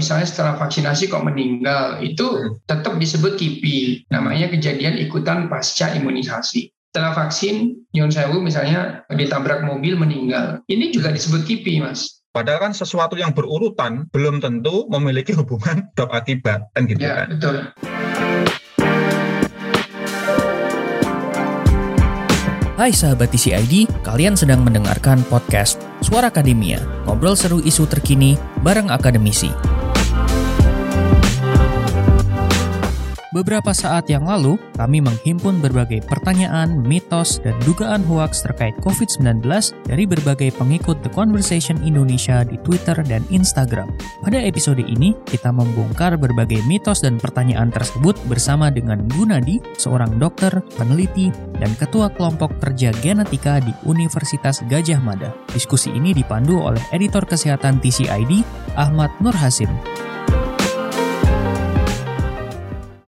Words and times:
misalnya 0.00 0.24
setelah 0.24 0.56
vaksinasi 0.56 1.12
kok 1.12 1.20
meninggal, 1.20 2.00
itu 2.00 2.24
hmm. 2.24 2.64
tetap 2.64 2.96
disebut 2.96 3.36
KIPI, 3.36 4.08
namanya 4.08 4.48
kejadian 4.48 4.96
ikutan 4.96 5.52
pasca 5.52 5.92
imunisasi. 5.92 6.72
Setelah 6.90 7.12
vaksin, 7.14 7.86
Yon 7.92 8.08
Sewu 8.08 8.40
misalnya 8.40 9.04
ditabrak 9.12 9.62
mobil 9.62 9.94
meninggal, 9.94 10.64
ini 10.72 10.88
juga 10.90 11.12
disebut 11.12 11.44
KIPI, 11.44 11.84
Mas. 11.84 12.24
Padahal 12.32 12.70
kan 12.70 12.72
sesuatu 12.72 13.18
yang 13.18 13.36
berurutan 13.36 14.08
belum 14.14 14.40
tentu 14.40 14.88
memiliki 14.88 15.36
hubungan 15.36 15.86
dok 15.98 16.10
akibat 16.10 16.72
kan 16.72 16.82
gitu 16.88 17.02
ya, 17.04 17.26
kan. 17.26 17.28
Betul. 17.36 17.56
Hai 22.80 22.96
sahabat 22.96 23.28
TCID, 23.28 23.92
kalian 24.00 24.40
sedang 24.40 24.64
mendengarkan 24.64 25.20
podcast 25.28 25.84
Suara 26.00 26.32
Akademia, 26.32 26.80
ngobrol 27.04 27.36
seru 27.36 27.60
isu 27.60 27.84
terkini 27.84 28.40
bareng 28.64 28.88
akademisi. 28.88 29.52
Beberapa 33.30 33.70
saat 33.70 34.10
yang 34.10 34.26
lalu, 34.26 34.58
kami 34.74 34.98
menghimpun 34.98 35.62
berbagai 35.62 36.02
pertanyaan, 36.02 36.82
mitos, 36.82 37.38
dan 37.38 37.54
dugaan 37.62 38.02
hoaks 38.02 38.42
terkait 38.42 38.74
COVID-19 38.82 39.46
dari 39.86 40.02
berbagai 40.02 40.50
pengikut 40.58 40.98
The 41.06 41.14
Conversation 41.14 41.78
Indonesia 41.86 42.42
di 42.42 42.58
Twitter 42.66 42.98
dan 43.06 43.22
Instagram. 43.30 43.94
Pada 44.26 44.42
episode 44.42 44.82
ini, 44.82 45.14
kita 45.30 45.54
membongkar 45.54 46.18
berbagai 46.18 46.58
mitos 46.66 47.06
dan 47.06 47.22
pertanyaan 47.22 47.70
tersebut 47.70 48.18
bersama 48.26 48.66
dengan 48.66 49.06
Gunadi, 49.14 49.62
seorang 49.78 50.18
dokter, 50.18 50.50
peneliti, 50.74 51.30
dan 51.62 51.70
ketua 51.78 52.10
kelompok 52.10 52.50
kerja 52.58 52.90
genetika 52.98 53.62
di 53.62 53.70
Universitas 53.86 54.58
Gajah 54.66 54.98
Mada. 54.98 55.30
Diskusi 55.54 55.94
ini 55.94 56.10
dipandu 56.10 56.58
oleh 56.58 56.82
editor 56.90 57.22
kesehatan 57.22 57.78
TCID, 57.78 58.42
Ahmad 58.74 59.14
Nur 59.22 59.38
Hasim. 59.38 59.70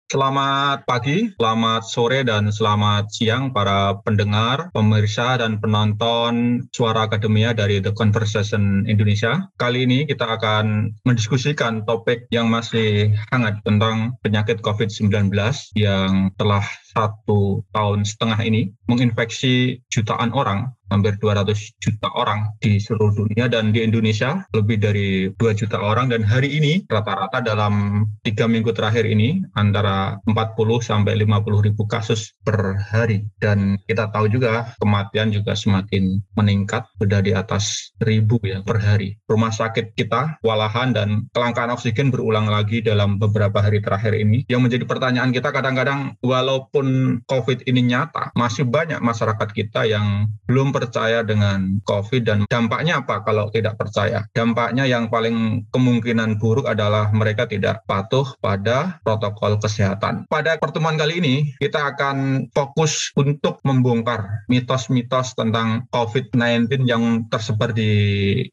Selamat 0.09 0.89
pagi, 0.89 1.29
selamat 1.37 1.85
sore, 1.85 2.25
dan 2.25 2.49
selamat 2.49 3.13
siang 3.13 3.53
para 3.53 3.93
pendengar, 4.01 4.73
pemirsa, 4.73 5.37
dan 5.37 5.61
penonton 5.61 6.65
Suara 6.73 7.05
Akademia 7.05 7.53
dari 7.53 7.77
The 7.77 7.93
Conversation 7.93 8.89
Indonesia. 8.89 9.53
Kali 9.61 9.85
ini 9.85 10.09
kita 10.09 10.25
akan 10.25 10.97
mendiskusikan 11.05 11.85
topik 11.85 12.25
yang 12.33 12.49
masih 12.49 13.13
hangat 13.29 13.61
tentang 13.61 14.17
penyakit 14.25 14.65
COVID-19 14.65 15.29
yang 15.77 16.33
telah 16.41 16.65
satu 16.89 17.61
tahun 17.69 18.01
setengah 18.01 18.41
ini 18.41 18.73
menginfeksi 18.89 19.85
jutaan 19.93 20.33
orang 20.33 20.73
hampir 20.89 21.15
200 21.21 21.53
juta 21.79 22.09
orang 22.17 22.53
di 22.59 22.81
seluruh 22.81 23.13
dunia 23.25 23.47
dan 23.47 23.71
di 23.71 23.85
Indonesia 23.85 24.43
lebih 24.53 24.77
dari 24.81 25.29
2 25.33 25.59
juta 25.59 25.79
orang. 25.79 26.11
Dan 26.11 26.25
hari 26.25 26.57
ini 26.57 26.83
rata-rata 26.89 27.39
dalam 27.41 28.05
tiga 28.25 28.49
minggu 28.49 28.73
terakhir 28.73 29.05
ini 29.05 29.41
antara 29.55 30.17
40 30.25 30.35
sampai 30.81 31.13
50 31.23 31.65
ribu 31.65 31.85
kasus 31.85 32.33
per 32.41 32.77
hari. 32.89 33.25
Dan 33.37 33.77
kita 33.85 34.09
tahu 34.09 34.27
juga 34.29 34.73
kematian 34.81 35.29
juga 35.29 35.53
semakin 35.53 36.19
meningkat 36.35 36.85
sudah 36.97 37.21
di 37.21 37.31
atas 37.31 37.93
ribu 38.01 38.41
ya 38.41 38.65
per 38.65 38.81
hari. 38.81 39.15
Rumah 39.29 39.53
sakit 39.53 39.93
kita 39.93 40.41
walahan 40.41 40.91
dan 40.91 41.29
kelangkaan 41.31 41.73
oksigen 41.73 42.09
berulang 42.09 42.49
lagi 42.49 42.81
dalam 42.81 43.21
beberapa 43.21 43.61
hari 43.61 43.79
terakhir 43.79 44.17
ini. 44.17 44.43
Yang 44.49 44.61
menjadi 44.65 44.85
pertanyaan 44.89 45.31
kita 45.31 45.49
kadang-kadang 45.53 46.17
walaupun 46.25 47.19
COVID 47.29 47.69
ini 47.69 47.93
nyata 47.93 48.33
masih 48.33 48.65
banyak 48.65 48.99
masyarakat 48.99 49.49
kita 49.53 49.85
yang 49.85 50.29
belum 50.49 50.73
percaya 50.79 51.19
dengan 51.27 51.83
COVID 51.83 52.23
dan 52.23 52.39
dampaknya 52.47 53.03
apa 53.03 53.19
kalau 53.27 53.51
tidak 53.51 53.75
percaya? 53.75 54.23
Dampaknya 54.31 54.87
yang 54.87 55.11
paling 55.11 55.67
kemungkinan 55.75 56.39
buruk 56.39 56.71
adalah 56.71 57.11
mereka 57.11 57.43
tidak 57.51 57.83
patuh 57.83 58.23
pada 58.39 59.03
protokol 59.03 59.59
kesehatan. 59.59 60.23
Pada 60.31 60.55
pertemuan 60.55 60.95
kali 60.95 61.19
ini 61.19 61.35
kita 61.59 61.91
akan 61.95 62.47
fokus 62.55 63.11
untuk 63.19 63.59
membongkar 63.67 64.47
mitos-mitos 64.47 65.35
tentang 65.35 65.83
COVID-19 65.91 66.87
yang 66.87 67.27
tersebar 67.27 67.75
di 67.75 67.91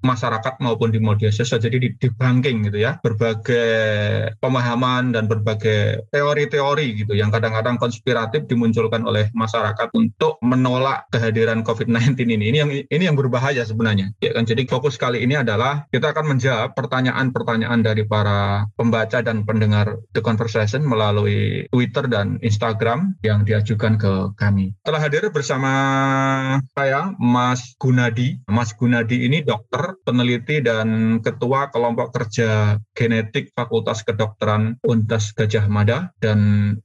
masyarakat 0.03 0.58
maupun 0.58 0.91
di 0.91 0.98
media 0.98 1.31
sosial. 1.31 1.62
Jadi 1.62 1.76
di 1.78 1.91
debunking 1.94 2.66
gitu 2.66 2.82
ya, 2.82 2.98
berbagai 2.98 4.34
pemahaman 4.43 5.14
dan 5.14 5.31
berbagai 5.31 6.10
teori-teori 6.10 7.06
gitu 7.06 7.12
yang 7.14 7.31
kadang-kadang 7.31 7.78
konspiratif 7.78 8.48
dimunculkan 8.50 9.04
oleh 9.04 9.28
masyarakat 9.37 9.93
untuk 9.93 10.41
menolak 10.41 11.04
kehadiran 11.12 11.60
COVID-19 11.60 12.16
ini. 12.25 12.49
Ini 12.49 12.59
yang 12.62 12.71
ini 12.72 13.04
yang 13.04 13.16
berbahaya 13.19 13.66
sebenarnya. 13.66 14.15
Ya 14.22 14.32
kan 14.32 14.47
jadi 14.47 14.65
fokus 14.69 14.97
kali 14.97 15.25
ini 15.27 15.37
adalah 15.37 15.84
kita 15.91 16.15
akan 16.15 16.37
menjawab 16.37 16.72
pertanyaan-pertanyaan 16.78 17.81
dari 17.82 18.06
para 18.06 18.71
pembaca 18.78 19.21
dan 19.21 19.43
pendengar 19.43 20.00
The 20.16 20.22
Conversation 20.22 20.87
melalui 20.87 21.66
Twitter 21.69 22.06
dan 22.06 22.38
Instagram 22.41 23.19
yang 23.26 23.43
diajukan 23.43 23.99
ke 23.99 24.12
kami. 24.38 24.72
Telah 24.87 25.00
hadir 25.03 25.28
bersama 25.32 25.72
saya 26.72 27.12
Mas 27.19 27.75
Gunadi. 27.81 28.41
Mas 28.47 28.72
Gunadi 28.76 29.26
ini 29.26 29.43
dokter, 29.43 29.99
peneliti 30.06 30.62
dan 30.62 31.19
ketua 31.21 31.69
kelompok 31.72 32.15
kerja 32.15 32.81
genetik 32.94 33.50
Fakultas 33.56 34.06
Kedokteran 34.06 34.78
Universitas 34.87 35.34
Gajah 35.37 35.66
Mada 35.66 36.12
dan 36.21 36.38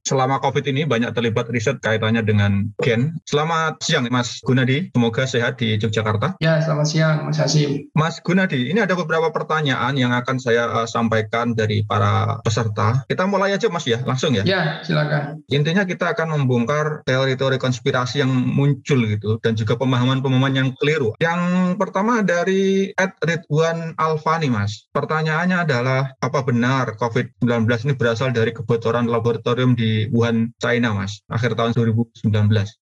selama 0.08 0.40
Covid 0.40 0.66
ini 0.68 0.88
banyak 0.88 1.12
terlibat 1.14 1.52
riset 1.52 1.78
kaitannya 1.84 2.24
dengan 2.24 2.72
gen. 2.82 3.20
Selamat 3.28 3.82
siang 3.84 4.08
Mas 4.10 4.40
Gunadi, 4.42 4.90
semoga 4.92 5.21
semoga 5.22 5.38
sehat 5.38 5.54
di 5.62 5.78
Yogyakarta. 5.78 6.42
Ya, 6.42 6.58
selamat 6.66 6.88
siang 6.90 7.18
Mas 7.30 7.38
Hasim. 7.38 7.94
Mas 7.94 8.18
Gunadi, 8.26 8.74
ini 8.74 8.82
ada 8.82 8.98
beberapa 8.98 9.30
pertanyaan 9.30 9.94
yang 9.94 10.10
akan 10.18 10.42
saya 10.42 10.66
uh, 10.66 10.88
sampaikan 10.90 11.54
dari 11.54 11.86
para 11.86 12.42
peserta. 12.42 13.06
Kita 13.06 13.30
mulai 13.30 13.54
aja 13.54 13.70
Mas 13.70 13.86
ya, 13.86 14.02
langsung 14.02 14.34
ya. 14.34 14.42
Ya, 14.42 14.82
silakan. 14.82 15.46
Intinya 15.54 15.86
kita 15.86 16.18
akan 16.18 16.42
membongkar 16.42 17.06
teori-teori 17.06 17.62
konspirasi 17.62 18.26
yang 18.26 18.34
muncul 18.34 19.06
gitu 19.06 19.38
dan 19.46 19.54
juga 19.54 19.78
pemahaman-pemahaman 19.78 20.54
yang 20.58 20.70
keliru. 20.82 21.14
Yang 21.22 21.42
pertama 21.78 22.26
dari 22.26 22.90
Ed 22.98 23.14
Ridwan 23.22 23.94
Alfani 24.02 24.50
Mas. 24.50 24.90
Pertanyaannya 24.90 25.70
adalah 25.70 26.18
apa 26.18 26.40
benar 26.42 26.98
COVID-19 26.98 27.70
ini 27.86 27.94
berasal 27.94 28.34
dari 28.34 28.56
kebocoran 28.56 29.06
laboratorium 29.06 29.78
di 29.78 30.10
Wuhan, 30.10 30.50
China 30.58 30.98
Mas, 30.98 31.22
akhir 31.30 31.54
tahun 31.54 31.78
2019? 31.78 32.26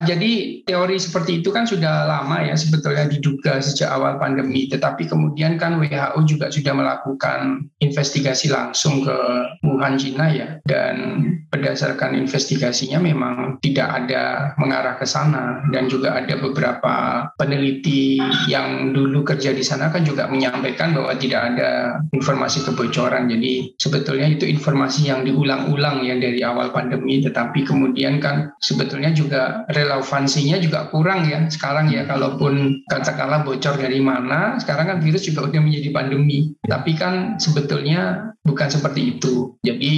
Jadi 0.07 0.63
teori 0.69 0.97
seperti 1.01 1.43
itu 1.43 1.51
kan 1.51 1.67
sudah 1.67 2.07
lama 2.07 2.28
lama 2.29 2.45
ya 2.45 2.61
sebetulnya 2.61 3.09
diduga 3.09 3.57
sejak 3.57 3.89
awal 3.89 4.21
pandemi, 4.21 4.69
tetapi 4.69 5.09
kemudian 5.09 5.57
kan 5.57 5.81
WHO 5.81 6.21
juga 6.29 6.53
sudah 6.53 6.77
melakukan 6.77 7.73
investigasi 7.81 8.53
langsung 8.53 9.01
ke 9.01 9.17
Wuhan, 9.65 9.97
Cina 9.97 10.29
ya, 10.29 10.61
dan 10.69 11.25
berdasarkan 11.49 12.13
investigasinya 12.21 13.01
memang 13.01 13.57
tidak 13.65 13.89
ada 14.05 14.53
mengarah 14.61 15.01
ke 15.01 15.09
sana. 15.09 15.65
Dan 15.73 15.89
juga 15.89 16.21
ada 16.21 16.37
beberapa 16.37 17.25
peneliti 17.41 18.21
yang 18.45 18.93
dulu 18.93 19.25
kerja 19.25 19.57
di 19.57 19.65
sana 19.65 19.89
kan 19.89 20.05
juga 20.05 20.29
menyampaikan 20.29 20.93
bahwa 20.93 21.17
tidak 21.17 21.57
ada 21.57 21.97
informasi 22.13 22.61
kebocoran. 22.69 23.33
Jadi 23.33 23.73
sebetulnya 23.81 24.29
itu 24.29 24.45
informasi 24.45 25.09
yang 25.09 25.25
diulang-ulang 25.25 26.05
ya 26.05 26.21
dari 26.21 26.45
awal 26.45 26.77
pandemi, 26.77 27.25
tetapi 27.25 27.65
kemudian 27.65 28.21
kan 28.21 28.53
sebetulnya 28.61 29.17
juga 29.17 29.65
relevansinya 29.73 30.61
juga 30.61 30.93
kurang 30.93 31.25
ya 31.25 31.49
sekarang 31.49 31.89
ya 31.89 32.05
kalaupun 32.19 32.83
katakanlah 32.91 33.47
bocor 33.47 33.79
dari 33.79 34.03
mana, 34.03 34.59
sekarang 34.59 34.91
kan 34.91 34.99
virus 34.99 35.23
juga 35.31 35.47
udah 35.47 35.63
menjadi 35.63 35.95
pandemi. 35.95 36.51
Tapi 36.67 36.99
kan 36.99 37.39
sebetulnya 37.39 38.35
bukan 38.43 38.67
seperti 38.67 39.15
itu. 39.15 39.55
Jadi 39.63 39.93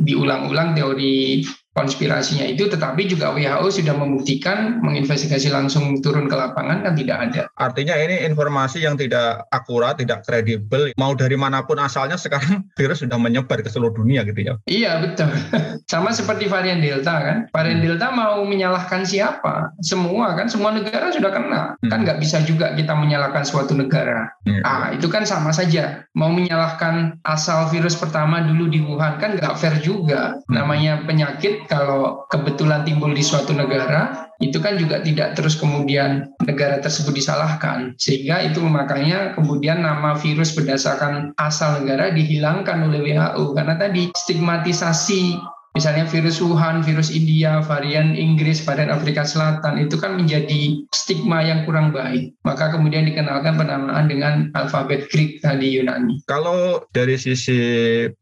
diulang-ulang 0.00 0.72
teori 0.72 1.44
konspirasinya 1.78 2.42
itu, 2.42 2.66
tetapi 2.66 3.06
juga 3.06 3.30
WHO 3.30 3.70
sudah 3.70 3.94
membuktikan 3.94 4.82
menginvestigasi 4.82 5.54
langsung 5.54 6.02
turun 6.02 6.26
ke 6.26 6.34
lapangan 6.34 6.82
kan 6.82 6.98
tidak 6.98 7.30
ada. 7.30 7.42
Artinya 7.54 7.94
ini 7.94 8.26
informasi 8.26 8.82
yang 8.82 8.98
tidak 8.98 9.46
akurat, 9.54 9.94
tidak 9.94 10.26
kredibel, 10.26 10.90
mau 10.98 11.14
dari 11.14 11.38
mana 11.38 11.62
pun 11.62 11.78
asalnya 11.78 12.18
sekarang 12.18 12.66
virus 12.78 13.06
sudah 13.06 13.14
menyebar 13.14 13.62
ke 13.62 13.70
seluruh 13.70 13.94
dunia 13.94 14.26
gitu 14.26 14.42
ya? 14.42 14.54
Iya 14.66 14.92
betul. 15.06 15.30
Sama 15.92 16.10
seperti 16.10 16.50
varian 16.50 16.82
Delta 16.82 17.22
kan, 17.22 17.38
varian 17.54 17.78
hmm. 17.78 17.86
Delta 17.86 18.10
mau 18.10 18.42
menyalahkan 18.42 19.06
siapa? 19.06 19.70
Semua 19.78 20.34
kan, 20.34 20.50
semua 20.50 20.74
negara 20.74 21.14
sudah 21.14 21.30
kena. 21.30 21.62
Hmm. 21.78 21.90
Kan 21.94 22.02
nggak 22.02 22.18
bisa 22.18 22.42
juga 22.42 22.74
kita 22.74 22.98
menyalahkan 22.98 23.46
suatu 23.46 23.78
negara. 23.78 24.26
Hmm. 24.42 24.66
Ah 24.66 24.90
itu 24.90 25.06
kan 25.06 25.22
sama 25.22 25.54
saja. 25.54 26.02
Mau 26.18 26.34
menyalahkan 26.34 27.22
asal 27.22 27.70
virus 27.70 27.94
pertama 27.94 28.42
dulu 28.42 28.66
di 28.66 28.82
Wuhan 28.82 29.22
kan 29.22 29.38
nggak 29.38 29.54
fair 29.54 29.78
juga. 29.78 30.34
Hmm. 30.50 30.58
Namanya 30.58 31.06
penyakit 31.06 31.67
kalau 31.68 32.24
kebetulan 32.32 32.82
timbul 32.82 33.12
di 33.12 33.20
suatu 33.20 33.52
negara, 33.52 34.32
itu 34.40 34.56
kan 34.62 34.80
juga 34.80 35.04
tidak 35.04 35.36
terus 35.36 35.60
kemudian 35.60 36.32
negara 36.42 36.80
tersebut 36.80 37.12
disalahkan. 37.12 37.92
Sehingga 38.00 38.40
itu 38.40 38.64
makanya 38.64 39.36
kemudian 39.36 39.84
nama 39.84 40.16
virus 40.16 40.56
berdasarkan 40.56 41.36
asal 41.36 41.84
negara 41.84 42.08
dihilangkan 42.10 42.88
oleh 42.88 43.04
WHO. 43.04 43.52
Karena 43.52 43.76
tadi 43.76 44.08
stigmatisasi 44.16 45.36
Misalnya 45.76 46.08
virus 46.08 46.40
Wuhan, 46.40 46.80
virus 46.82 47.12
India, 47.12 47.60
varian 47.62 48.16
Inggris, 48.16 48.64
varian 48.64 48.90
Afrika 48.90 49.22
Selatan 49.22 49.78
itu 49.78 50.00
kan 50.00 50.16
menjadi 50.16 50.82
stigma 50.90 51.44
yang 51.44 51.68
kurang 51.68 51.94
baik. 51.94 52.34
Maka 52.42 52.72
kemudian 52.72 53.06
dikenalkan 53.06 53.60
penamaan 53.60 54.08
dengan 54.08 54.48
alfabet 54.56 55.06
Greek 55.12 55.38
tadi 55.44 55.78
Yunani. 55.78 56.24
Kalau 56.26 56.82
dari 56.96 57.14
sisi 57.14 57.58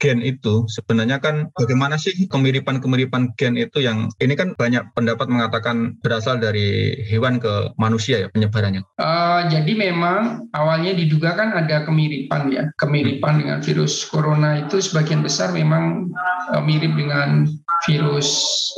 gen 0.03 0.21
itu 0.21 0.67
sebenarnya 0.69 1.23
kan 1.23 1.49
bagaimana 1.57 1.97
sih 1.97 2.29
kemiripan-kemiripan 2.29 3.33
gen 3.39 3.57
itu 3.57 3.81
yang 3.81 4.11
ini 4.21 4.35
kan 4.35 4.53
banyak 4.59 4.83
pendapat 4.93 5.31
mengatakan 5.31 5.97
berasal 6.03 6.37
dari 6.37 6.99
hewan 7.07 7.39
ke 7.41 7.73
manusia 7.81 8.27
ya 8.27 8.29
penyebarannya. 8.33 8.85
Uh, 8.99 9.47
jadi 9.49 9.73
memang 9.73 10.51
awalnya 10.53 10.93
diduga 10.93 11.33
kan 11.39 11.55
ada 11.57 11.87
kemiripan 11.87 12.53
ya, 12.53 12.69
kemiripan 12.77 13.41
dengan 13.41 13.59
virus 13.63 14.05
corona 14.05 14.61
itu 14.61 14.83
sebagian 14.83 15.25
besar 15.25 15.57
memang 15.57 16.11
uh, 16.53 16.61
mirip 16.61 16.93
dengan 16.93 17.46
virus 17.89 18.29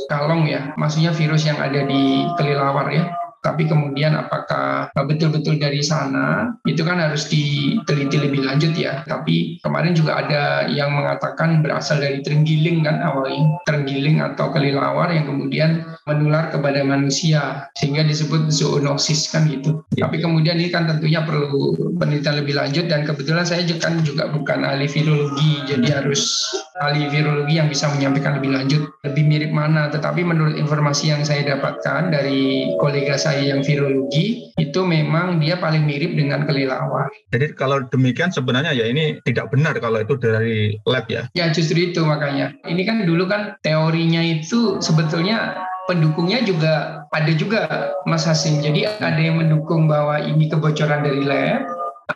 kalong 0.07 0.47
ya, 0.47 0.71
maksudnya 0.79 1.11
virus 1.13 1.45
yang 1.45 1.59
ada 1.59 1.85
di 1.85 2.25
kelelawar 2.39 2.89
ya 2.89 3.18
tapi 3.39 3.67
kemudian 3.67 4.15
apakah 4.19 4.91
betul-betul 5.07 5.55
dari 5.55 5.79
sana 5.79 6.51
itu 6.67 6.83
kan 6.83 6.99
harus 6.99 7.31
diteliti 7.31 8.19
lebih 8.19 8.43
lanjut 8.43 8.75
ya. 8.75 9.03
Tapi 9.07 9.63
kemarin 9.63 9.95
juga 9.95 10.19
ada 10.23 10.67
yang 10.67 10.91
mengatakan 10.91 11.63
berasal 11.63 12.03
dari 12.03 12.19
terenggiling 12.19 12.83
kan 12.83 12.99
awalnya 12.99 13.59
terenggiling 13.63 14.19
atau 14.19 14.51
kelilawar 14.51 15.11
yang 15.15 15.23
kemudian 15.27 15.87
menular 16.03 16.51
kepada 16.51 16.81
manusia 16.83 17.69
sehingga 17.77 18.03
disebut 18.03 18.51
zoonosis 18.51 19.29
kan 19.31 19.47
gitu. 19.47 19.85
Ya. 19.95 20.07
tapi 20.09 20.23
kemudian 20.23 20.57
ini 20.57 20.71
kan 20.73 20.89
tentunya 20.89 21.21
perlu 21.21 21.75
penelitian 21.99 22.41
lebih 22.41 22.55
lanjut 22.57 22.85
dan 22.89 23.05
kebetulan 23.05 23.45
saya 23.45 23.61
juga 23.67 23.89
kan 23.89 24.01
juga 24.01 24.31
bukan 24.31 24.65
ahli 24.65 24.89
virologi 24.89 25.61
jadi 25.69 26.01
harus 26.01 26.49
ahli 26.81 27.11
virologi 27.11 27.59
yang 27.59 27.67
bisa 27.67 27.91
menyampaikan 27.91 28.39
lebih 28.41 28.51
lanjut 28.55 28.81
lebih 29.05 29.23
mirip 29.29 29.51
mana. 29.53 29.87
Tetapi 29.93 30.25
menurut 30.25 30.55
informasi 30.57 31.13
yang 31.13 31.21
saya 31.23 31.45
dapatkan 31.45 32.09
dari 32.09 32.73
kolega 32.81 33.15
saya 33.15 33.28
saya 33.29 33.53
yang 33.53 33.61
virologi 33.61 34.49
itu 34.57 34.79
memang 34.81 35.37
dia 35.37 35.61
paling 35.61 35.85
mirip 35.85 36.17
dengan 36.17 36.49
kelelawar. 36.49 37.13
Jadi 37.29 37.53
kalau 37.53 37.85
demikian 37.93 38.33
sebenarnya 38.33 38.73
ya 38.73 38.89
ini 38.89 39.21
tidak 39.21 39.53
benar 39.53 39.77
kalau 39.77 40.01
itu 40.01 40.17
dari 40.17 40.81
lab 40.89 41.05
ya? 41.05 41.29
Ya 41.37 41.53
justru 41.53 41.93
itu 41.93 42.01
makanya. 42.01 42.57
Ini 42.65 42.81
kan 42.89 43.05
dulu 43.05 43.29
kan 43.29 43.53
teorinya 43.61 44.25
itu 44.25 44.81
sebetulnya 44.81 45.61
pendukungnya 45.85 46.41
juga 46.41 47.05
ada 47.13 47.31
juga 47.37 47.93
Mas 48.09 48.25
Hasim. 48.25 48.65
Jadi 48.65 48.89
ada 48.89 49.17
yang 49.21 49.37
mendukung 49.41 49.85
bahwa 49.85 50.17
ini 50.21 50.49
kebocoran 50.49 51.05
dari 51.05 51.21
lab, 51.21 51.65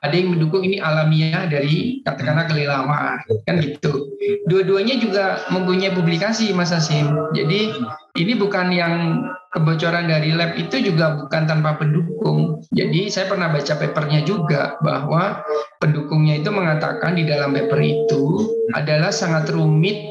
ada 0.01 0.15
yang 0.15 0.33
mendukung 0.33 0.65
ini 0.65 0.81
alamiah 0.81 1.45
dari 1.45 2.01
katakanlah 2.01 2.49
kelelawar 2.49 3.21
kan 3.45 3.61
gitu. 3.61 4.17
Dua-duanya 4.49 4.97
juga 4.97 5.45
mempunyai 5.53 5.93
publikasi 5.93 6.49
Mas 6.55 6.73
Hasim 6.73 7.13
jadi 7.37 7.69
ini 8.17 8.33
bukan 8.37 8.73
yang 8.73 8.93
kebocoran 9.53 10.09
dari 10.09 10.33
lab 10.33 10.57
itu 10.57 10.81
juga 10.81 11.21
bukan 11.21 11.45
tanpa 11.45 11.77
pendukung. 11.77 12.65
Jadi 12.73 13.13
saya 13.13 13.29
pernah 13.29 13.53
baca 13.53 13.73
papernya 13.77 14.25
juga 14.25 14.81
bahwa 14.81 15.45
pendukungnya 15.77 16.41
itu 16.41 16.49
mengatakan 16.49 17.13
di 17.13 17.29
dalam 17.29 17.53
paper 17.53 17.79
itu 17.81 18.49
adalah 18.73 19.13
sangat 19.13 19.53
rumit 19.53 20.09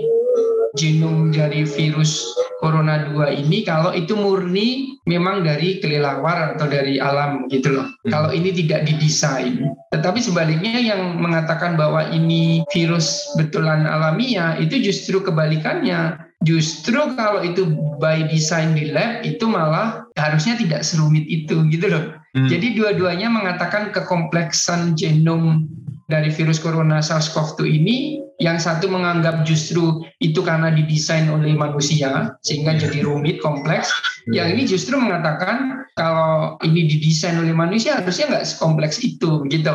genom 0.79 1.34
dari 1.34 1.67
virus 1.67 2.32
corona 2.62 3.11
2 3.11 3.43
ini 3.43 3.67
kalau 3.67 3.91
itu 3.91 4.14
murni 4.14 4.94
memang 5.11 5.43
dari 5.43 5.82
kelelawar 5.82 6.55
atau 6.55 6.70
dari 6.70 7.03
alam 7.03 7.50
gitu 7.50 7.75
loh. 7.75 7.91
Hmm. 8.06 8.11
Kalau 8.14 8.31
ini 8.31 8.55
tidak 8.55 8.87
didesain. 8.87 9.67
Tetapi 9.91 10.23
sebaliknya 10.23 10.79
yang 10.79 11.19
mengatakan 11.19 11.75
bahwa 11.75 12.06
ini 12.14 12.62
virus 12.70 13.26
betulan 13.35 13.82
alamiah 13.82 14.55
itu 14.62 14.79
justru 14.79 15.19
kebalikannya. 15.19 16.23
Justru 16.47 17.19
kalau 17.19 17.43
itu 17.43 17.75
by 17.99 18.31
design 18.31 18.79
di 18.79 18.94
lab 18.94 19.26
itu 19.26 19.47
malah 19.47 20.06
harusnya 20.15 20.55
tidak 20.55 20.87
serumit 20.87 21.26
itu 21.26 21.67
gitu 21.67 21.91
loh. 21.91 22.15
Hmm. 22.38 22.47
Jadi 22.47 22.79
dua-duanya 22.79 23.26
mengatakan 23.26 23.91
kekompleksan 23.91 24.94
genom 24.94 25.67
dari 26.06 26.31
virus 26.31 26.62
corona 26.62 27.03
SARS-CoV-2 27.03 27.61
ini 27.67 27.97
yang 28.43 28.59
satu 28.59 28.91
menganggap 28.91 29.47
justru 29.47 30.03
itu 30.19 30.43
karena 30.43 30.75
didesain 30.75 31.31
oleh 31.31 31.55
manusia 31.55 32.35
sehingga 32.43 32.75
jadi 32.75 33.06
rumit 33.06 33.39
kompleks. 33.39 33.94
Yang 34.35 34.49
ini 34.59 34.62
justru 34.67 34.99
mengatakan 34.99 35.87
kalau 35.94 36.59
ini 36.67 36.91
didesain 36.91 37.39
oleh 37.39 37.55
manusia 37.55 38.03
harusnya 38.03 38.35
nggak 38.35 38.47
sekompleks 38.49 38.99
itu 38.99 39.47
gitu 39.47 39.75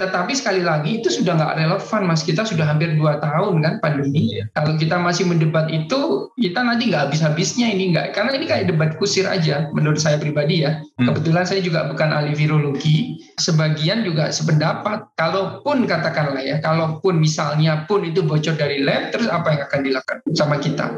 tetapi 0.00 0.32
sekali 0.32 0.64
lagi 0.64 1.04
itu 1.04 1.12
sudah 1.12 1.36
nggak 1.36 1.54
relevan 1.60 2.02
mas 2.08 2.24
kita 2.24 2.42
sudah 2.42 2.64
hampir 2.64 2.96
dua 2.96 3.20
tahun 3.20 3.60
kan 3.60 3.74
pandemi 3.84 4.40
iya. 4.40 4.48
kalau 4.56 4.74
kita 4.80 4.96
masih 4.96 5.28
mendebat 5.28 5.68
itu 5.68 6.32
kita 6.40 6.64
nanti 6.64 6.88
nggak 6.88 7.12
habis-habisnya 7.12 7.68
ini 7.68 7.92
nggak 7.92 8.16
karena 8.16 8.32
ini 8.34 8.48
kayak 8.48 8.64
debat 8.72 8.96
kusir 8.96 9.28
aja 9.28 9.68
menurut 9.76 10.00
saya 10.00 10.16
pribadi 10.16 10.64
ya 10.64 10.80
hmm. 10.96 11.04
kebetulan 11.04 11.44
saya 11.44 11.60
juga 11.60 11.86
bukan 11.92 12.08
ahli 12.10 12.32
virologi 12.32 13.20
sebagian 13.36 14.02
juga 14.02 14.32
sependapat 14.32 15.04
kalaupun 15.14 15.60
kalaupun 15.60 15.84
katakanlah 15.84 16.42
ya, 16.42 16.56
kalaupun 16.62 17.20
misalnya 17.20 17.84
pun 17.84 18.00
itu 18.06 18.24
bocor 18.24 18.56
dari 18.56 18.80
lab, 18.80 19.12
terus 19.12 19.28
apa 19.28 19.52
yang 19.52 19.62
akan 19.68 19.80
dilakukan 19.84 20.18
sama 20.32 20.56
kita? 20.56 20.88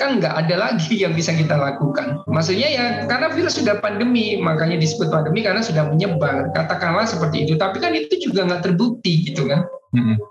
Kan 0.00 0.16
nggak 0.16 0.32
ada 0.32 0.54
lagi 0.56 0.96
yang 1.04 1.12
bisa 1.12 1.36
kita 1.36 1.54
lakukan. 1.54 2.24
Maksudnya 2.24 2.68
ya 2.72 2.84
karena 3.04 3.28
virus 3.36 3.60
sudah 3.60 3.76
pandemi, 3.84 4.40
makanya 4.40 4.80
disebut 4.80 5.12
pandemi 5.12 5.44
karena 5.44 5.60
sudah 5.60 5.92
menyebar. 5.92 6.48
Katakanlah 6.56 7.04
seperti 7.04 7.44
itu, 7.44 7.60
tapi 7.60 7.78
kan 7.84 7.92
itu 7.92 8.16
juga 8.16 8.48
nggak 8.48 8.72
terbukti 8.72 9.28
gitu 9.28 9.44
kan. 9.44 9.68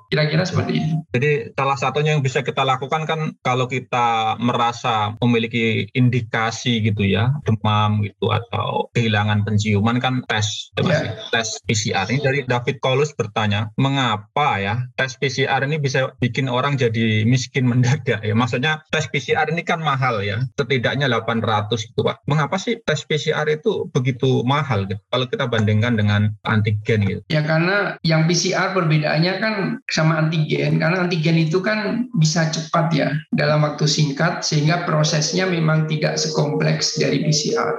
Kira-kira 0.10 0.48
seperti 0.48 0.82
itu. 0.82 0.96
Jadi 1.14 1.32
salah 1.54 1.78
satunya 1.78 2.16
yang 2.16 2.24
bisa 2.24 2.42
kita 2.42 2.64
lakukan 2.66 3.06
kan 3.06 3.20
kalau 3.44 3.70
kita 3.70 4.40
merasa 4.40 5.14
memiliki 5.20 5.86
indikasi 5.94 6.82
gitu 6.82 7.06
ya, 7.06 7.36
demam 7.46 8.02
gitu 8.02 8.32
atau 8.32 8.90
kehilangan 8.96 9.44
penciuman 9.46 10.00
kan 10.02 10.24
tes 10.26 10.74
yeah. 10.80 11.14
tes 11.30 11.60
PCR. 11.68 12.08
Ini 12.10 12.20
dari 12.24 12.40
David 12.48 12.80
Kolus 12.80 13.14
bertanya, 13.14 13.70
mengapa 13.76 14.58
ya 14.58 14.88
tes 14.96 15.20
PCR 15.20 15.62
ini 15.68 15.78
bisa 15.78 16.16
bikin 16.18 16.48
orang 16.48 16.80
jadi 16.80 17.28
miskin 17.28 17.68
mendadak 17.68 18.24
ya? 18.24 18.34
Maksudnya 18.34 18.82
tes 18.90 19.06
PCR 19.12 19.52
ini 19.52 19.62
kan 19.62 19.84
mahal 19.84 20.24
ya, 20.24 20.42
setidaknya 20.56 21.12
800 21.12 21.70
gitu 21.94 22.02
Pak. 22.02 22.24
Mengapa 22.26 22.56
sih 22.58 22.80
tes 22.82 23.04
PCR 23.04 23.46
itu 23.52 23.92
begitu 23.92 24.42
mahal 24.48 24.88
gitu 24.88 25.02
kalau 25.12 25.26
kita 25.28 25.46
bandingkan 25.46 26.00
dengan 26.00 26.34
antigen 26.48 27.06
gitu? 27.06 27.22
Ya 27.30 27.44
karena 27.44 28.00
yang 28.02 28.26
PCR 28.26 28.74
perbedaannya 28.74 29.34
kan 29.38 29.49
kan 29.50 29.82
sama 29.90 30.22
antigen 30.22 30.78
karena 30.78 31.02
antigen 31.02 31.42
itu 31.42 31.58
kan 31.58 32.06
bisa 32.22 32.54
cepat 32.54 32.94
ya 32.94 33.10
dalam 33.34 33.66
waktu 33.66 33.90
singkat 33.90 34.46
sehingga 34.46 34.86
prosesnya 34.86 35.50
memang 35.50 35.90
tidak 35.90 36.22
sekompleks 36.22 37.02
dari 37.02 37.26
PCR. 37.26 37.74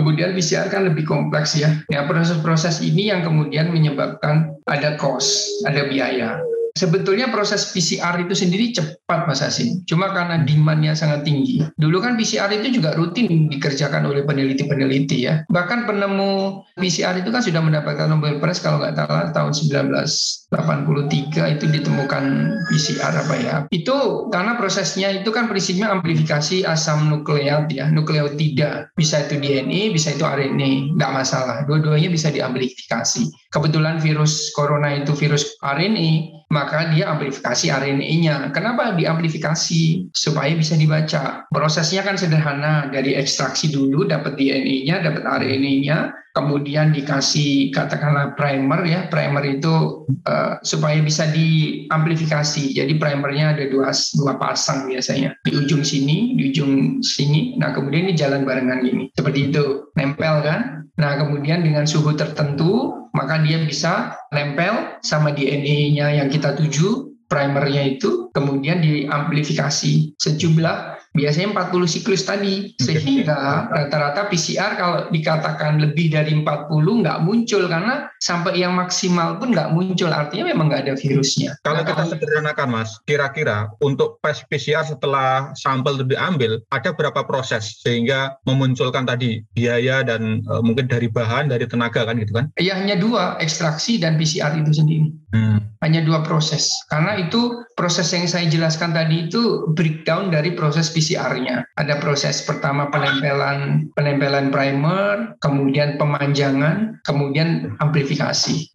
Kemudian 0.00 0.32
PCR 0.32 0.72
kan 0.72 0.88
lebih 0.88 1.04
kompleks 1.04 1.60
ya. 1.60 1.76
Ya 1.92 2.08
proses-proses 2.08 2.80
ini 2.80 3.12
yang 3.12 3.20
kemudian 3.20 3.68
menyebabkan 3.68 4.56
ada 4.64 4.96
cost, 4.96 5.44
ada 5.68 5.84
biaya. 5.92 6.40
Sebetulnya 6.80 7.28
proses 7.28 7.76
PCR 7.76 8.24
itu 8.24 8.32
sendiri 8.32 8.72
cepat 8.72 9.28
Mas 9.28 9.44
Asin, 9.44 9.84
cuma 9.84 10.16
karena 10.16 10.40
demandnya 10.40 10.96
sangat 10.96 11.28
tinggi. 11.28 11.60
Dulu 11.76 12.00
kan 12.00 12.16
PCR 12.16 12.48
itu 12.56 12.80
juga 12.80 12.96
rutin 12.96 13.52
dikerjakan 13.52 14.08
oleh 14.08 14.24
peneliti-peneliti 14.24 15.28
ya. 15.28 15.44
Bahkan 15.52 15.84
penemu 15.84 16.64
PCR 16.80 17.20
itu 17.20 17.28
kan 17.28 17.44
sudah 17.44 17.60
mendapatkan 17.60 18.08
Nobel 18.08 18.40
Prize 18.40 18.64
kalau 18.64 18.80
nggak 18.80 18.96
salah 18.96 19.28
tahun 19.36 19.52
1983 19.52 21.54
itu 21.60 21.64
ditemukan 21.68 22.24
PCR 22.72 23.12
apa 23.12 23.34
ya. 23.36 23.68
Itu 23.68 24.32
karena 24.32 24.56
prosesnya 24.56 25.12
itu 25.12 25.28
kan 25.36 25.52
prinsipnya 25.52 25.92
amplifikasi 25.92 26.64
asam 26.64 27.12
nukleat 27.12 27.68
ya, 27.68 27.92
nukleotida. 27.92 28.88
Bisa 28.96 29.28
itu 29.28 29.36
DNA, 29.36 29.92
bisa 29.92 30.16
itu 30.16 30.24
RNA, 30.24 30.96
nggak 30.96 31.12
masalah. 31.12 31.68
Dua-duanya 31.68 32.08
bisa 32.08 32.32
diamplifikasi. 32.32 33.28
Kebetulan 33.50 33.98
virus 33.98 34.54
corona 34.54 34.94
itu 34.94 35.10
virus 35.18 35.58
RNA, 35.58 36.46
maka 36.54 36.94
dia 36.94 37.10
amplifikasi 37.10 37.66
RNA-nya. 37.66 38.54
Kenapa 38.54 38.94
diamplifikasi? 38.94 40.14
Supaya 40.14 40.54
bisa 40.54 40.78
dibaca. 40.78 41.50
Prosesnya 41.50 42.06
kan 42.06 42.14
sederhana, 42.14 42.86
dari 42.94 43.18
ekstraksi 43.18 43.74
dulu 43.74 44.06
dapat 44.06 44.38
DNA-nya, 44.38 45.02
dapat 45.02 45.26
RNA-nya, 45.26 46.14
kemudian 46.30 46.94
dikasih 46.94 47.74
katakanlah 47.74 48.38
primer 48.38 48.86
ya. 48.86 49.10
Primer 49.10 49.42
itu 49.58 50.06
uh, 50.30 50.62
supaya 50.62 51.02
bisa 51.02 51.26
diamplifikasi. 51.34 52.78
Jadi 52.78 52.92
primernya 53.02 53.58
ada 53.58 53.66
dua, 53.66 53.90
dua 54.14 54.38
pasang 54.38 54.86
biasanya. 54.86 55.34
Di 55.42 55.50
ujung 55.58 55.82
sini, 55.82 56.38
di 56.38 56.54
ujung 56.54 57.02
sini. 57.02 57.58
Nah 57.58 57.74
kemudian 57.74 58.10
ini 58.10 58.14
jalan 58.14 58.46
barengan 58.46 58.86
ini. 58.86 59.10
Seperti 59.14 59.50
itu. 59.50 59.90
Nempel 59.98 60.46
kan? 60.46 60.86
Nah 61.00 61.18
kemudian 61.18 61.66
dengan 61.66 61.88
suhu 61.88 62.14
tertentu 62.14 62.99
maka 63.14 63.38
dia 63.42 63.62
bisa 63.62 64.18
nempel 64.34 64.98
sama 65.06 65.30
DNA-nya 65.30 66.18
yang 66.18 66.28
kita 66.28 66.58
tuju, 66.58 67.14
primernya 67.30 67.94
itu, 67.94 68.34
kemudian 68.34 68.82
diamplifikasi 68.82 70.18
sejumlah 70.18 70.98
biasanya 71.14 71.70
40 71.70 71.86
siklus 71.86 72.26
tadi. 72.26 72.74
Sehingga 72.82 73.70
rata-rata 73.70 74.26
PCR 74.26 74.74
kalau 74.74 74.98
dikatakan 75.14 75.78
lebih 75.78 76.10
dari 76.10 76.34
40 76.34 76.66
nggak 76.74 77.22
muncul 77.22 77.70
karena 77.70 78.09
sampai 78.20 78.60
yang 78.60 78.76
maksimal 78.76 79.40
pun 79.40 79.56
nggak 79.56 79.72
muncul. 79.72 80.12
Artinya 80.12 80.52
memang 80.52 80.68
nggak 80.68 80.86
ada 80.86 80.94
virusnya. 81.00 81.56
Kalau 81.64 81.82
kita 81.82 82.04
sederhanakan 82.14 82.68
Mas, 82.68 83.00
kira-kira 83.08 83.72
untuk 83.80 84.20
tes 84.20 84.44
PCR 84.46 84.84
setelah 84.84 85.56
sampel 85.56 85.96
itu 85.96 86.14
diambil, 86.14 86.60
ada 86.70 86.92
berapa 86.92 87.24
proses 87.24 87.80
sehingga 87.80 88.36
memunculkan 88.44 89.08
tadi 89.08 89.40
biaya 89.56 90.04
dan 90.04 90.44
e, 90.44 90.54
mungkin 90.60 90.86
dari 90.86 91.08
bahan, 91.08 91.48
dari 91.48 91.64
tenaga 91.64 92.04
kan 92.04 92.20
gitu 92.20 92.36
kan? 92.36 92.52
Iya 92.60 92.76
hanya 92.76 93.00
dua, 93.00 93.40
ekstraksi 93.40 93.96
dan 93.96 94.20
PCR 94.20 94.52
itu 94.60 94.70
sendiri. 94.76 95.08
Hmm. 95.32 95.72
Hanya 95.80 96.04
dua 96.04 96.20
proses. 96.20 96.68
Karena 96.92 97.16
itu 97.16 97.64
proses 97.72 98.12
yang 98.12 98.28
saya 98.28 98.44
jelaskan 98.52 98.92
tadi 98.92 99.32
itu 99.32 99.72
breakdown 99.72 100.28
dari 100.28 100.52
proses 100.52 100.92
PCR-nya. 100.92 101.64
Ada 101.80 101.96
proses 101.96 102.44
pertama 102.44 102.92
penempelan 102.92 103.88
penempelan 103.96 104.52
primer, 104.52 105.32
kemudian 105.40 105.96
pemanjangan, 105.96 107.00
kemudian 107.08 107.72
amplifikasi. 107.80 108.09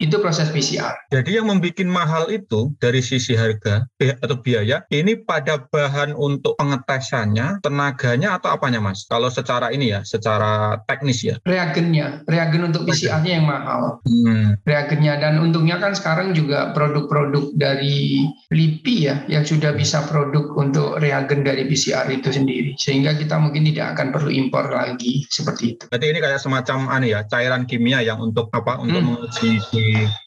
Itu 0.00 0.22
proses 0.22 0.48
PCR. 0.48 0.94
Jadi 1.12 1.36
yang 1.36 1.50
membuat 1.50 1.78
mahal 1.88 2.32
itu 2.32 2.72
dari 2.80 3.04
sisi 3.04 3.36
harga 3.36 3.84
atau 4.00 4.36
biaya, 4.40 4.86
ini 4.88 5.18
pada 5.20 5.66
bahan 5.68 6.16
untuk 6.16 6.56
pengetesannya, 6.56 7.60
tenaganya 7.60 8.40
atau 8.40 8.54
apanya 8.54 8.80
Mas? 8.80 9.04
Kalau 9.10 9.28
secara 9.28 9.72
ini 9.74 9.92
ya, 9.92 10.00
secara 10.06 10.80
teknis 10.86 11.20
ya? 11.26 11.36
Reagennya, 11.44 12.24
reagen 12.30 12.70
untuk 12.70 12.86
PCR-nya 12.88 13.32
yang 13.40 13.46
mahal. 13.46 14.00
Hmm. 14.06 14.56
Reagennya 14.64 15.18
dan 15.20 15.42
untungnya 15.42 15.76
kan 15.82 15.92
sekarang 15.92 16.32
juga 16.32 16.72
produk-produk 16.72 17.52
dari 17.56 18.26
LIPI 18.52 18.96
ya 19.02 19.16
yang 19.26 19.44
sudah 19.44 19.74
bisa 19.74 20.06
produk 20.06 20.54
untuk 20.56 21.02
reagen 21.02 21.42
dari 21.42 21.66
PCR 21.66 22.06
itu 22.10 22.30
sendiri 22.30 22.78
sehingga 22.78 23.16
kita 23.16 23.36
mungkin 23.36 23.66
tidak 23.66 23.96
akan 23.96 24.14
perlu 24.14 24.30
impor 24.30 24.70
lagi 24.70 25.26
seperti 25.28 25.76
itu. 25.76 25.84
Berarti 25.90 26.06
ini 26.12 26.18
kayak 26.22 26.40
semacam 26.40 26.78
aneh 26.92 27.10
ya 27.16 27.20
cairan 27.26 27.66
kimia 27.66 28.00
yang 28.02 28.22
untuk 28.22 28.48
apa 28.54 28.78
untuk 28.80 29.02
hmm. 29.02 29.25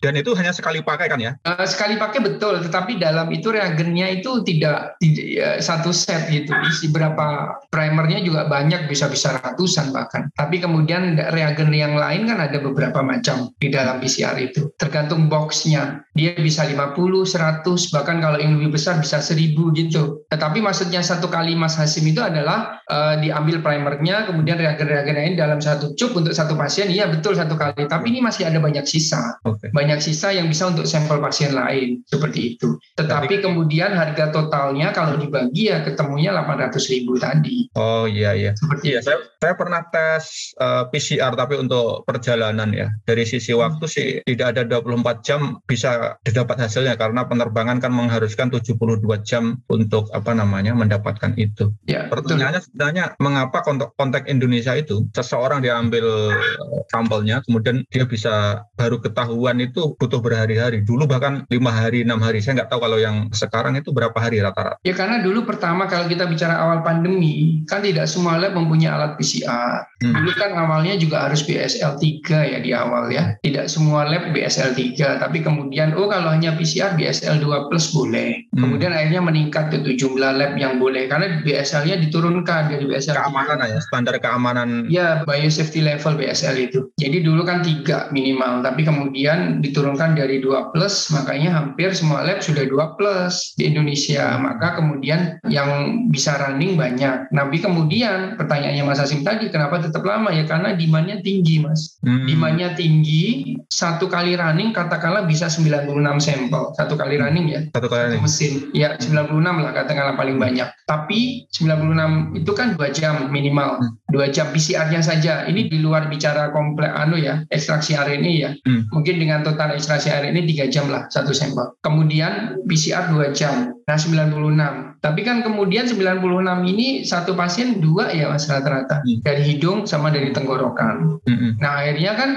Dan 0.04 0.14
itu 0.16 0.32
hanya 0.36 0.54
sekali 0.56 0.84
pakai 0.84 1.08
kan 1.12 1.20
ya? 1.20 1.36
Uh, 1.46 1.66
sekali 1.66 1.96
pakai 1.96 2.20
betul 2.24 2.60
tetapi 2.64 3.00
dalam 3.00 3.30
itu 3.32 3.50
reagennya 3.50 4.20
itu 4.20 4.42
tidak, 4.44 5.00
tidak 5.00 5.26
ya, 5.26 5.50
satu 5.60 5.94
set 5.94 6.30
gitu 6.30 6.52
isi 6.68 6.92
berapa 6.92 7.60
primernya 7.72 8.24
juga 8.24 8.48
banyak 8.48 8.90
bisa 8.90 9.08
bisa 9.12 9.36
ratusan 9.40 9.92
bahkan 9.96 10.32
tapi 10.36 10.62
kemudian 10.62 11.20
reagen 11.32 11.72
yang 11.72 11.96
lain 11.96 12.28
kan 12.28 12.40
ada 12.42 12.58
beberapa 12.60 13.00
macam 13.02 13.52
di 13.58 13.72
dalam 13.72 14.02
PCR 14.02 14.36
itu 14.40 14.72
tergantung 14.76 15.28
boxnya 15.28 16.04
dia 16.20 16.36
bisa 16.36 16.68
50, 16.68 16.84
100 17.24 17.64
bahkan 17.96 18.20
kalau 18.20 18.36
yang 18.36 18.60
lebih 18.60 18.76
besar 18.76 19.00
bisa 19.00 19.24
seribu 19.24 19.72
gitu. 19.72 20.28
Tetapi 20.28 20.60
maksudnya 20.60 21.00
satu 21.00 21.32
kali 21.32 21.56
Mas 21.56 21.80
Hasim 21.80 22.04
itu 22.04 22.20
adalah 22.20 22.84
uh, 22.92 23.16
diambil 23.24 23.64
primernya, 23.64 24.28
kemudian 24.28 24.60
reagen-reagen 24.60 25.16
lain 25.16 25.34
dalam 25.40 25.64
satu 25.64 25.96
cup 25.96 26.12
untuk 26.20 26.36
satu 26.36 26.60
pasien, 26.60 26.92
iya 26.92 27.08
betul 27.08 27.40
satu 27.40 27.56
kali. 27.56 27.88
Tapi 27.88 28.06
ini 28.12 28.20
masih 28.20 28.52
ada 28.52 28.60
banyak 28.60 28.84
sisa, 28.90 29.38
okay. 29.46 29.70
banyak 29.70 30.02
sisa 30.02 30.34
yang 30.34 30.50
bisa 30.50 30.66
untuk 30.74 30.90
sampel 30.90 31.22
pasien 31.22 31.54
lain 31.54 32.02
seperti 32.10 32.58
itu. 32.58 32.82
Tetapi 32.98 33.30
Tapi, 33.30 33.46
kemudian 33.46 33.94
harga 33.94 34.34
totalnya 34.34 34.90
kalau 34.90 35.22
dibagi 35.22 35.70
ya 35.70 35.86
ketemunya 35.86 36.34
800 36.34 36.92
ribu 36.92 37.22
tadi. 37.22 37.70
Oh 37.78 38.10
iya 38.10 38.34
iya. 38.34 38.52
Seperti 38.58 38.98
iya, 38.98 39.00
saya, 39.06 39.22
saya 39.38 39.54
pernah 39.54 39.86
tes 39.94 40.56
uh, 40.58 40.66
eh, 40.66 40.84
PCR 40.90 41.38
tapi 41.38 41.62
untuk 41.62 42.04
perjalanan 42.10 42.74
ya. 42.74 42.90
Dari 43.06 43.24
sisi 43.30 43.54
waktu 43.54 43.86
sih 43.86 44.08
tidak 44.26 44.58
ada 44.58 44.82
24 44.82 45.22
jam 45.22 45.62
bisa 45.70 46.18
didapat 46.26 46.66
hasilnya 46.66 46.98
karena 46.98 47.30
penerbangan 47.30 47.78
kan 47.78 47.94
mengharuskan 47.94 48.50
72 48.50 49.06
jam 49.22 49.62
untuk 49.70 50.10
apa 50.16 50.34
namanya 50.34 50.74
mendapatkan 50.74 51.38
itu. 51.38 51.70
Ya, 51.86 52.10
Pertanyaannya 52.10 52.62
sebenarnya 52.66 53.06
mengapa 53.22 53.62
kontak, 53.62 53.94
kontak 54.00 54.26
Indonesia 54.26 54.74
itu 54.74 55.06
seseorang 55.14 55.62
diambil 55.62 56.34
eh, 56.34 56.82
sampelnya 56.90 57.44
kemudian 57.46 57.86
dia 57.94 58.08
bisa 58.08 58.66
baru 58.80 59.04
ketahuan 59.04 59.60
itu 59.60 60.00
butuh 60.00 60.24
berhari-hari. 60.24 60.80
Dulu 60.88 61.04
bahkan 61.04 61.44
lima 61.52 61.76
hari 61.76 62.08
enam 62.08 62.24
hari. 62.24 62.40
Saya 62.40 62.64
nggak 62.64 62.72
tahu 62.72 62.88
kalau 62.88 62.96
yang 62.96 63.28
sekarang 63.36 63.76
itu 63.76 63.92
berapa 63.92 64.16
hari 64.16 64.40
rata-rata. 64.40 64.80
Ya 64.88 64.96
karena 64.96 65.20
dulu 65.20 65.44
pertama 65.44 65.84
kalau 65.92 66.08
kita 66.08 66.24
bicara 66.32 66.56
awal 66.56 66.80
pandemi 66.80 67.60
kan 67.68 67.84
tidak 67.84 68.08
semua 68.08 68.40
lab 68.40 68.56
mempunyai 68.56 68.88
alat 68.88 69.20
PCR. 69.20 69.84
Hmm. 70.00 70.16
Dulu 70.16 70.32
kan 70.40 70.56
awalnya 70.56 70.96
juga 70.96 71.28
harus 71.28 71.44
BSL 71.44 72.00
3 72.00 72.56
ya 72.56 72.60
di 72.64 72.72
awal 72.72 73.12
ya. 73.12 73.36
Tidak 73.44 73.68
semua 73.68 74.08
lab 74.08 74.32
BSL 74.32 74.72
3 74.72 75.20
tapi 75.20 75.44
kemudian 75.44 75.92
oh 76.00 76.08
kalau 76.08 76.32
hanya 76.32 76.56
PCR 76.56 76.96
BSL 76.96 77.44
2 77.44 77.68
plus 77.68 77.92
boleh. 77.92 78.48
Hmm. 78.56 78.64
Kemudian 78.64 78.96
akhirnya 78.96 79.20
meningkat 79.20 79.76
ke 79.76 79.92
jumlah 80.00 80.40
lab 80.40 80.56
yang 80.56 80.80
boleh 80.80 81.12
karena 81.12 81.44
BSL-nya 81.44 82.00
diturunkan 82.08 82.72
dari 82.72 82.88
BSL 82.88 83.20
keamanan 83.20 83.68
ya 83.68 83.80
standar 83.84 84.16
keamanan. 84.24 84.88
Ya 84.88 85.28
biosafety 85.28 85.84
level 85.84 86.16
BSL 86.16 86.56
itu. 86.56 86.80
Jadi 86.96 87.26
dulu 87.26 87.44
kan 87.44 87.60
tiga 87.66 88.08
minimal 88.16 88.62
tapi 88.70 88.86
kemudian 88.86 89.66
diturunkan 89.66 90.14
dari 90.14 90.38
2 90.46 90.70
plus 90.70 91.10
makanya 91.10 91.58
hampir 91.58 91.90
semua 91.98 92.22
lab 92.22 92.46
sudah 92.46 92.70
2 92.70 92.98
plus 93.02 93.58
di 93.58 93.66
Indonesia. 93.66 94.38
Maka 94.38 94.78
kemudian 94.78 95.42
yang 95.50 96.06
bisa 96.14 96.38
running 96.38 96.78
banyak. 96.78 97.34
Tapi 97.34 97.58
kemudian 97.58 98.38
pertanyaannya 98.38 98.86
Mas 98.86 99.02
Asim 99.02 99.26
tadi 99.26 99.50
kenapa 99.50 99.82
tetap 99.82 100.06
lama 100.06 100.30
ya 100.30 100.46
karena 100.46 100.78
demandnya 100.78 101.18
tinggi 101.26 101.66
Mas. 101.66 101.98
Hmm. 102.06 102.30
Demandnya 102.30 102.78
tinggi 102.78 103.58
satu 103.74 104.06
kali 104.06 104.38
running 104.38 104.70
katakanlah 104.70 105.26
bisa 105.26 105.50
96 105.50 105.90
sampel 106.22 106.70
satu 106.78 106.94
kali 106.94 107.18
running 107.18 107.50
ya. 107.50 107.62
Satu 107.74 107.90
kali 107.90 108.02
running 108.06 108.22
mesin. 108.22 108.54
Ya, 108.78 108.94
96 109.02 109.66
lah 109.66 109.74
katakanlah 109.74 110.14
paling 110.14 110.38
banyak. 110.38 110.70
Tapi 110.86 111.50
96 111.50 112.38
itu 112.38 112.52
kan 112.54 112.78
dua 112.78 112.94
jam 112.94 113.34
minimal. 113.34 113.82
Hmm. 113.82 113.98
Dua 114.14 114.30
jam 114.30 114.54
PCR-nya 114.54 115.02
saja. 115.02 115.50
Ini 115.50 115.74
di 115.74 115.82
luar 115.82 116.06
bicara 116.06 116.54
komplek 116.54 116.94
anu 116.94 117.18
ya, 117.18 117.42
ekstraksi 117.50 117.98
RNA 117.98 118.34
ya. 118.38 118.50
Hmm. 118.66 118.88
Mungkin 118.92 119.16
dengan 119.22 119.46
total 119.46 119.76
ekstraksi 119.76 120.12
RNA 120.12 120.48
tiga 120.50 120.66
jam 120.68 120.92
lah 120.92 121.08
satu 121.12 121.32
sampel. 121.36 121.76
Kemudian 121.84 122.60
PCR 122.66 123.12
dua 123.12 123.32
jam. 123.32 123.76
Nah 123.88 123.98
96. 123.98 125.00
Tapi 125.00 125.22
kan 125.24 125.42
kemudian 125.42 125.88
96 125.88 126.72
ini 126.76 127.08
satu 127.08 127.34
pasien 127.34 127.80
dua 127.80 128.12
ya 128.12 128.30
mas 128.32 128.46
rata-rata. 128.50 129.02
Hmm. 129.02 129.20
Dari 129.24 129.44
hidung 129.46 129.88
sama 129.88 130.12
dari 130.12 130.36
tenggorokan. 130.36 131.24
Hmm. 131.24 131.56
Nah 131.58 131.84
akhirnya 131.84 132.14
kan 132.20 132.30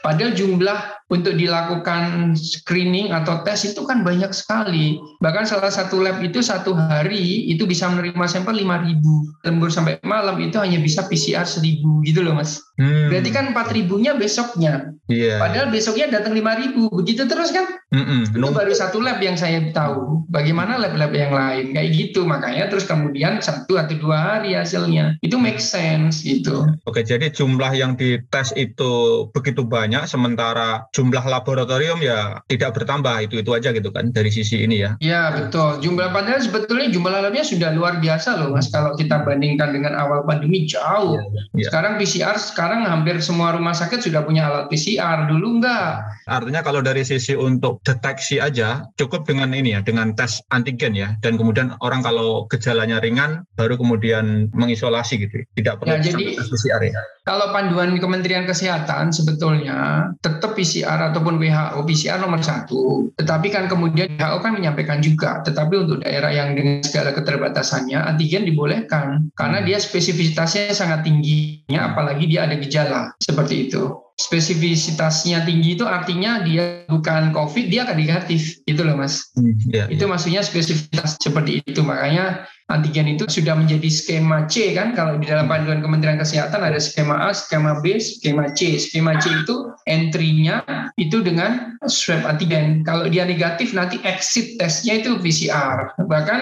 padahal 0.00 0.32
jumlah 0.32 1.05
untuk 1.06 1.38
dilakukan 1.38 2.34
screening 2.34 3.14
atau 3.14 3.46
tes 3.46 3.62
itu 3.62 3.86
kan 3.86 4.02
banyak 4.02 4.34
sekali. 4.34 4.98
Bahkan 5.22 5.46
salah 5.46 5.70
satu 5.70 6.02
lab 6.02 6.18
itu 6.18 6.42
satu 6.42 6.74
hari 6.74 7.46
itu 7.46 7.62
bisa 7.62 7.86
menerima 7.86 8.26
sampel 8.26 8.58
5.000. 8.58 9.46
Lembur 9.46 9.70
sampai 9.70 10.02
malam 10.02 10.42
itu 10.42 10.58
hanya 10.58 10.82
bisa 10.82 11.06
PCR 11.06 11.46
1.000 11.46 12.02
gitu 12.02 12.26
loh 12.26 12.34
mas. 12.34 12.58
Hmm. 12.74 13.08
Berarti 13.08 13.30
kan 13.30 13.54
4.000-nya 13.54 14.18
besoknya. 14.18 14.92
Yeah. 15.06 15.38
Padahal 15.38 15.70
besoknya 15.70 16.10
datang 16.10 16.34
5.000. 16.34 16.90
Begitu 16.90 17.22
terus 17.30 17.54
kan? 17.54 17.78
Mm-mm. 17.94 18.34
Itu 18.34 18.50
baru 18.50 18.74
satu 18.74 18.98
lab 18.98 19.22
yang 19.22 19.38
saya 19.38 19.62
tahu. 19.70 20.26
Bagaimana 20.26 20.74
lab-lab 20.74 21.14
yang 21.14 21.30
lain? 21.30 21.70
Kayak 21.70 21.90
gitu. 21.94 22.26
Makanya 22.26 22.66
terus 22.66 22.82
kemudian 22.82 23.38
satu 23.38 23.78
atau 23.78 23.94
dua 23.94 24.18
hari 24.18 24.58
hasilnya. 24.58 25.14
Itu 25.22 25.38
make 25.38 25.62
sense 25.62 26.26
gitu. 26.26 26.66
Oke, 26.82 27.06
jadi 27.06 27.30
jumlah 27.30 27.70
yang 27.78 27.94
dites 27.94 28.50
itu 28.58 29.24
begitu 29.30 29.62
banyak 29.62 30.02
sementara 30.10 30.90
jumlah 30.96 31.28
laboratorium 31.28 32.00
ya 32.00 32.40
tidak 32.48 32.72
bertambah 32.72 33.28
itu 33.28 33.44
itu 33.44 33.52
aja 33.52 33.68
gitu 33.76 33.92
kan 33.92 34.08
dari 34.16 34.32
sisi 34.32 34.64
ini 34.64 34.80
ya. 34.80 34.96
Iya 35.04 35.22
betul. 35.36 35.84
Jumlah 35.84 36.08
padahal 36.08 36.40
sebetulnya 36.40 36.88
jumlah 36.88 37.12
labnya 37.20 37.44
sudah 37.44 37.76
luar 37.76 38.00
biasa 38.00 38.40
loh 38.40 38.56
mas 38.56 38.72
kalau 38.72 38.96
kita 38.96 39.20
bandingkan 39.20 39.76
dengan 39.76 39.92
awal 39.92 40.24
pandemi 40.24 40.64
jauh. 40.64 41.20
Ya, 41.20 41.68
ya. 41.68 41.68
Sekarang 41.68 42.00
PCR 42.00 42.40
sekarang 42.40 42.88
hampir 42.88 43.20
semua 43.20 43.52
rumah 43.52 43.76
sakit 43.76 44.00
sudah 44.00 44.24
punya 44.24 44.48
alat 44.48 44.72
PCR 44.72 45.28
dulu 45.28 45.60
enggak. 45.60 46.00
Artinya 46.24 46.64
kalau 46.64 46.80
dari 46.80 47.04
sisi 47.04 47.36
untuk 47.36 47.84
deteksi 47.84 48.40
aja 48.40 48.88
cukup 48.96 49.28
dengan 49.28 49.52
ini 49.52 49.76
ya 49.76 49.84
dengan 49.84 50.16
tes 50.16 50.40
antigen 50.48 50.96
ya 50.96 51.12
dan 51.20 51.36
kemudian 51.36 51.76
orang 51.84 52.00
kalau 52.00 52.48
gejalanya 52.48 53.04
ringan 53.04 53.44
baru 53.60 53.76
kemudian 53.76 54.48
mengisolasi 54.56 55.20
gitu 55.20 55.44
tidak 55.60 55.84
perlu 55.84 55.92
ya, 55.92 56.00
jadi, 56.00 56.40
tes 56.40 56.48
PCR 56.48 56.80
ya. 56.88 57.02
Kalau 57.26 57.50
panduan 57.50 57.92
Kementerian 57.98 58.46
Kesehatan 58.46 59.10
sebetulnya 59.10 60.08
tetap 60.22 60.54
PCR 60.54 60.85
ataupun 60.86 61.36
WHO 61.36 61.82
PCR 61.84 62.18
nomor 62.22 62.40
satu. 62.40 63.10
Tetapi 63.18 63.50
kan 63.50 63.66
kemudian 63.66 64.14
WHO 64.16 64.38
kan 64.40 64.52
menyampaikan 64.54 65.02
juga, 65.02 65.42
tetapi 65.42 65.74
untuk 65.86 66.06
daerah 66.06 66.30
yang 66.30 66.54
dengan 66.54 66.80
segala 66.86 67.12
keterbatasannya 67.12 67.98
antigen 67.98 68.46
dibolehkan. 68.46 69.28
Karena 69.34 69.60
dia 69.60 69.76
spesifisitasnya 69.82 70.72
sangat 70.72 71.04
tingginya, 71.04 71.92
apalagi 71.92 72.30
dia 72.30 72.46
ada 72.46 72.56
gejala 72.56 73.12
seperti 73.18 73.68
itu. 73.68 73.90
Spesifisitasnya 74.16 75.44
tinggi 75.44 75.76
itu 75.76 75.84
artinya 75.84 76.40
dia 76.40 76.88
bukan 76.88 77.36
COVID, 77.36 77.68
dia 77.68 77.84
akan 77.84 78.00
negatif, 78.00 78.64
gitu 78.64 78.80
loh 78.80 78.96
mas. 78.96 79.28
Hmm, 79.36 79.52
yeah, 79.68 79.84
itu 79.92 80.08
yeah. 80.08 80.10
maksudnya 80.10 80.40
spesifitas 80.40 81.20
seperti 81.20 81.60
itu, 81.60 81.84
makanya 81.84 82.48
antigen 82.66 83.06
itu 83.06 83.30
sudah 83.30 83.54
menjadi 83.54 83.86
skema 83.86 84.50
C 84.50 84.74
kan 84.74 84.90
kalau 84.98 85.14
di 85.22 85.30
dalam 85.30 85.46
panduan 85.46 85.78
Kementerian 85.78 86.18
Kesehatan 86.18 86.66
ada 86.66 86.82
skema 86.82 87.30
A, 87.30 87.30
skema 87.30 87.78
B, 87.78 87.98
skema 88.02 88.50
C. 88.58 88.74
Skema 88.74 89.22
C 89.22 89.30
itu 89.30 89.70
entry-nya 89.86 90.66
itu 90.98 91.22
dengan 91.22 91.78
swab 91.86 92.26
antigen. 92.26 92.82
Kalau 92.82 93.06
dia 93.06 93.22
negatif 93.22 93.70
nanti 93.70 94.02
exit 94.02 94.58
testnya 94.58 94.98
itu 94.98 95.14
PCR. 95.22 95.94
Bahkan 96.02 96.40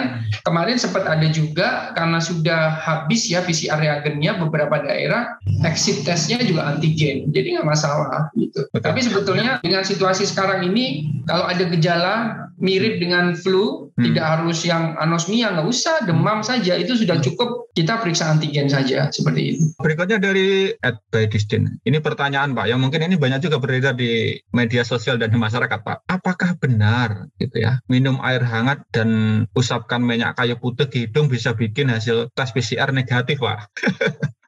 kemarin 0.48 0.80
sempat 0.80 1.04
ada 1.04 1.28
juga 1.28 1.92
karena 1.92 2.18
sudah 2.24 2.80
habis 2.80 3.28
ya 3.28 3.44
PCR 3.44 3.76
reagennya 3.76 4.40
beberapa 4.40 4.80
daerah 4.80 5.36
exit 5.68 6.08
testnya 6.08 6.40
juga 6.40 6.72
antigen. 6.72 7.28
Jadi 7.36 7.60
nggak 7.60 7.68
masalah 7.68 8.32
gitu. 8.40 8.64
Tapi 8.72 9.04
sebetulnya 9.04 9.60
dengan 9.60 9.84
situasi 9.84 10.24
sekarang 10.24 10.64
ini 10.64 11.12
kalau 11.28 11.44
ada 11.44 11.68
gejala 11.68 12.44
mirip 12.64 13.02
dengan 13.02 13.34
flu, 13.34 13.90
hmm. 13.94 14.02
tidak 14.10 14.24
harus 14.24 14.62
yang 14.62 14.94
anosmia, 14.96 15.50
nggak 15.52 15.68
usah, 15.68 16.06
demam 16.14 16.46
saja, 16.46 16.78
itu 16.78 16.94
sudah 16.94 17.18
cukup 17.18 17.68
kita 17.74 17.98
periksa 17.98 18.30
antigen 18.30 18.70
saja, 18.70 19.10
seperti 19.10 19.58
itu. 19.58 19.62
Berikutnya 19.82 20.22
dari 20.22 20.70
Ed 20.78 21.02
Baidistin. 21.10 21.82
Ini 21.82 21.98
pertanyaan 21.98 22.54
Pak, 22.54 22.70
yang 22.70 22.78
mungkin 22.78 23.02
ini 23.02 23.18
banyak 23.18 23.42
juga 23.42 23.58
beredar 23.58 23.98
di 23.98 24.38
media 24.54 24.86
sosial 24.86 25.18
dan 25.18 25.34
di 25.34 25.38
masyarakat 25.42 25.82
Pak. 25.82 26.06
Apakah 26.06 26.54
benar 26.62 27.26
gitu 27.42 27.58
ya, 27.58 27.82
minum 27.90 28.22
air 28.22 28.46
hangat 28.46 28.86
dan 28.94 29.42
usapkan 29.58 29.98
minyak 29.98 30.38
kayu 30.38 30.54
putih 30.54 30.86
di 30.86 31.10
hidung 31.10 31.26
bisa 31.26 31.52
bikin 31.52 31.90
hasil 31.90 32.30
tes 32.30 32.54
PCR 32.54 32.94
negatif 32.94 33.42
Pak? 33.42 33.74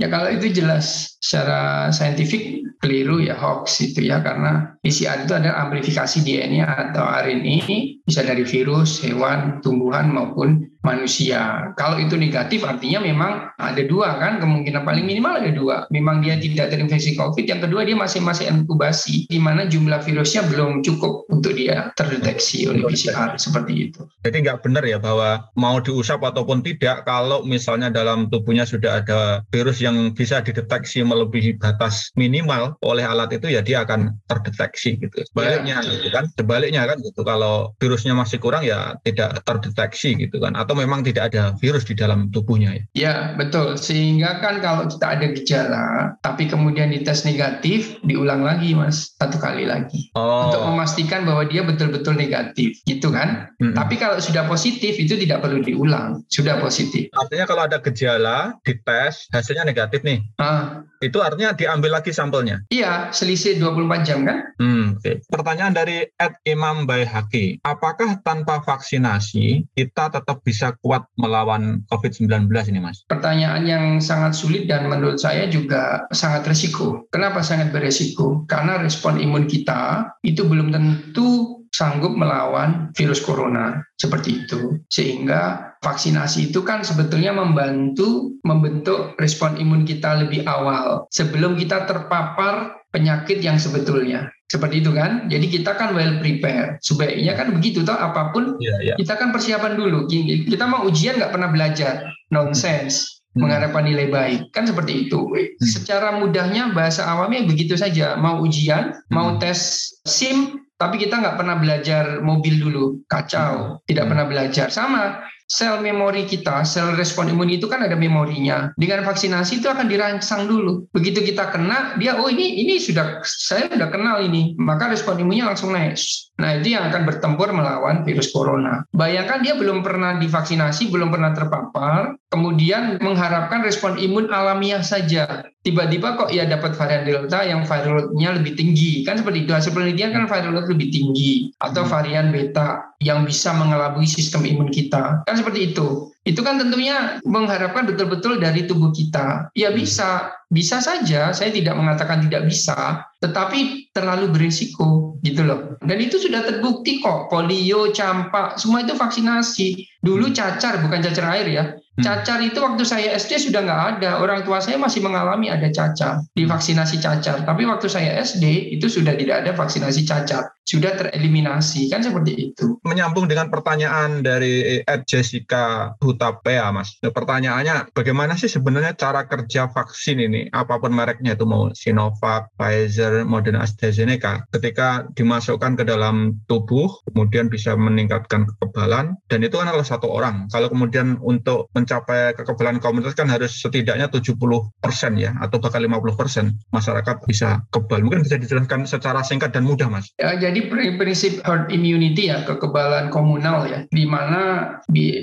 ya 0.00 0.08
kalau 0.12 0.28
itu 0.30 0.52
jelas 0.52 1.16
secara 1.20 1.88
saintifik 1.88 2.64
keliru 2.84 3.24
ya 3.24 3.32
hoax 3.32 3.80
itu 3.80 4.04
ya 4.04 4.20
karena 4.20 4.76
PCR 4.84 5.24
itu 5.24 5.32
adalah 5.32 5.64
amplifikasi 5.64 6.20
DNA 6.20 6.92
atau 6.92 7.00
RNA 7.00 7.56
bisa 8.04 8.20
dari 8.20 8.44
virus, 8.44 9.00
hewan, 9.00 9.64
tumbuhan 9.64 10.12
maupun 10.12 10.68
manusia. 10.84 11.72
Kalau 11.80 11.96
itu 11.96 12.14
negatif 12.14 12.62
artinya 12.62 13.00
memang 13.00 13.50
ada 13.56 13.82
dua 13.82 14.20
kan 14.20 14.38
kemungkinan 14.38 14.84
paling 14.84 15.08
minimal 15.08 15.40
ada 15.40 15.50
dua. 15.50 15.76
Memang 15.88 16.20
dia 16.20 16.36
tidak 16.36 16.70
terinfeksi 16.70 17.16
COVID. 17.16 17.48
Yang 17.48 17.60
kedua 17.66 17.82
dia 17.88 17.96
masih 17.96 18.20
masih 18.20 18.52
inkubasi 18.52 19.26
di 19.26 19.40
mana 19.40 19.64
jumlah 19.64 20.04
virusnya 20.04 20.44
belum 20.52 20.84
cukup 20.84 21.24
untuk 21.32 21.56
dia 21.56 21.90
terdeteksi 21.96 22.68
oleh 22.68 22.84
PCR 22.84 23.34
seperti 23.40 23.90
itu. 23.90 24.04
Jadi 24.22 24.44
nggak 24.44 24.60
benar 24.60 24.84
ya 24.84 25.00
bahwa 25.00 25.48
mau 25.56 25.80
diusap 25.80 26.20
ataupun 26.20 26.60
tidak 26.60 27.08
kalau 27.08 27.40
misalnya 27.42 27.88
dalam 27.88 28.28
tubuhnya 28.28 28.68
sudah 28.68 29.00
ada 29.00 29.40
virus 29.48 29.80
yang 29.80 30.12
bisa 30.12 30.44
dideteksi 30.44 31.00
melebihi 31.00 31.56
batas 31.56 32.12
minimal 32.14 32.76
oleh 32.84 33.02
alat 33.02 33.32
itu 33.32 33.48
ya 33.48 33.64
dia 33.64 33.88
akan 33.88 34.12
terdeteksi 34.28 35.00
gitu. 35.00 35.24
Sebaliknya 35.32 35.80
ya. 35.80 35.88
gitu 35.88 36.08
kan. 36.12 36.28
Sebaliknya 36.36 36.82
kan 36.84 37.00
gitu 37.00 37.24
kalau 37.24 37.72
virusnya 37.80 38.12
masih 38.12 38.36
kurang 38.36 38.68
ya 38.68 39.00
tidak 39.00 39.40
terdeteksi 39.48 40.12
gitu 40.20 40.36
kan 40.42 40.52
atau 40.52 40.73
atau 40.74 40.82
memang 40.82 41.06
tidak 41.06 41.30
ada 41.30 41.54
virus 41.62 41.86
di 41.86 41.94
dalam 41.94 42.34
tubuhnya 42.34 42.74
ya? 42.74 42.82
Ya 42.98 43.14
betul, 43.38 43.78
sehingga 43.78 44.42
kan 44.42 44.58
kalau 44.58 44.90
kita 44.90 45.06
ada 45.06 45.26
gejala, 45.30 45.86
tapi 46.18 46.50
kemudian 46.50 46.90
dites 46.90 47.22
negatif, 47.22 48.02
diulang 48.02 48.42
lagi 48.42 48.74
mas, 48.74 49.14
satu 49.14 49.38
kali 49.38 49.70
lagi. 49.70 50.10
Oh. 50.18 50.50
Untuk 50.50 50.66
memastikan 50.66 51.22
bahwa 51.22 51.46
dia 51.46 51.62
betul-betul 51.62 52.18
negatif, 52.18 52.82
gitu 52.90 53.14
kan. 53.14 53.54
Hmm. 53.62 53.78
Tapi 53.78 53.94
kalau 54.02 54.18
sudah 54.18 54.50
positif, 54.50 54.98
itu 54.98 55.14
tidak 55.14 55.46
perlu 55.46 55.62
diulang, 55.62 56.26
sudah 56.26 56.58
positif. 56.58 57.06
Artinya 57.14 57.46
kalau 57.46 57.62
ada 57.70 57.78
gejala, 57.78 58.58
dites, 58.66 59.30
hasilnya 59.30 59.62
negatif 59.62 60.02
nih. 60.02 60.26
Ah. 60.42 60.82
Itu 61.04 61.20
artinya 61.20 61.52
diambil 61.52 62.00
lagi 62.00 62.16
sampelnya? 62.16 62.64
Iya, 62.72 63.12
selisih 63.12 63.60
24 63.60 64.08
jam 64.08 64.24
kan. 64.24 64.56
Hmm, 64.56 64.96
okay. 64.96 65.20
Pertanyaan 65.28 65.76
dari 65.76 66.08
Ed 66.16 66.34
Imam 66.48 66.88
Bayhaki, 66.88 67.60
apakah 67.60 68.24
tanpa 68.24 68.64
vaksinasi 68.64 69.68
kita 69.76 70.08
tetap 70.08 70.40
bisa 70.40 70.63
bisa 70.64 70.80
kuat 70.80 71.04
melawan 71.20 71.84
COVID-19 71.92 72.48
ini, 72.72 72.80
Mas? 72.80 73.04
Pertanyaan 73.04 73.68
yang 73.68 73.84
sangat 74.00 74.32
sulit 74.32 74.64
dan 74.64 74.88
menurut 74.88 75.20
saya 75.20 75.44
juga 75.44 76.08
sangat 76.08 76.48
resiko. 76.48 77.04
Kenapa 77.12 77.44
sangat 77.44 77.68
beresiko? 77.68 78.48
Karena 78.48 78.80
respon 78.80 79.20
imun 79.20 79.44
kita 79.44 80.08
itu 80.24 80.48
belum 80.48 80.72
tentu 80.72 81.60
sanggup 81.74 82.14
melawan 82.14 82.94
virus 82.94 83.18
corona 83.18 83.82
seperti 83.98 84.46
itu. 84.46 84.78
Sehingga 84.86 85.74
vaksinasi 85.82 86.54
itu 86.54 86.62
kan 86.62 86.86
sebetulnya 86.86 87.34
membantu 87.34 88.38
membentuk 88.46 89.18
respon 89.18 89.58
imun 89.58 89.82
kita 89.82 90.22
lebih 90.22 90.46
awal 90.46 91.10
sebelum 91.10 91.58
kita 91.58 91.90
terpapar 91.90 92.86
penyakit 92.94 93.42
yang 93.42 93.58
sebetulnya. 93.58 94.30
Seperti 94.46 94.86
itu 94.86 94.94
kan. 94.94 95.26
Jadi 95.26 95.50
kita 95.50 95.74
kan 95.74 95.98
well 95.98 96.22
prepare. 96.22 96.78
Sebaiknya 96.78 97.34
kan 97.34 97.50
begitu 97.50 97.82
toh 97.82 97.98
apa 97.98 98.30
pun 98.30 98.54
yeah, 98.62 98.94
yeah. 98.94 98.96
kita 99.02 99.18
kan 99.18 99.34
persiapan 99.34 99.74
dulu. 99.74 100.06
Kita 100.46 100.70
mau 100.70 100.86
ujian 100.86 101.18
nggak 101.18 101.34
pernah 101.34 101.50
belajar. 101.50 102.06
Nonsense. 102.30 103.14
Hmm. 103.34 103.50
mengharapkan 103.50 103.82
nilai 103.82 104.14
baik 104.14 104.54
kan 104.54 104.62
seperti 104.62 105.10
itu 105.10 105.26
hmm. 105.26 105.58
secara 105.58 106.14
mudahnya 106.22 106.70
bahasa 106.70 107.02
awamnya 107.02 107.42
begitu 107.42 107.74
saja 107.74 108.14
mau 108.14 108.38
ujian 108.38 108.94
hmm. 108.94 109.10
mau 109.10 109.34
tes 109.42 109.90
sim 110.06 110.62
tapi 110.84 111.00
kita 111.00 111.20
nggak 111.20 111.36
pernah 111.40 111.56
belajar 111.56 112.20
mobil 112.20 112.60
dulu 112.60 112.84
kacau 113.08 113.80
hmm. 113.80 113.88
tidak 113.88 114.04
hmm. 114.04 114.10
pernah 114.12 114.26
belajar 114.28 114.68
sama 114.68 115.24
sel 115.44 115.84
memori 115.84 116.24
kita, 116.24 116.64
sel 116.64 116.96
respon 116.96 117.28
imun 117.28 117.52
itu 117.52 117.68
kan 117.68 117.84
ada 117.84 117.94
memorinya. 117.94 118.72
Dengan 118.80 119.04
vaksinasi 119.04 119.60
itu 119.60 119.68
akan 119.68 119.86
dirangsang 119.86 120.48
dulu. 120.48 120.88
Begitu 120.90 121.20
kita 121.20 121.52
kena, 121.52 122.00
dia 122.00 122.16
oh 122.16 122.28
ini 122.32 122.64
ini 122.64 122.80
sudah 122.80 123.20
saya 123.24 123.68
sudah 123.68 123.88
kenal 123.92 124.24
ini, 124.24 124.56
maka 124.56 124.88
respon 124.88 125.20
imunnya 125.20 125.52
langsung 125.52 125.76
naik. 125.76 126.00
Nah 126.34 126.58
itu 126.58 126.74
yang 126.74 126.90
akan 126.90 127.06
bertempur 127.06 127.54
melawan 127.54 128.02
virus 128.02 128.34
corona. 128.34 128.82
Bayangkan 128.90 129.46
dia 129.46 129.54
belum 129.54 129.86
pernah 129.86 130.18
divaksinasi, 130.18 130.90
belum 130.90 131.14
pernah 131.14 131.30
terpapar, 131.30 132.18
kemudian 132.34 132.98
mengharapkan 132.98 133.62
respon 133.62 133.94
imun 133.94 134.26
alamiah 134.34 134.82
saja. 134.82 135.46
Tiba-tiba 135.62 136.18
kok 136.18 136.34
ya 136.34 136.44
dapat 136.44 136.74
varian 136.74 137.06
delta 137.06 137.40
yang 137.46 137.62
viral 137.62 138.10
load-nya 138.10 138.34
lebih 138.34 138.58
tinggi. 138.58 139.06
Kan 139.06 139.22
seperti 139.22 139.46
itu 139.46 139.54
hasil 139.54 139.70
penelitian 139.70 140.10
kan 140.10 140.26
viral 140.26 140.58
load 140.58 140.68
lebih 140.68 140.90
tinggi 140.90 141.54
atau 141.62 141.86
hmm. 141.86 141.90
varian 141.90 142.26
beta 142.34 142.92
yang 142.98 143.22
bisa 143.22 143.54
mengelabui 143.54 144.04
sistem 144.04 144.42
imun 144.42 144.68
kita. 144.74 145.22
Kan 145.24 145.38
seperti 145.38 145.72
itu. 145.72 146.13
Itu 146.24 146.40
kan 146.40 146.56
tentunya 146.56 147.20
mengharapkan 147.28 147.84
betul-betul 147.84 148.40
dari 148.40 148.64
tubuh 148.64 148.88
kita. 148.96 149.52
Ya 149.52 149.68
hmm. 149.68 149.76
bisa, 149.76 150.32
bisa 150.48 150.80
saja. 150.80 151.36
Saya 151.36 151.52
tidak 151.52 151.76
mengatakan 151.76 152.24
tidak 152.24 152.48
bisa, 152.48 153.04
tetapi 153.20 153.92
terlalu 153.92 154.32
berisiko 154.32 155.20
gitu 155.20 155.44
loh. 155.44 155.76
Dan 155.84 156.00
itu 156.00 156.16
sudah 156.16 156.40
terbukti 156.48 157.04
kok. 157.04 157.28
Polio, 157.28 157.92
campak, 157.92 158.56
semua 158.56 158.80
itu 158.80 158.96
vaksinasi. 158.96 160.00
Dulu 160.00 160.32
hmm. 160.32 160.36
cacar, 160.36 160.80
bukan 160.80 161.04
cacar 161.04 161.28
air 161.36 161.46
ya. 161.52 161.64
Hmm. 161.76 162.00
Cacar 162.00 162.40
itu 162.40 162.56
waktu 162.56 162.88
saya 162.88 163.12
SD 163.20 163.52
sudah 163.52 163.60
nggak 163.60 163.82
ada. 164.00 164.10
Orang 164.24 164.48
tua 164.48 164.64
saya 164.64 164.80
masih 164.80 165.04
mengalami 165.04 165.52
ada 165.52 165.68
cacar, 165.68 166.24
divaksinasi 166.32 167.04
cacar. 167.04 167.44
Tapi 167.44 167.68
waktu 167.68 167.84
saya 167.92 168.16
SD 168.24 168.72
itu 168.80 168.88
sudah 168.88 169.12
tidak 169.12 169.44
ada 169.44 169.52
vaksinasi 169.52 170.08
cacar, 170.08 170.53
sudah 170.64 170.96
tereliminasi 170.96 171.92
kan 171.92 172.00
seperti 172.00 172.52
itu. 172.52 172.80
Menyambung 172.82 173.28
dengan 173.28 173.52
pertanyaan 173.52 174.24
dari 174.24 174.80
Ed 174.84 175.04
Jessica 175.04 175.92
Hutapea, 176.00 176.72
Mas. 176.72 176.96
Pertanyaannya, 177.00 177.92
bagaimana 177.92 178.34
sih 178.34 178.48
sebenarnya 178.48 178.96
cara 178.96 179.28
kerja 179.28 179.68
vaksin 179.68 180.20
ini, 180.20 180.48
apa 180.50 180.80
pun 180.80 180.92
mereknya 180.96 181.36
itu 181.36 181.44
mau 181.44 181.68
Sinovac, 181.76 182.48
Pfizer, 182.56 183.28
Moderna, 183.28 183.64
AstraZeneca, 183.64 184.48
ketika 184.52 185.04
dimasukkan 185.12 185.76
ke 185.80 185.84
dalam 185.84 186.40
tubuh, 186.48 186.88
kemudian 187.12 187.52
bisa 187.52 187.76
meningkatkan 187.76 188.48
kekebalan, 188.48 189.16
dan 189.28 189.40
itu 189.44 189.60
kan 189.60 189.68
adalah 189.68 189.86
satu 189.86 190.08
orang. 190.08 190.48
Kalau 190.48 190.72
kemudian 190.72 191.20
untuk 191.20 191.68
mencapai 191.76 192.32
kekebalan 192.36 192.80
komunitas 192.80 193.16
kan 193.16 193.28
harus 193.28 193.56
setidaknya 193.60 194.08
70 194.08 194.36
persen 194.80 195.16
ya 195.20 195.36
atau 195.40 195.60
bahkan 195.60 195.84
50 195.84 196.20
persen 196.20 196.44
masyarakat 196.72 197.16
bisa 197.28 197.64
kebal. 197.68 198.00
Mungkin 198.04 198.24
bisa 198.24 198.40
dijelaskan 198.40 198.88
secara 198.88 199.20
singkat 199.24 199.52
dan 199.52 199.64
mudah, 199.66 199.88
Mas. 199.90 200.10
Ya, 200.16 200.36
jadi 200.36 200.53
prinsip 200.70 201.42
herd 201.42 201.72
immunity 201.74 202.30
ya 202.30 202.46
kekebalan 202.46 203.10
komunal 203.10 203.66
ya, 203.66 203.82
di 203.90 204.04
mana 204.06 204.76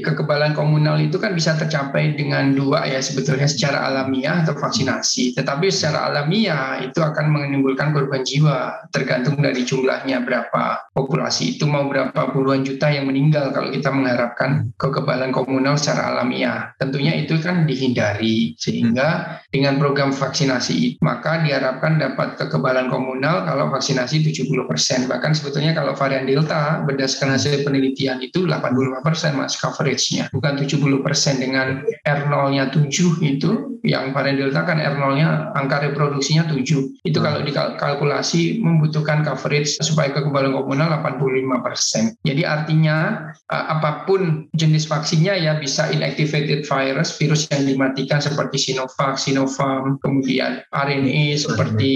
kekebalan 0.04 0.52
komunal 0.52 1.00
itu 1.00 1.16
kan 1.22 1.32
bisa 1.38 1.56
tercapai 1.56 2.18
dengan 2.18 2.52
dua 2.58 2.84
ya 2.90 3.00
sebetulnya 3.00 3.48
secara 3.48 3.88
alamiah 3.88 4.44
atau 4.44 4.58
vaksinasi. 4.58 5.38
Tetapi 5.38 5.72
secara 5.72 6.12
alamiah 6.12 6.82
itu 6.84 7.00
akan 7.00 7.32
menimbulkan 7.32 7.96
korban 7.96 8.26
jiwa 8.26 8.90
tergantung 8.92 9.40
dari 9.40 9.64
jumlahnya 9.64 10.24
berapa 10.26 10.92
populasi 10.92 11.58
itu 11.58 11.66
mau 11.70 11.88
berapa 11.88 12.32
puluhan 12.36 12.68
juta 12.68 12.92
yang 12.92 13.08
meninggal 13.08 13.56
kalau 13.56 13.72
kita 13.72 13.90
mengharapkan 13.94 14.72
kekebalan 14.76 15.32
komunal 15.32 15.80
secara 15.80 16.12
alamiah 16.12 16.76
tentunya 16.76 17.16
itu 17.16 17.40
kan 17.40 17.64
dihindari 17.64 18.54
sehingga 18.60 19.40
dengan 19.50 19.80
program 19.80 20.12
vaksinasi 20.12 21.00
maka 21.00 21.42
diharapkan 21.44 21.98
dapat 21.98 22.36
kekebalan 22.40 22.92
komunal 22.92 23.44
kalau 23.48 23.72
vaksinasi 23.72 24.24
70%. 24.28 25.08
Bahkan 25.22 25.38
sebetulnya 25.38 25.78
kalau 25.78 25.94
varian 25.94 26.26
Delta 26.26 26.82
berdasarkan 26.82 27.38
hasil 27.38 27.62
penelitian 27.62 28.26
itu 28.26 28.50
85% 28.50 29.38
mas 29.38 29.54
coveragenya. 29.54 30.34
Bukan 30.34 30.58
70% 30.58 31.38
dengan 31.38 31.86
R0-nya 32.10 32.74
7 32.74 32.90
itu 33.22 33.78
yang 33.86 34.18
varian 34.18 34.42
Delta 34.42 34.66
kan 34.66 34.82
R0-nya 34.82 35.54
angka 35.54 35.86
reproduksinya 35.86 36.50
7. 36.50 37.06
Itu 37.06 37.22
kalau 37.22 37.46
dikalkulasi 37.46 38.66
membutuhkan 38.66 39.22
coverage 39.22 39.78
supaya 39.86 40.10
kekebalan 40.10 40.58
komunal 40.58 40.90
85%. 41.06 42.18
Jadi 42.26 42.42
artinya 42.42 43.30
apa 43.54 44.10
pun 44.10 44.50
jenis 44.58 44.90
vaksinnya 44.90 45.38
ya 45.38 45.62
bisa 45.62 45.86
inactivated 45.94 46.66
virus, 46.66 47.14
virus 47.14 47.46
yang 47.54 47.70
dimatikan 47.70 48.18
seperti 48.18 48.58
Sinovac, 48.58 49.22
Sinopharm, 49.22 50.02
kemudian 50.02 50.66
RNA 50.74 51.38
seperti 51.46 51.94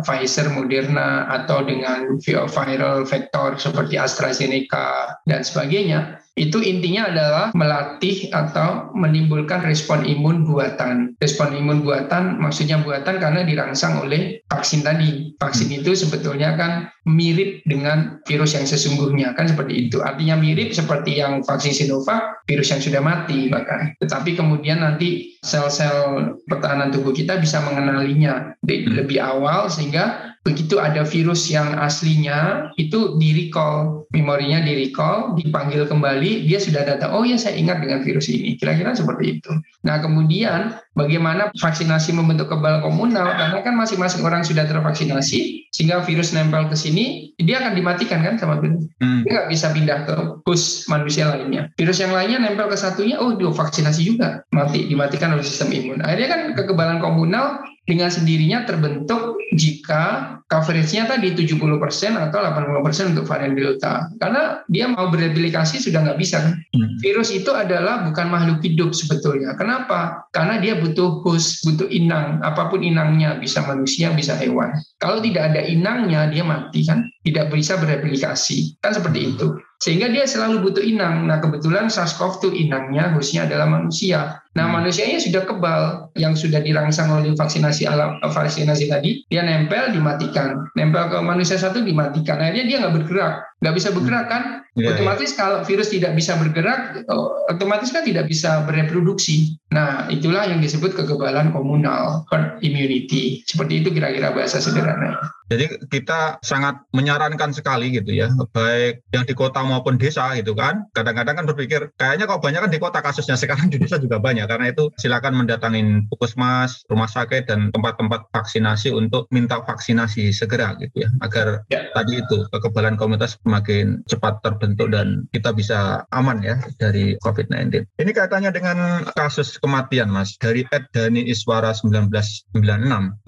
Pfizer, 0.00 0.48
Moderna 0.48 1.28
atau 1.28 1.60
dengan 1.60 2.16
viral 2.54 3.02
vektor 3.02 3.58
seperti 3.58 3.98
AstraZeneca 3.98 5.18
dan 5.26 5.42
sebagainya 5.42 6.24
itu 6.34 6.58
intinya 6.58 7.06
adalah 7.06 7.44
melatih 7.54 8.26
atau 8.34 8.90
menimbulkan 8.90 9.62
respon 9.62 10.02
imun 10.02 10.42
buatan. 10.42 11.14
Respon 11.22 11.54
imun 11.54 11.86
buatan 11.86 12.42
maksudnya 12.42 12.82
buatan 12.82 13.22
karena 13.22 13.46
dirangsang 13.46 14.02
oleh 14.02 14.42
vaksin 14.50 14.82
tadi. 14.82 15.30
Vaksin 15.38 15.70
hmm. 15.70 15.78
itu 15.78 15.94
sebetulnya 15.94 16.58
kan 16.58 16.90
mirip 17.06 17.62
dengan 17.70 18.18
virus 18.26 18.58
yang 18.58 18.66
sesungguhnya 18.66 19.30
kan 19.38 19.46
seperti 19.46 19.86
itu. 19.86 20.02
Artinya 20.02 20.34
mirip 20.34 20.74
seperti 20.74 21.22
yang 21.22 21.46
vaksin 21.46 21.70
Sinovac, 21.70 22.42
virus 22.50 22.74
yang 22.74 22.82
sudah 22.82 22.98
mati 22.98 23.46
bahkan. 23.46 23.94
Tetapi 24.02 24.34
kemudian 24.34 24.82
nanti 24.82 25.38
sel-sel 25.46 26.34
pertahanan 26.50 26.90
tubuh 26.90 27.14
kita 27.14 27.38
bisa 27.38 27.62
mengenalinya 27.62 28.58
hmm. 28.58 28.90
lebih 28.90 29.22
awal 29.22 29.70
sehingga 29.70 30.33
begitu 30.44 30.76
ada 30.76 31.08
virus 31.08 31.48
yang 31.48 31.72
aslinya 31.80 32.68
itu 32.76 33.16
di 33.16 33.32
recall 33.32 34.04
memorinya 34.12 34.60
di 34.60 34.86
recall 34.86 35.32
dipanggil 35.40 35.88
kembali 35.88 36.44
dia 36.44 36.60
sudah 36.60 36.84
data 36.84 37.08
oh 37.16 37.24
ya 37.24 37.40
saya 37.40 37.56
ingat 37.56 37.80
dengan 37.80 38.04
virus 38.04 38.28
ini. 38.28 38.60
Kira-kira 38.60 38.92
seperti 38.92 39.40
itu. 39.40 39.50
Nah 39.88 40.04
kemudian 40.04 40.76
bagaimana 40.92 41.48
vaksinasi 41.56 42.12
membentuk 42.12 42.52
kebal 42.52 42.84
komunal? 42.84 43.32
Karena 43.34 43.64
kan 43.64 43.74
masing-masing 43.74 44.20
orang 44.20 44.44
sudah 44.44 44.68
tervaksinasi 44.68 45.72
sehingga 45.72 46.04
virus 46.04 46.36
nempel 46.36 46.68
ke 46.68 46.76
sini 46.76 47.32
dia 47.40 47.64
akan 47.64 47.72
dimatikan 47.74 48.20
kan 48.20 48.36
sama 48.36 48.60
virus? 48.60 48.84
Hmm. 49.00 49.24
dia 49.24 49.30
nggak 49.40 49.48
bisa 49.50 49.72
pindah 49.72 49.98
ke 50.04 50.14
host 50.44 50.86
manusia 50.92 51.32
lainnya. 51.32 51.72
Virus 51.80 52.04
yang 52.04 52.12
lainnya 52.12 52.38
nempel 52.44 52.68
ke 52.68 52.76
satunya 52.76 53.16
oh 53.16 53.32
dia 53.32 53.48
vaksinasi 53.48 54.04
juga 54.04 54.44
mati 54.52 54.84
dimatikan 54.86 55.32
oleh 55.32 55.42
sistem 55.42 55.72
imun. 55.72 56.04
Akhirnya 56.04 56.28
kan 56.28 56.40
kekebalan 56.52 57.00
komunal 57.00 57.64
dengan 57.84 58.08
sendirinya 58.08 58.64
terbentuk 58.64 59.36
jika 59.52 60.34
coveragenya 60.48 61.04
tadi 61.08 61.36
70% 61.36 62.16
atau 62.16 62.38
80% 62.40 63.12
untuk 63.12 63.24
varian 63.28 63.52
Delta. 63.52 64.08
Karena 64.16 64.64
dia 64.72 64.88
mau 64.88 65.12
bereplikasi 65.12 65.80
sudah 65.80 66.00
nggak 66.04 66.18
bisa 66.20 66.40
kan. 66.40 66.54
Hmm. 66.72 66.96
Virus 67.04 67.28
itu 67.28 67.52
adalah 67.52 68.08
bukan 68.08 68.32
makhluk 68.32 68.64
hidup 68.64 68.96
sebetulnya. 68.96 69.52
Kenapa? 69.56 70.24
Karena 70.32 70.56
dia 70.60 70.80
butuh 70.80 71.20
host, 71.24 71.64
butuh 71.68 71.88
inang. 71.92 72.40
Apa 72.40 72.72
pun 72.72 72.80
inangnya, 72.80 73.36
bisa 73.36 73.60
manusia, 73.64 74.12
bisa 74.16 74.32
hewan. 74.36 74.72
Kalau 75.00 75.20
tidak 75.20 75.52
ada 75.52 75.60
inangnya, 75.64 76.28
dia 76.32 76.44
mati 76.44 76.88
kan. 76.88 77.04
Tidak 77.24 77.52
bisa 77.52 77.76
bereplikasi. 77.80 78.80
Kan 78.80 78.96
seperti 78.96 79.36
itu. 79.36 79.56
Sehingga 79.84 80.08
dia 80.08 80.24
selalu 80.24 80.64
butuh 80.64 80.84
inang. 80.84 81.28
Nah 81.28 81.40
kebetulan 81.44 81.92
SARS-CoV-2 81.92 82.56
inangnya, 82.56 83.12
hostnya 83.12 83.44
adalah 83.44 83.68
manusia. 83.68 84.43
Nah 84.54 84.70
hmm. 84.70 84.74
manusianya 84.80 85.18
sudah 85.18 85.42
kebal, 85.42 85.82
yang 86.14 86.38
sudah 86.38 86.62
dirangsang 86.62 87.10
oleh 87.10 87.34
vaksinasi 87.34 87.90
alam, 87.90 88.22
vaksinasi 88.22 88.86
tadi, 88.86 89.26
dia 89.26 89.42
nempel 89.42 89.90
dimatikan. 89.90 90.70
Nempel 90.78 91.10
ke 91.10 91.18
manusia 91.22 91.58
satu 91.58 91.82
dimatikan. 91.82 92.38
Akhirnya 92.38 92.64
dia 92.66 92.76
nggak 92.82 92.94
bergerak 93.02 93.34
nggak 93.64 93.80
bisa 93.80 93.88
bergerak 93.96 94.28
kan 94.28 94.42
yeah, 94.76 94.92
iya. 94.92 95.00
otomatis 95.00 95.32
kalau 95.32 95.64
virus 95.64 95.88
tidak 95.88 96.12
bisa 96.12 96.36
bergerak 96.36 97.00
otomatis 97.48 97.88
kan 97.88 98.04
tidak 98.04 98.28
bisa 98.28 98.60
bereproduksi 98.68 99.56
nah 99.72 100.04
itulah 100.12 100.44
yang 100.44 100.60
disebut 100.60 100.92
kekebalan 100.92 101.48
komunal 101.48 102.28
herd 102.28 102.60
immunity 102.60 103.40
seperti 103.48 103.80
itu 103.80 103.88
kira-kira 103.88 104.36
bahasa 104.36 104.60
sederhana 104.60 105.16
jadi 105.52 105.76
kita 105.92 106.40
sangat 106.40 106.80
menyarankan 106.96 107.52
sekali 107.52 107.92
gitu 107.92 108.16
ya, 108.16 108.32
baik 108.56 109.04
yang 109.12 109.28
di 109.28 109.36
kota 109.36 109.60
maupun 109.60 110.00
desa 110.00 110.32
gitu 110.40 110.56
kan. 110.56 110.88
Kadang-kadang 110.96 111.36
kan 111.36 111.44
berpikir 111.44 111.92
kayaknya 112.00 112.24
kok 112.24 112.40
banyak 112.40 112.64
kan 112.64 112.72
di 112.72 112.80
kota 112.80 113.04
kasusnya 113.04 113.36
sekarang 113.36 113.68
di 113.68 113.76
desa 113.76 114.00
juga 114.00 114.16
banyak. 114.16 114.48
Karena 114.48 114.72
itu 114.72 114.88
silakan 114.96 115.44
mendatangin 115.44 116.08
puskesmas, 116.08 116.80
rumah 116.88 117.08
sakit 117.08 117.44
dan 117.44 117.68
tempat-tempat 117.76 118.32
vaksinasi 118.32 118.88
untuk 118.96 119.28
minta 119.28 119.60
vaksinasi 119.60 120.32
segera 120.32 120.80
gitu 120.80 121.04
ya, 121.04 121.08
agar 121.20 121.68
ya. 121.68 121.92
tadi 121.92 122.24
itu 122.24 122.48
kekebalan 122.48 122.96
komunitas 122.96 123.36
semakin 123.54 124.02
cepat 124.10 124.42
terbentuk 124.42 124.90
dan 124.90 125.30
kita 125.30 125.54
bisa 125.54 126.02
aman 126.10 126.42
ya 126.42 126.58
dari 126.82 127.14
COVID-19. 127.22 127.86
Ini 128.02 128.10
kaitannya 128.10 128.50
dengan 128.50 129.06
kasus 129.14 129.62
kematian 129.62 130.10
Mas 130.10 130.34
dari 130.42 130.66
Ed 130.74 130.90
Dani 130.90 131.22
Iswara 131.30 131.70
1996. 131.70 132.50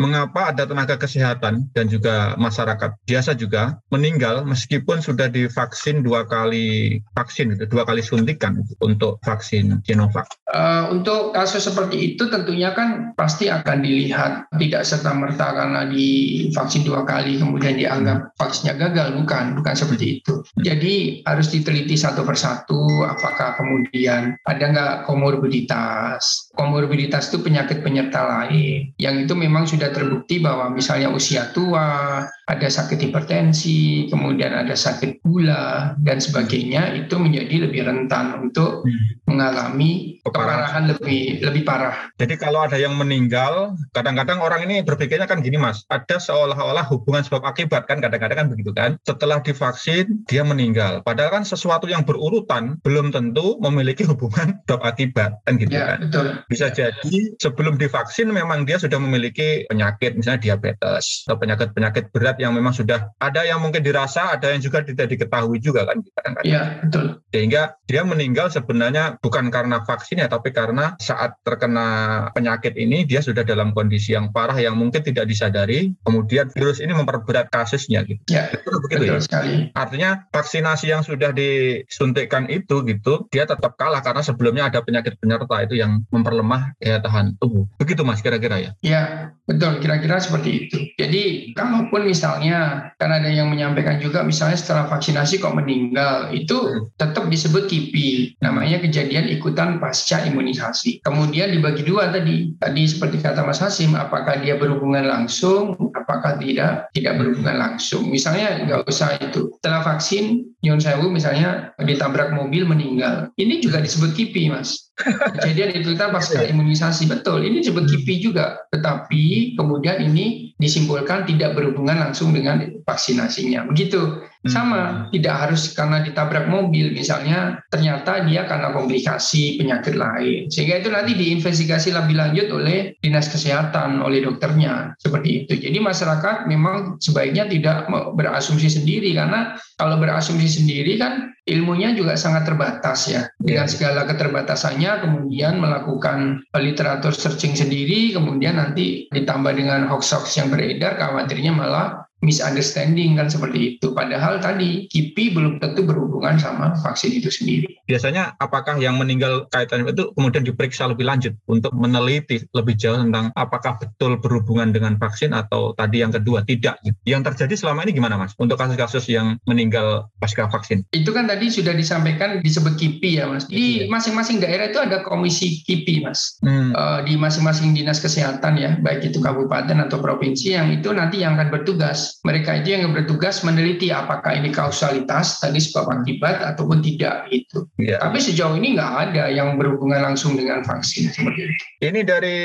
Mengapa 0.02 0.50
ada 0.50 0.66
tenaga 0.66 0.98
kesehatan 0.98 1.70
dan 1.70 1.86
juga 1.86 2.34
masyarakat 2.42 2.98
biasa 3.06 3.38
juga 3.38 3.78
meninggal 3.94 4.42
meskipun 4.42 4.98
sudah 4.98 5.30
divaksin 5.30 6.02
dua 6.02 6.26
kali 6.26 6.98
vaksin 7.14 7.54
itu 7.54 7.70
dua 7.70 7.86
kali 7.86 8.02
suntikan 8.02 8.58
untuk 8.82 9.22
vaksin 9.22 9.78
Sinovac. 9.86 10.26
Uh, 10.50 10.90
untuk 10.90 11.30
kasus 11.30 11.70
seperti 11.70 12.14
itu 12.18 12.26
tentunya 12.26 12.74
kan 12.74 13.14
pasti 13.14 13.46
akan 13.46 13.78
dilihat 13.78 14.50
tidak 14.58 14.82
serta 14.82 15.14
merta 15.14 15.54
karena 15.54 15.86
divaksin 15.86 16.82
dua 16.82 17.06
kali 17.06 17.38
kemudian 17.38 17.78
dianggap 17.78 18.34
vaksinnya 18.34 18.74
gagal 18.74 19.14
bukan 19.14 19.54
bukan 19.54 19.74
seperti 19.76 20.04
itu. 20.15 20.15
Jadi 20.60 21.24
harus 21.26 21.50
diteliti 21.50 21.96
satu 21.98 22.22
persatu 22.22 23.04
apakah 23.04 23.58
kemudian 23.58 24.36
ada 24.46 24.64
nggak 24.64 24.94
komorbiditas. 25.08 26.52
Komorbiditas 26.54 27.32
itu 27.32 27.42
penyakit 27.42 27.80
penyerta 27.82 28.24
lain 28.24 28.92
yang 28.96 29.16
itu 29.20 29.34
memang 29.36 29.66
sudah 29.66 29.90
terbukti 29.90 30.38
bahwa 30.38 30.72
misalnya 30.72 31.10
usia 31.10 31.50
tua 31.52 32.22
ada 32.46 32.68
sakit 32.70 33.10
hipertensi, 33.10 34.06
kemudian 34.06 34.54
ada 34.54 34.78
sakit 34.78 35.18
gula 35.26 35.98
dan 35.98 36.22
sebagainya 36.22 36.94
itu 36.94 37.18
menjadi 37.18 37.66
lebih 37.66 37.82
rentan 37.82 38.38
untuk 38.38 38.86
hmm. 38.86 39.26
mengalami 39.26 40.22
keparahan 40.22 40.86
lebih 40.94 41.42
lebih 41.42 41.66
parah. 41.66 42.14
Jadi 42.20 42.38
kalau 42.38 42.62
ada 42.62 42.78
yang 42.78 42.94
meninggal, 42.94 43.74
kadang-kadang 43.90 44.38
orang 44.38 44.62
ini 44.68 44.86
berpikirnya 44.86 45.26
kan 45.26 45.42
gini 45.42 45.58
mas, 45.58 45.82
ada 45.90 46.22
seolah-olah 46.22 46.86
hubungan 46.86 47.26
sebab 47.26 47.42
akibat 47.46 47.90
kan 47.90 47.98
kadang-kadang 47.98 48.46
kan 48.46 48.48
begitu 48.52 48.70
kan. 48.70 48.90
Setelah 49.02 49.40
divaksin 49.40 49.95
dia 50.28 50.42
meninggal, 50.44 51.00
padahal 51.00 51.40
kan 51.40 51.44
sesuatu 51.48 51.88
yang 51.88 52.04
berurutan 52.04 52.76
belum 52.84 53.10
tentu 53.10 53.56
memiliki 53.64 54.04
hubungan 54.04 54.58
sebab 54.68 54.84
akibat 54.84 55.40
kan 55.48 55.54
gitu 55.56 55.72
ya, 55.72 55.96
kan. 55.96 55.98
Betul. 56.06 56.26
Bisa 56.52 56.68
jadi 56.68 57.16
sebelum 57.40 57.80
divaksin 57.80 58.28
memang 58.28 58.68
dia 58.68 58.76
sudah 58.76 59.00
memiliki 59.00 59.64
penyakit 59.72 60.14
misalnya 60.18 60.42
diabetes 60.42 61.24
atau 61.26 61.40
penyakit-penyakit 61.40 61.86
penyakit 61.86 62.10
berat 62.10 62.36
yang 62.42 62.52
memang 62.52 62.74
sudah 62.74 63.14
ada 63.22 63.46
yang 63.46 63.62
mungkin 63.62 63.80
dirasa, 63.80 64.34
ada 64.34 64.52
yang 64.52 64.60
juga 64.60 64.84
tidak 64.84 65.06
diketahui 65.06 65.62
juga 65.62 65.86
kan 65.86 66.02
Iya, 66.42 66.82
betul. 66.82 67.22
Sehingga 67.30 67.78
dia 67.86 68.02
meninggal 68.02 68.50
sebenarnya 68.50 69.16
bukan 69.22 69.48
karena 69.48 69.82
vaksin 69.86 70.20
ya, 70.20 70.28
tapi 70.28 70.50
karena 70.50 70.98
saat 70.98 71.38
terkena 71.46 72.28
penyakit 72.34 72.74
ini 72.74 73.06
dia 73.06 73.22
sudah 73.22 73.46
dalam 73.46 73.72
kondisi 73.72 74.12
yang 74.12 74.34
parah 74.34 74.58
yang 74.58 74.74
mungkin 74.74 75.00
tidak 75.00 75.30
disadari, 75.30 75.94
kemudian 76.02 76.50
virus 76.52 76.82
ini 76.82 76.92
memperberat 76.92 77.48
kasusnya 77.48 78.02
gitu. 78.04 78.20
Ya, 78.28 78.50
betul, 78.50 78.82
begitu 78.84 79.02
betul 79.06 79.18
ya. 79.18 79.22
sekali. 79.22 79.54
Artinya 79.86 80.26
vaksinasi 80.34 80.90
yang 80.90 81.06
sudah 81.06 81.32
disuntikkan 81.32 82.50
itu 82.50 82.82
gitu, 82.84 83.24
dia 83.30 83.46
tetap 83.46 83.78
kalah 83.78 84.02
karena 84.02 84.20
sebelumnya 84.20 84.68
ada 84.68 84.82
penyakit 84.82 85.16
penyerta 85.22 85.56
itu 85.62 85.78
yang 85.78 86.02
memperlemah 86.10 86.74
daya 86.82 86.98
tahan 87.00 87.38
tubuh. 87.38 87.64
Begitu 87.78 88.02
Mas 88.02 88.20
kira-kira 88.20 88.58
ya? 88.58 88.70
Iya, 88.82 89.02
betul. 89.46 89.78
Kira-kira 89.78 90.18
seperti 90.18 90.66
itu. 90.66 90.78
Jadi 90.98 91.54
kalau 91.54 91.76
Walaupun 91.76 92.08
misalnya, 92.08 92.88
kan 92.96 93.12
ada 93.12 93.28
yang 93.28 93.52
menyampaikan 93.52 94.00
juga 94.00 94.24
misalnya 94.24 94.56
setelah 94.56 94.88
vaksinasi 94.88 95.44
kok 95.44 95.52
meninggal, 95.52 96.32
itu 96.32 96.56
hmm. 96.56 96.96
tetap 96.96 97.28
disebut 97.28 97.68
KIPI, 97.68 98.40
namanya 98.40 98.80
kejadian 98.80 99.28
ikutan 99.28 99.76
pasca 99.76 100.24
imunisasi. 100.24 101.04
Kemudian 101.04 101.52
dibagi 101.52 101.84
dua 101.84 102.08
tadi, 102.08 102.56
tadi 102.56 102.88
seperti 102.88 103.20
kata 103.20 103.44
Mas 103.44 103.60
Hasim, 103.60 103.92
apakah 103.92 104.40
dia 104.40 104.56
berhubungan 104.56 105.04
langsung, 105.04 105.76
apakah 105.92 106.40
tidak, 106.40 106.88
tidak 106.96 107.20
berhubungan 107.20 107.60
langsung. 107.60 108.08
Misalnya 108.08 108.64
nggak 108.64 108.88
usah 108.88 109.20
itu, 109.20 109.52
setelah 109.60 109.75
vaksin, 109.82 110.46
Nyon 110.62 110.80
Sewu 110.80 111.10
misalnya 111.10 111.72
ditabrak 111.80 112.32
mobil 112.32 112.64
meninggal, 112.64 113.32
ini 113.36 113.58
juga 113.60 113.82
disebut 113.82 114.14
KIPI 114.14 114.52
Mas. 114.52 114.85
Kejadian 114.96 115.76
ikutan 115.76 116.08
pasca 116.08 116.40
imunisasi, 116.40 117.04
betul, 117.04 117.44
ini 117.44 117.60
disebut 117.60 117.84
KIPI 117.84 118.14
juga. 118.20 118.64
Tetapi 118.72 119.54
kemudian 119.60 120.00
ini 120.00 120.56
disimpulkan 120.56 121.28
tidak 121.28 121.52
berhubungan 121.52 122.00
langsung 122.00 122.32
dengan 122.32 122.64
vaksinasinya. 122.88 123.68
Begitu. 123.68 124.24
Sama, 124.46 125.10
hmm. 125.10 125.18
tidak 125.18 125.34
harus 125.42 125.74
karena 125.74 126.06
ditabrak 126.06 126.46
mobil 126.46 126.94
misalnya 126.94 127.58
ternyata 127.66 128.22
dia 128.30 128.46
karena 128.46 128.70
komplikasi 128.70 129.58
penyakit 129.58 129.98
lain. 129.98 130.46
Sehingga 130.54 130.78
itu 130.78 130.88
nanti 130.94 131.18
diinvestigasi 131.18 131.90
lebih 131.90 132.14
lanjut 132.14 132.46
oleh 132.54 132.94
dinas 133.02 133.26
kesehatan, 133.26 133.98
oleh 133.98 134.22
dokternya 134.22 134.94
seperti 135.02 135.44
itu. 135.44 135.58
Jadi 135.58 135.82
masyarakat 135.82 136.46
memang 136.46 137.02
sebaiknya 137.02 137.50
tidak 137.50 137.90
berasumsi 138.14 138.70
sendiri 138.70 139.18
karena 139.18 139.58
kalau 139.74 139.98
berasumsi 139.98 140.46
sendiri 140.46 140.94
kan 140.94 141.34
ilmunya 141.46 141.94
juga 141.94 142.14
sangat 142.14 142.46
terbatas 142.46 143.10
ya. 143.10 143.26
Dengan 143.38 143.66
iya. 143.66 143.72
segala 143.72 144.06
keterbatasannya 144.06 144.85
kemudian 145.02 145.58
melakukan 145.58 146.46
literatur 146.54 147.10
searching 147.10 147.58
sendiri 147.58 148.14
kemudian 148.14 148.62
nanti 148.62 149.10
ditambah 149.10 149.52
dengan 149.58 149.90
hoax-hoax 149.90 150.38
yang 150.38 150.48
beredar 150.54 150.94
khawatirnya 150.94 151.50
malah 151.50 152.05
misunderstanding 152.24 153.20
kan 153.20 153.28
seperti 153.28 153.76
itu. 153.76 153.92
Padahal 153.92 154.40
tadi 154.40 154.88
KIPI 154.88 155.36
belum 155.36 155.52
tentu 155.60 155.84
berhubungan 155.84 156.40
sama 156.40 156.72
vaksin 156.80 157.12
itu 157.12 157.28
sendiri. 157.28 157.68
Biasanya 157.86 158.34
apakah 158.40 158.80
yang 158.80 158.96
meninggal 158.96 159.46
kaitan 159.52 159.86
itu 159.86 160.10
kemudian 160.16 160.42
diperiksa 160.42 160.88
lebih 160.88 161.06
lanjut 161.06 161.36
untuk 161.46 161.70
meneliti 161.76 162.42
lebih 162.56 162.74
jauh 162.74 162.98
tentang 162.98 163.30
apakah 163.36 163.76
betul 163.78 164.18
berhubungan 164.18 164.72
dengan 164.72 164.96
vaksin 164.98 165.36
atau 165.36 165.76
tadi 165.76 166.02
yang 166.02 166.10
kedua 166.10 166.42
tidak. 166.42 166.80
Yang 167.06 167.32
terjadi 167.32 167.54
selama 167.54 167.86
ini 167.86 167.92
gimana 167.94 168.16
mas 168.18 168.32
untuk 168.40 168.58
kasus-kasus 168.58 169.06
yang 169.12 169.36
meninggal 169.46 170.08
pasca 170.18 170.48
vaksin? 170.48 170.82
Itu 170.96 171.12
kan 171.12 171.28
tadi 171.30 171.52
sudah 171.52 171.76
disampaikan 171.76 172.40
disebut 172.40 172.74
KIPI 172.80 173.10
ya 173.22 173.24
mas. 173.28 173.46
Di 173.46 173.86
iya. 173.86 173.92
masing-masing 173.92 174.40
daerah 174.42 174.72
itu 174.72 174.80
ada 174.80 175.04
komisi 175.06 175.62
KIPI 175.62 175.94
mas. 176.02 176.40
Hmm. 176.42 176.72
Uh, 176.74 177.00
di 177.06 177.14
masing-masing 177.14 177.76
dinas 177.76 178.02
kesehatan 178.02 178.58
ya, 178.58 178.74
baik 178.82 179.06
itu 179.06 179.22
kabupaten 179.22 179.78
atau 179.78 180.02
provinsi 180.02 180.58
yang 180.58 180.72
itu 180.74 180.90
nanti 180.90 181.22
yang 181.22 181.38
akan 181.38 181.54
bertugas 181.54 182.05
mereka 182.26 182.58
itu 182.58 182.74
yang 182.74 182.92
bertugas 182.92 183.42
meneliti 183.46 183.90
apakah 183.94 184.34
ini 184.34 184.50
kausalitas 184.52 185.38
tadi 185.40 185.58
sebab 185.62 186.02
akibat 186.02 186.42
ataupun 186.42 186.82
tidak 186.82 187.28
itu. 187.30 187.66
Ya. 187.80 188.02
Tapi 188.02 188.18
sejauh 188.18 188.56
ini 188.58 188.76
nggak 188.76 188.92
ada 189.10 189.30
yang 189.30 189.56
berhubungan 189.56 190.02
langsung 190.12 190.34
dengan 190.34 190.62
vaksin 190.66 191.12
seperti 191.12 191.48
itu. 191.48 191.64
Ini 191.86 192.00
dari 192.02 192.38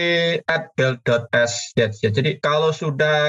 @bel.s 0.76 1.74
ya. 1.78 1.88
Jadi 1.90 2.38
kalau 2.44 2.76
sudah 2.76 3.20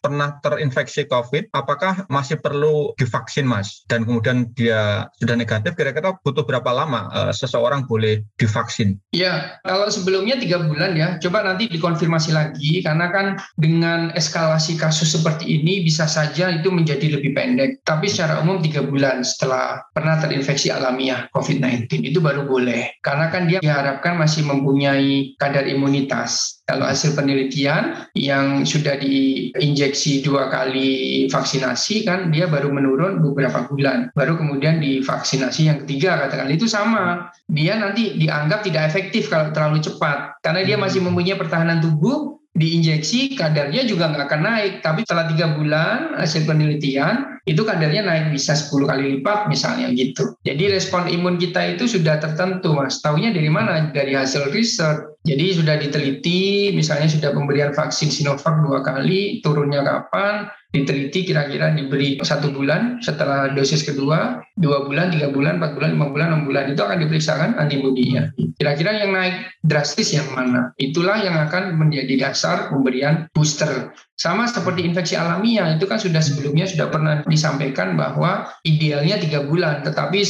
pernah 0.00 0.40
terinfeksi 0.40 1.06
COVID, 1.06 1.52
apakah 1.52 2.08
masih 2.08 2.40
perlu 2.40 2.96
divaksin, 2.96 3.44
Mas? 3.44 3.84
Dan 3.86 4.08
kemudian 4.08 4.50
dia 4.56 5.06
sudah 5.20 5.36
negatif, 5.36 5.76
kira-kira 5.76 6.16
butuh 6.24 6.42
berapa 6.44 6.70
lama 6.72 7.08
uh, 7.12 7.32
seseorang 7.32 7.84
boleh 7.84 8.24
divaksin? 8.40 8.96
Ya, 9.12 9.60
kalau 9.64 9.88
sebelumnya 9.92 10.40
tiga 10.40 10.62
bulan 10.64 10.96
ya. 10.96 11.18
Coba 11.20 11.44
nanti 11.44 11.68
dikonfirmasi 11.70 12.30
lagi 12.32 12.80
karena 12.84 13.08
kan 13.12 13.26
dengan 13.56 14.12
eskalasi 14.16 14.76
kasus 14.76 15.16
seperti 15.16 15.55
ini 15.56 15.82
bisa 15.82 16.04
saja 16.04 16.52
itu 16.52 16.68
menjadi 16.68 17.16
lebih 17.16 17.32
pendek. 17.32 17.80
Tapi 17.82 18.06
secara 18.06 18.44
umum 18.44 18.60
tiga 18.60 18.84
bulan 18.84 19.24
setelah 19.24 19.80
pernah 19.96 20.20
terinfeksi 20.20 20.68
alamiah 20.68 21.26
COVID-19 21.32 22.04
itu 22.04 22.18
baru 22.20 22.44
boleh. 22.44 23.00
Karena 23.00 23.32
kan 23.32 23.48
dia 23.48 23.64
diharapkan 23.64 24.20
masih 24.20 24.44
mempunyai 24.44 25.36
kadar 25.40 25.64
imunitas. 25.64 26.60
Kalau 26.66 26.82
hasil 26.82 27.14
penelitian 27.14 28.10
yang 28.18 28.66
sudah 28.66 28.98
diinjeksi 28.98 30.26
dua 30.26 30.50
kali 30.50 31.24
vaksinasi 31.30 32.02
kan 32.02 32.34
dia 32.34 32.50
baru 32.50 32.74
menurun 32.74 33.22
beberapa 33.22 33.70
bulan. 33.70 34.10
Baru 34.18 34.34
kemudian 34.34 34.82
divaksinasi 34.82 35.70
yang 35.70 35.78
ketiga 35.86 36.26
katakan 36.26 36.50
itu 36.50 36.66
sama. 36.66 37.30
Dia 37.46 37.78
nanti 37.78 38.18
dianggap 38.18 38.66
tidak 38.66 38.90
efektif 38.90 39.30
kalau 39.30 39.54
terlalu 39.54 39.78
cepat. 39.78 40.42
Karena 40.42 40.66
dia 40.66 40.74
masih 40.74 41.06
mempunyai 41.06 41.38
pertahanan 41.38 41.78
tubuh 41.78 42.36
diinjeksi 42.56 43.36
kadarnya 43.36 43.84
juga 43.84 44.10
nggak 44.10 44.26
akan 44.26 44.42
naik. 44.42 44.72
Tapi 44.80 45.04
setelah 45.04 45.28
tiga 45.28 45.52
bulan 45.54 46.16
hasil 46.16 46.48
penelitian 46.48 47.36
itu 47.46 47.62
kadarnya 47.62 48.02
naik 48.02 48.34
bisa 48.34 48.58
10 48.58 48.90
kali 48.90 49.04
lipat 49.20 49.46
misalnya 49.46 49.92
gitu. 49.94 50.34
Jadi 50.42 50.72
respon 50.72 51.06
imun 51.06 51.38
kita 51.38 51.78
itu 51.78 51.86
sudah 51.86 52.18
tertentu 52.18 52.74
mas. 52.74 52.98
Taunya 53.04 53.30
dari 53.30 53.52
mana? 53.52 53.92
Dari 53.94 54.16
hasil 54.16 54.50
riset. 54.50 55.14
Jadi 55.22 55.58
sudah 55.58 55.78
diteliti 55.78 56.74
misalnya 56.74 57.06
sudah 57.06 57.30
pemberian 57.34 57.70
vaksin 57.74 58.10
Sinovac 58.10 58.62
dua 58.62 58.82
kali 58.82 59.42
turunnya 59.42 59.82
kapan 59.82 60.50
diteliti 60.76 61.32
kira-kira 61.32 61.72
diberi 61.72 62.20
satu 62.20 62.52
bulan 62.52 63.00
setelah 63.00 63.56
dosis 63.56 63.80
kedua, 63.80 64.44
dua 64.60 64.84
bulan, 64.84 65.12
tiga 65.12 65.32
bulan, 65.32 65.56
empat 65.56 65.72
bulan, 65.76 65.90
lima 65.96 66.06
bulan, 66.12 66.26
enam 66.32 66.42
bulan 66.44 66.64
itu 66.72 66.80
akan 66.84 66.98
diperiksakan 67.04 67.50
antibodinya. 67.56 68.28
Kira-kira 68.56 69.04
yang 69.04 69.16
naik 69.16 69.52
drastis 69.64 70.16
yang 70.16 70.28
mana? 70.32 70.72
Itulah 70.80 71.20
yang 71.20 71.36
akan 71.48 71.76
menjadi 71.76 72.28
dasar 72.28 72.72
pemberian 72.72 73.28
booster. 73.36 73.92
Sama 74.16 74.48
seperti 74.48 74.80
infeksi 74.80 75.12
alamiah 75.12 75.76
itu 75.76 75.84
kan 75.84 76.00
sudah 76.00 76.24
sebelumnya 76.24 76.64
sudah 76.64 76.88
pernah 76.88 77.20
disampaikan 77.28 78.00
bahwa 78.00 78.48
idealnya 78.64 79.20
tiga 79.20 79.44
bulan, 79.44 79.84
tetapi 79.84 80.24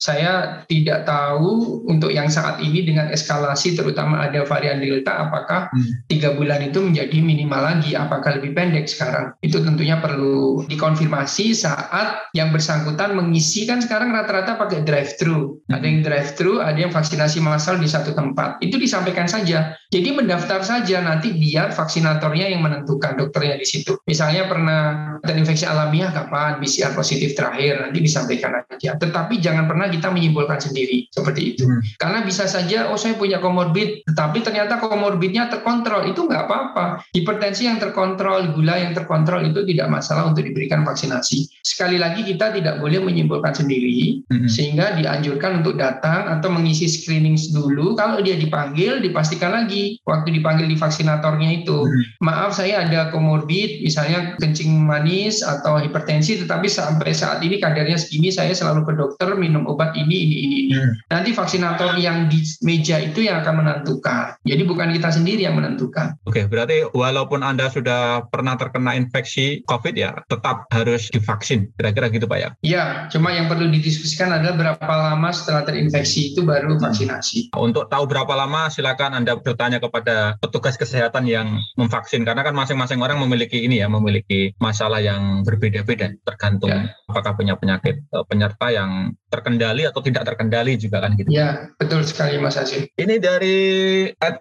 saya 0.00 0.64
tidak 0.64 1.04
tahu 1.04 1.84
untuk 1.84 2.16
yang 2.16 2.32
saat 2.32 2.64
ini 2.64 2.88
dengan 2.88 3.12
eskalasi 3.12 3.76
terutama 3.76 4.24
ada 4.24 4.40
varian 4.48 4.80
delta 4.80 5.28
apakah 5.28 5.68
hmm. 5.68 6.08
tiga 6.08 6.32
bulan 6.32 6.64
itu 6.64 6.80
menjadi 6.80 7.18
minimal 7.20 7.60
lagi, 7.60 7.92
apakah 7.92 8.40
lebih 8.40 8.56
pendek 8.56 8.88
sekarang? 8.88 9.36
Itu 9.44 9.60
tentunya 9.86 10.02
perlu 10.02 10.66
dikonfirmasi 10.66 11.54
saat 11.54 12.26
yang 12.34 12.50
bersangkutan 12.50 13.14
mengisi 13.14 13.70
kan 13.70 13.78
sekarang 13.78 14.10
rata-rata 14.10 14.58
pakai 14.58 14.82
drive 14.82 15.14
thru, 15.14 15.62
ada 15.70 15.86
yang 15.86 16.02
drive 16.02 16.34
thru, 16.34 16.58
ada 16.58 16.74
yang 16.74 16.90
vaksinasi 16.90 17.38
massal 17.38 17.78
di 17.78 17.86
satu 17.86 18.10
tempat. 18.10 18.58
Itu 18.58 18.82
disampaikan 18.82 19.30
saja. 19.30 19.78
Jadi 19.94 20.10
mendaftar 20.10 20.66
saja 20.66 20.98
nanti 21.06 21.30
biar 21.30 21.70
vaksinatornya 21.70 22.50
yang 22.50 22.66
menentukan 22.66 23.14
dokternya 23.14 23.62
di 23.62 23.66
situ. 23.70 23.94
Misalnya 24.10 24.50
pernah 24.50 24.82
terinfeksi 25.22 25.62
alamiah 25.62 26.10
kapan 26.10 26.58
PCR 26.58 26.90
positif 26.90 27.38
terakhir 27.38 27.86
nanti 27.86 28.02
disampaikan 28.02 28.66
aja. 28.66 28.98
Tetapi 28.98 29.38
jangan 29.38 29.70
pernah 29.70 29.86
kita 29.86 30.10
menyimpulkan 30.10 30.58
sendiri 30.58 31.06
seperti 31.14 31.54
itu. 31.54 31.62
Hmm. 31.62 31.78
Karena 32.02 32.26
bisa 32.26 32.50
saja 32.50 32.90
oh 32.90 32.98
saya 32.98 33.14
punya 33.14 33.38
komorbid, 33.38 34.02
tetapi 34.02 34.42
ternyata 34.42 34.82
komorbidnya 34.82 35.46
terkontrol 35.46 36.10
itu 36.10 36.26
nggak 36.26 36.42
apa-apa. 36.50 37.06
Hipertensi 37.14 37.70
yang 37.70 37.78
terkontrol, 37.78 38.50
gula 38.50 38.82
yang 38.82 38.90
terkontrol 38.90 39.46
itu 39.46 39.62
tidak 39.62 39.75
masalah 39.84 40.32
untuk 40.32 40.48
diberikan 40.48 40.80
vaksinasi. 40.88 41.60
Sekali 41.60 42.00
lagi 42.00 42.24
kita 42.24 42.56
tidak 42.56 42.80
boleh 42.80 43.04
menyimpulkan 43.04 43.52
sendiri 43.52 44.24
hmm. 44.32 44.48
sehingga 44.48 44.96
dianjurkan 44.96 45.60
untuk 45.60 45.76
datang 45.76 46.32
atau 46.32 46.48
mengisi 46.48 46.88
screening 46.88 47.36
dulu. 47.52 47.92
Kalau 48.00 48.24
dia 48.24 48.40
dipanggil 48.40 49.04
dipastikan 49.04 49.52
lagi 49.52 50.00
waktu 50.08 50.40
dipanggil 50.40 50.70
di 50.70 50.76
vaksinatornya 50.80 51.62
itu. 51.62 51.84
Hmm. 51.84 52.02
Maaf 52.24 52.56
saya 52.56 52.88
ada 52.88 53.12
komorbid, 53.12 53.84
misalnya 53.84 54.38
kencing 54.40 54.72
manis 54.72 55.44
atau 55.44 55.76
hipertensi, 55.82 56.40
tetapi 56.40 56.70
sampai 56.70 57.12
saat 57.12 57.42
ini 57.44 57.60
kadarnya 57.60 57.98
segini, 57.98 58.32
saya 58.32 58.56
selalu 58.56 58.86
ke 58.88 58.92
dokter 58.96 59.34
minum 59.36 59.66
obat 59.66 59.92
ini, 59.98 60.16
ini, 60.24 60.36
ini, 60.46 60.56
ini. 60.70 60.74
Hmm. 60.78 60.92
Nanti 61.12 61.30
vaksinator 61.34 61.98
yang 62.00 62.30
di 62.30 62.40
meja 62.62 63.02
itu 63.02 63.26
yang 63.26 63.42
akan 63.42 63.64
menentukan. 63.64 64.38
Jadi 64.46 64.62
bukan 64.64 64.94
kita 64.94 65.10
sendiri 65.12 65.44
yang 65.44 65.58
menentukan. 65.58 66.16
Oke, 66.24 66.46
berarti 66.46 66.86
walaupun 66.92 67.42
Anda 67.42 67.68
sudah 67.72 68.28
pernah 68.28 68.54
terkena 68.60 68.94
infeksi 68.94 69.55
COVID 69.64 69.94
ya, 69.96 70.20
tetap 70.28 70.68
harus 70.68 71.08
divaksin. 71.08 71.72
Kira-kira 71.78 72.12
gitu 72.12 72.26
Pak 72.28 72.38
ya? 72.38 72.48
Iya, 72.60 72.84
cuma 73.08 73.32
yang 73.32 73.48
perlu 73.48 73.70
didiskusikan 73.72 74.34
adalah 74.34 74.76
berapa 74.76 74.84
lama 74.84 75.28
setelah 75.32 75.64
terinfeksi 75.64 76.34
itu 76.34 76.44
baru 76.44 76.76
vaksinasi. 76.76 77.56
Untuk 77.56 77.88
tahu 77.88 78.04
berapa 78.10 78.32
lama, 78.36 78.68
silakan 78.68 79.22
Anda 79.22 79.38
bertanya 79.38 79.80
kepada 79.80 80.36
petugas 80.42 80.76
kesehatan 80.76 81.24
yang 81.24 81.60
memvaksin. 81.80 82.26
Karena 82.26 82.44
kan 82.44 82.52
masing-masing 82.52 83.00
orang 83.00 83.22
memiliki 83.22 83.64
ini 83.64 83.80
ya, 83.80 83.88
memiliki 83.88 84.52
masalah 84.60 85.00
yang 85.00 85.46
berbeda-beda 85.46 86.12
tergantung 86.26 86.70
ya. 86.72 86.90
apakah 87.06 87.38
punya 87.38 87.54
penyakit 87.56 88.02
eh, 88.02 88.24
penyerta 88.26 88.66
yang 88.72 89.14
terkendali 89.30 89.84
atau 89.84 90.00
tidak 90.00 90.22
terkendali 90.26 90.78
juga 90.78 91.02
kan 91.02 91.18
gitu. 91.18 91.28
Ya, 91.28 91.70
betul 91.76 92.06
sekali 92.06 92.38
Mas 92.38 92.56
Asyik. 92.56 92.94
Ini 92.94 93.18
dari 93.18 93.56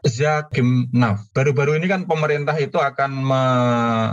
Zakimnaf. 0.05 1.33
Baru-baru 1.33 1.77
ini 1.77 1.89
kan 1.89 2.05
pemerintah 2.05 2.55
itu 2.57 2.77
akan 2.77 3.11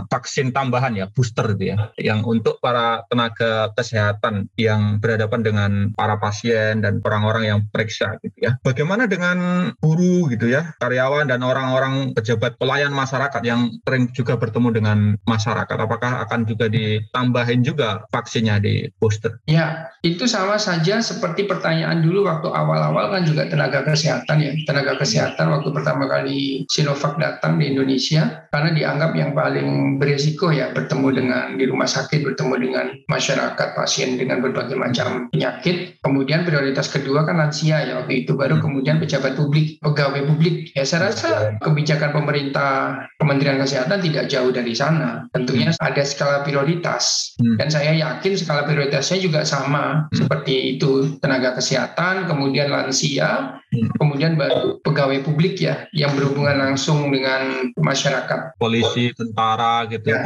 vaksin 0.09 0.51
tambahan 0.51 0.92
ya, 0.97 1.09
booster 1.11 1.55
gitu 1.55 1.75
ya, 1.75 1.91
yang 1.99 2.21
untuk 2.23 2.57
para 2.63 3.05
tenaga 3.09 3.71
kesehatan 3.75 4.49
yang 4.55 4.97
berhadapan 4.99 5.41
dengan 5.43 5.71
para 5.93 6.17
pasien 6.17 6.81
dan 6.81 7.03
orang-orang 7.03 7.43
yang 7.43 7.59
periksa 7.69 8.17
gitu 8.21 8.49
ya. 8.49 8.51
Bagaimana 8.63 9.05
dengan 9.09 9.69
guru 9.81 10.29
gitu 10.31 10.49
ya, 10.49 10.73
karyawan 10.79 11.29
dan 11.29 11.41
orang-orang 11.41 12.13
pejabat 12.13 12.55
pelayan 12.57 12.93
masyarakat 12.93 13.41
yang 13.43 13.73
sering 13.83 14.09
juga 14.13 14.37
bertemu 14.37 14.69
dengan 14.73 14.97
masyarakat? 15.27 15.77
Apakah 15.77 16.23
akan 16.27 16.45
juga 16.47 16.69
ditambahin 16.69 17.61
juga 17.65 18.05
vaksinnya 18.13 18.61
di 18.61 18.87
booster? 18.97 19.39
Ya, 19.49 19.91
itu 20.05 20.29
sama 20.29 20.57
saja 20.57 20.99
seperti 21.01 21.45
pertanyaan 21.45 22.01
dulu 22.01 22.25
waktu 22.27 22.49
awal-awal 22.49 23.11
kan 23.13 23.23
juga 23.27 23.49
tenaga 23.49 23.83
kesehatan 23.83 24.37
ya. 24.39 24.51
Tenaga 24.65 24.97
kesehatan 24.99 25.49
waktu 25.49 25.69
pertama 25.73 26.05
kali 26.07 26.65
Sinovac 26.69 27.17
datang 27.19 27.59
di 27.59 27.73
Indonesia, 27.73 28.47
karena 28.49 28.71
dianggap 28.73 29.11
yang 29.17 29.31
paling 29.35 29.97
berisiko 29.97 30.53
ya 30.53 30.71
bertemu 30.83 31.07
dengan 31.15 31.45
di 31.55 31.65
rumah 31.65 31.87
sakit, 31.87 32.19
bertemu 32.27 32.53
dengan 32.59 32.85
masyarakat, 33.07 33.67
pasien 33.79 34.19
dengan 34.19 34.43
berbagai 34.43 34.75
macam 34.75 35.31
penyakit. 35.31 35.95
Kemudian 36.03 36.43
prioritas 36.43 36.91
kedua 36.91 37.23
kan 37.23 37.39
lansia 37.39 37.79
ya 37.87 38.03
waktu 38.03 38.27
itu, 38.27 38.35
baru 38.35 38.59
kemudian 38.59 38.99
pejabat 38.99 39.39
publik, 39.39 39.79
pegawai 39.79 40.27
publik. 40.27 40.75
Ya 40.75 40.83
saya 40.83 41.09
rasa 41.09 41.55
kebijakan 41.63 42.11
pemerintah 42.11 43.07
Kementerian 43.15 43.63
Kesehatan 43.63 44.03
tidak 44.03 44.27
jauh 44.27 44.51
dari 44.51 44.75
sana. 44.75 45.31
Tentunya 45.31 45.71
ada 45.79 46.03
skala 46.03 46.43
prioritas 46.43 47.33
hmm. 47.39 47.55
dan 47.55 47.71
saya 47.71 47.95
yakin 47.95 48.35
skala 48.35 48.67
prioritasnya 48.67 49.23
juga 49.23 49.47
sama 49.47 50.11
hmm. 50.11 50.19
seperti 50.19 50.75
itu 50.75 51.15
tenaga 51.23 51.55
kesehatan, 51.55 52.27
kemudian 52.27 52.67
lansia, 52.67 53.63
Hmm. 53.73 53.89
Kemudian 53.97 54.37
baru 54.37 54.77
pegawai 54.85 55.25
publik 55.25 55.57
ya 55.57 55.89
yang 55.97 56.13
berhubungan 56.13 56.61
langsung 56.61 57.09
dengan 57.09 57.73
masyarakat. 57.73 58.53
Polisi, 58.61 59.09
tentara 59.17 59.89
gitu, 59.89 60.13
ya. 60.13 60.21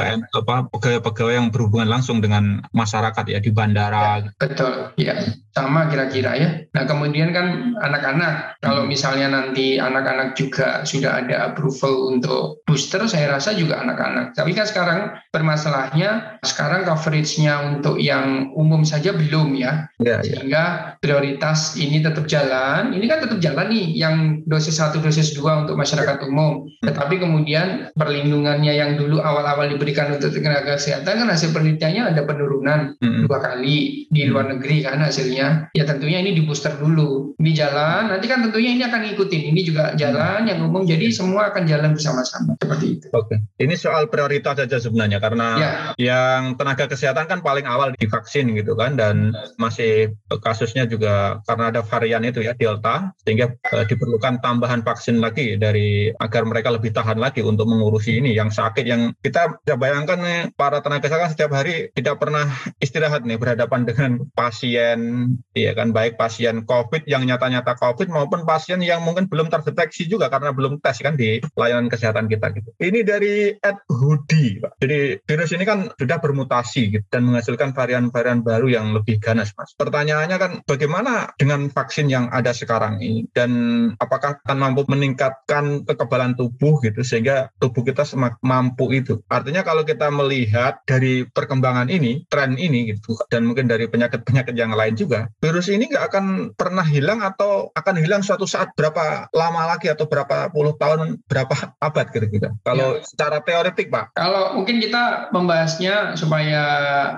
Apa 0.48 0.72
pegawai-pegawai 0.72 1.36
yang 1.36 1.52
berhubungan 1.52 1.92
langsung 1.92 2.24
dengan 2.24 2.64
masyarakat 2.72 3.28
ya 3.28 3.44
di 3.44 3.52
bandara. 3.52 4.24
Ya, 4.24 4.32
betul, 4.40 4.96
ya 4.96 5.20
sama 5.58 5.90
kira-kira 5.90 6.32
ya. 6.38 6.50
Nah 6.78 6.86
kemudian 6.86 7.34
kan 7.34 7.74
anak-anak, 7.82 8.62
kalau 8.62 8.86
hmm. 8.86 8.94
misalnya 8.94 9.28
nanti 9.34 9.82
anak-anak 9.82 10.38
juga 10.38 10.86
sudah 10.86 11.26
ada 11.26 11.50
approval 11.50 12.14
untuk 12.14 12.62
booster, 12.70 13.02
saya 13.10 13.34
rasa 13.34 13.58
juga 13.58 13.82
anak-anak. 13.82 14.38
Tapi 14.38 14.54
kan 14.54 14.70
sekarang 14.70 15.00
permasalahannya, 15.34 16.38
sekarang 16.46 16.86
coveragenya 16.86 17.74
untuk 17.74 17.98
yang 17.98 18.54
umum 18.54 18.86
saja 18.86 19.18
belum 19.18 19.58
ya. 19.58 19.90
ya, 19.98 20.22
ya. 20.22 20.38
Sehingga 20.38 20.64
prioritas 21.02 21.74
ini 21.74 22.06
tetap 22.06 22.30
jalan. 22.30 22.94
Ini 22.94 23.06
kan 23.10 23.26
tetap 23.26 23.42
jalan 23.42 23.74
nih, 23.74 23.98
yang 23.98 24.46
dosis 24.46 24.78
satu, 24.78 25.02
dosis 25.02 25.34
dua 25.34 25.66
untuk 25.66 25.74
masyarakat 25.74 26.22
umum. 26.30 26.70
Hmm. 26.70 26.86
Tetapi 26.94 27.18
kemudian 27.18 27.90
perlindungannya 27.98 28.78
yang 28.78 28.94
dulu 28.94 29.26
awal-awal 29.26 29.74
diberikan 29.74 30.14
untuk 30.14 30.37
tenaga 30.42 30.78
kesehatan 30.78 31.26
kan 31.26 31.28
hasil 31.28 31.50
penelitiannya 31.52 32.14
ada 32.14 32.22
penurunan 32.24 32.96
hmm. 33.00 33.28
dua 33.28 33.40
kali 33.40 34.08
di 34.08 34.22
luar 34.28 34.52
negeri 34.52 34.84
kan 34.86 35.02
hasilnya. 35.04 35.72
Ya 35.74 35.84
tentunya 35.84 36.24
ini 36.24 36.38
di 36.38 36.44
booster 36.46 36.76
dulu. 36.78 37.36
Ini 37.38 37.52
jalan 37.54 38.14
nanti 38.14 38.26
kan 38.26 38.44
tentunya 38.46 38.74
ini 38.74 38.84
akan 38.86 39.02
ngikutin. 39.08 39.44
Ini 39.54 39.62
juga 39.66 39.84
jalan 39.96 40.48
yang 40.48 40.64
umum 40.66 40.84
jadi 40.88 41.10
semua 41.12 41.52
akan 41.54 41.64
jalan 41.68 41.94
bersama-sama. 41.94 42.56
Seperti 42.60 42.86
itu. 43.00 43.08
Oke. 43.14 43.40
Ini 43.60 43.74
soal 43.76 44.08
prioritas 44.08 44.58
saja 44.58 44.78
sebenarnya 44.82 45.22
karena 45.22 45.48
ya. 45.58 45.72
yang 46.00 46.56
tenaga 46.56 46.90
kesehatan 46.90 47.30
kan 47.30 47.40
paling 47.46 47.68
awal 47.70 47.94
divaksin 47.94 48.54
gitu 48.58 48.74
kan 48.74 48.98
dan 48.98 49.36
masih 49.62 50.16
kasusnya 50.42 50.90
juga 50.90 51.44
karena 51.46 51.70
ada 51.70 51.82
varian 51.86 52.24
itu 52.26 52.42
ya 52.42 52.58
delta 52.58 53.14
sehingga 53.22 53.54
uh, 53.74 53.86
diperlukan 53.86 54.42
tambahan 54.42 54.82
vaksin 54.82 55.22
lagi 55.22 55.60
dari 55.60 56.10
agar 56.18 56.44
mereka 56.48 56.74
lebih 56.74 56.94
tahan 56.94 57.20
lagi 57.20 57.44
untuk 57.44 57.70
mengurusi 57.70 58.18
ini. 58.18 58.34
Yang 58.34 58.58
sakit 58.58 58.86
yang 58.88 59.14
kita 59.22 59.60
bisa 59.62 59.76
bayangkan 59.76 60.20
nih 60.28 60.52
para 60.60 60.84
tenaga 60.84 61.08
kesehatan 61.08 61.32
setiap 61.32 61.56
hari 61.56 61.96
tidak 61.96 62.20
pernah 62.20 62.52
istirahat 62.84 63.24
nih 63.24 63.40
berhadapan 63.40 63.88
dengan 63.88 64.12
pasien 64.36 65.40
Iya 65.58 65.74
kan 65.74 65.90
baik 65.96 66.20
pasien 66.20 66.68
COVID 66.68 67.10
yang 67.10 67.26
nyata-nyata 67.26 67.80
COVID 67.80 68.14
maupun 68.14 68.46
pasien 68.46 68.78
yang 68.84 69.02
mungkin 69.02 69.26
belum 69.26 69.50
terdeteksi 69.50 70.06
juga 70.06 70.30
karena 70.30 70.54
belum 70.54 70.84
tes 70.84 71.02
kan 71.02 71.18
di 71.18 71.42
layanan 71.58 71.90
kesehatan 71.90 72.30
kita 72.30 72.54
gitu. 72.54 72.70
Ini 72.78 73.02
dari 73.02 73.58
Ed 73.58 73.80
Hoodie, 73.90 74.62
Pak. 74.62 74.78
Jadi 74.78 75.18
virus 75.26 75.52
ini 75.56 75.64
kan 75.66 75.90
sudah 75.98 76.18
bermutasi 76.22 76.82
gitu, 76.94 77.06
dan 77.10 77.26
menghasilkan 77.26 77.74
varian-varian 77.74 78.46
baru 78.46 78.68
yang 78.70 78.94
lebih 78.94 79.18
ganas, 79.18 79.54
Mas. 79.58 79.74
Pertanyaannya 79.74 80.38
kan 80.38 80.52
bagaimana 80.68 81.34
dengan 81.42 81.74
vaksin 81.74 82.12
yang 82.12 82.30
ada 82.30 82.54
sekarang 82.54 83.02
ini 83.02 83.26
dan 83.34 83.52
apakah 83.98 84.38
akan 84.46 84.58
mampu 84.60 84.86
meningkatkan 84.86 85.88
kekebalan 85.88 86.38
tubuh 86.38 86.78
gitu 86.86 87.02
sehingga 87.02 87.50
tubuh 87.58 87.82
kita 87.82 88.06
mampu 88.46 88.94
itu. 88.94 89.26
Artinya 89.26 89.66
kalau 89.66 89.88
kita 89.88 90.14
melihat 90.18 90.82
dari 90.90 91.24
perkembangan 91.30 91.94
ini, 91.94 92.26
tren 92.34 92.58
ini 92.58 92.98
gitu 92.98 93.14
dan 93.30 93.46
mungkin 93.46 93.70
dari 93.70 93.86
penyakit-penyakit 93.86 94.58
yang 94.58 94.74
lain 94.74 94.98
juga 94.98 95.30
virus 95.38 95.70
ini 95.70 95.86
nggak 95.92 96.06
akan 96.10 96.26
pernah 96.58 96.86
hilang 96.86 97.22
atau 97.22 97.70
akan 97.78 97.96
hilang 98.02 98.26
suatu 98.26 98.48
saat 98.48 98.74
berapa 98.74 99.28
lama 99.36 99.76
lagi 99.76 99.92
atau 99.92 100.08
berapa 100.08 100.48
puluh 100.50 100.74
tahun, 100.80 101.20
berapa 101.28 101.76
abad 101.84 102.08
kira-kira. 102.10 102.56
Kalau 102.64 102.98
ya. 102.98 103.04
secara 103.04 103.38
teoretik, 103.44 103.92
Pak. 103.92 104.16
Kalau 104.16 104.56
mungkin 104.56 104.80
kita 104.80 105.30
membahasnya 105.36 106.16
supaya 106.16 106.64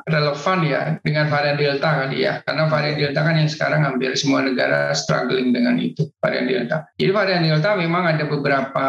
relevan 0.09 0.59
ya 0.65 0.81
dengan 1.05 1.29
varian 1.29 1.57
Delta 1.59 2.05
kali 2.05 2.25
ya. 2.25 2.41
Karena 2.43 2.65
varian 2.65 2.97
Delta 2.97 3.21
kan 3.21 3.35
yang 3.37 3.49
sekarang 3.51 3.81
hampir 3.85 4.11
semua 4.17 4.41
negara 4.41 4.91
struggling 4.97 5.53
dengan 5.53 5.77
itu, 5.77 6.09
varian 6.17 6.49
Delta. 6.49 6.89
Jadi 6.97 7.11
varian 7.13 7.45
Delta 7.45 7.77
memang 7.77 8.09
ada 8.09 8.25
beberapa, 8.25 8.87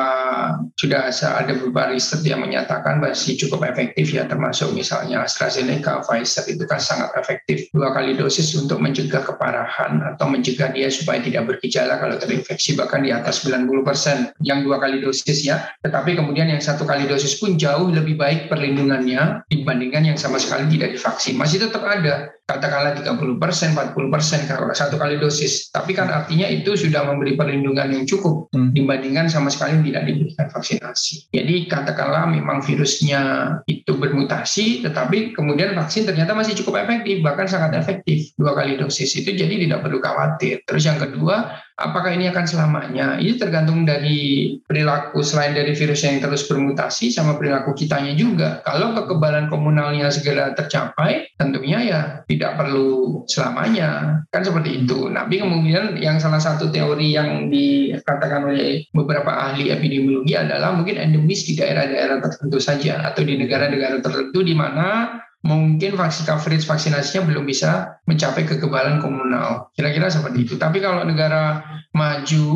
sudah 0.81 1.12
ada 1.12 1.53
beberapa 1.53 1.92
riset 1.92 2.25
yang 2.25 2.40
menyatakan 2.40 3.05
masih 3.05 3.37
cukup 3.37 3.68
efektif 3.68 4.00
ya, 4.09 4.25
termasuk 4.25 4.73
misalnya 4.73 5.29
AstraZeneca, 5.29 6.01
Pfizer 6.01 6.49
itu 6.49 6.65
kan 6.65 6.81
sangat 6.81 7.13
efektif 7.21 7.69
dua 7.77 7.93
kali 7.93 8.17
dosis 8.17 8.57
untuk 8.57 8.81
mencegah 8.81 9.21
keparahan 9.21 10.01
atau 10.15 10.31
mencegah 10.33 10.73
dia 10.73 10.89
supaya 10.89 11.21
tidak 11.21 11.45
bergejala 11.51 12.01
kalau 12.01 12.17
terinfeksi 12.17 12.73
bahkan 12.73 13.05
di 13.05 13.13
atas 13.13 13.45
90% 13.45 14.41
yang 14.41 14.65
dua 14.65 14.81
kali 14.81 15.05
dosis 15.05 15.45
ya. 15.45 15.69
Tetapi 15.85 16.17
kemudian 16.17 16.49
yang 16.49 16.63
satu 16.63 16.89
kali 16.89 17.05
dosis 17.05 17.37
pun 17.37 17.61
jauh 17.61 17.93
lebih 17.93 18.17
baik 18.17 18.49
perlindungannya 18.49 19.45
dibandingkan 19.53 20.09
yang 20.09 20.19
sama 20.19 20.41
sekali 20.41 20.71
tidak 20.73 20.97
divaksin. 20.97 21.37
Masih 21.37 21.61
tetap 21.61 21.85
ada 21.85 22.33
katakanlah 22.51 22.99
30 22.99 23.39
persen, 23.39 23.71
40 23.79 24.11
persen 24.11 24.41
kalau 24.51 24.67
satu 24.75 24.99
kali 24.99 25.23
dosis. 25.23 25.71
Tapi 25.71 25.95
kan 25.95 26.11
artinya 26.11 26.51
itu 26.51 26.75
sudah 26.75 27.07
memberi 27.07 27.39
perlindungan 27.39 27.95
yang 27.95 28.05
cukup 28.11 28.51
hmm. 28.51 28.75
dibandingkan 28.75 29.31
sama 29.31 29.55
sekali 29.55 29.79
tidak 29.87 30.11
diberikan 30.11 30.51
vaksinasi. 30.51 31.31
Jadi 31.31 31.71
katakanlah 31.71 32.27
memang 32.27 32.59
virusnya 32.67 33.23
itu 33.71 33.95
bermutasi, 33.95 34.83
tetapi 34.83 35.39
kemudian 35.39 35.79
vaksin 35.79 36.11
ternyata 36.11 36.35
masih 36.35 36.59
cukup 36.59 36.83
efektif, 36.83 37.23
bahkan 37.23 37.47
sangat 37.47 37.79
efektif 37.79 38.35
dua 38.35 38.59
kali 38.59 38.75
dosis 38.75 39.15
itu 39.15 39.31
jadi 39.31 39.55
tidak 39.71 39.87
perlu 39.87 40.03
khawatir. 40.03 40.67
Terus 40.67 40.83
yang 40.91 40.99
kedua, 40.99 41.55
apakah 41.81 42.12
ini 42.12 42.29
akan 42.29 42.45
selamanya? 42.45 43.16
Ini 43.16 43.40
tergantung 43.40 43.88
dari 43.88 44.53
perilaku 44.69 45.25
selain 45.25 45.57
dari 45.57 45.73
virus 45.73 46.05
yang 46.05 46.21
terus 46.21 46.45
bermutasi 46.47 47.09
sama 47.09 47.40
perilaku 47.40 47.73
kitanya 47.73 48.12
juga. 48.12 48.61
Kalau 48.69 48.93
kekebalan 48.93 49.49
komunalnya 49.49 50.12
segera 50.12 50.53
tercapai, 50.53 51.33
tentunya 51.40 51.79
ya 51.81 52.01
tidak 52.29 52.61
perlu 52.61 53.25
selamanya. 53.27 54.23
Kan 54.29 54.45
seperti 54.45 54.85
itu. 54.85 55.09
Tapi 55.11 55.40
kemudian 55.40 55.97
yang 55.97 56.21
salah 56.21 56.38
satu 56.38 56.69
teori 56.69 57.16
yang 57.16 57.49
dikatakan 57.49 58.47
oleh 58.47 58.85
beberapa 58.93 59.33
ahli 59.33 59.73
epidemiologi 59.73 60.37
adalah 60.37 60.77
mungkin 60.77 61.01
endemis 61.01 61.49
di 61.49 61.57
daerah-daerah 61.57 62.21
tertentu 62.21 62.61
saja 62.61 63.03
atau 63.09 63.25
di 63.25 63.40
negara-negara 63.40 64.05
tertentu 64.05 64.45
di 64.45 64.53
mana 64.53 65.19
mungkin 65.40 65.96
vaksin 65.96 66.29
coverage 66.29 66.68
vaksinasinya 66.68 67.24
belum 67.24 67.48
bisa 67.48 67.96
mencapai 68.05 68.44
kekebalan 68.44 69.00
komunal. 69.00 69.72
Kira-kira 69.72 70.12
seperti 70.12 70.44
itu. 70.44 70.55
Tapi 70.61 70.85
kalau 70.85 71.05
negara 71.09 71.64
maju 71.96 72.46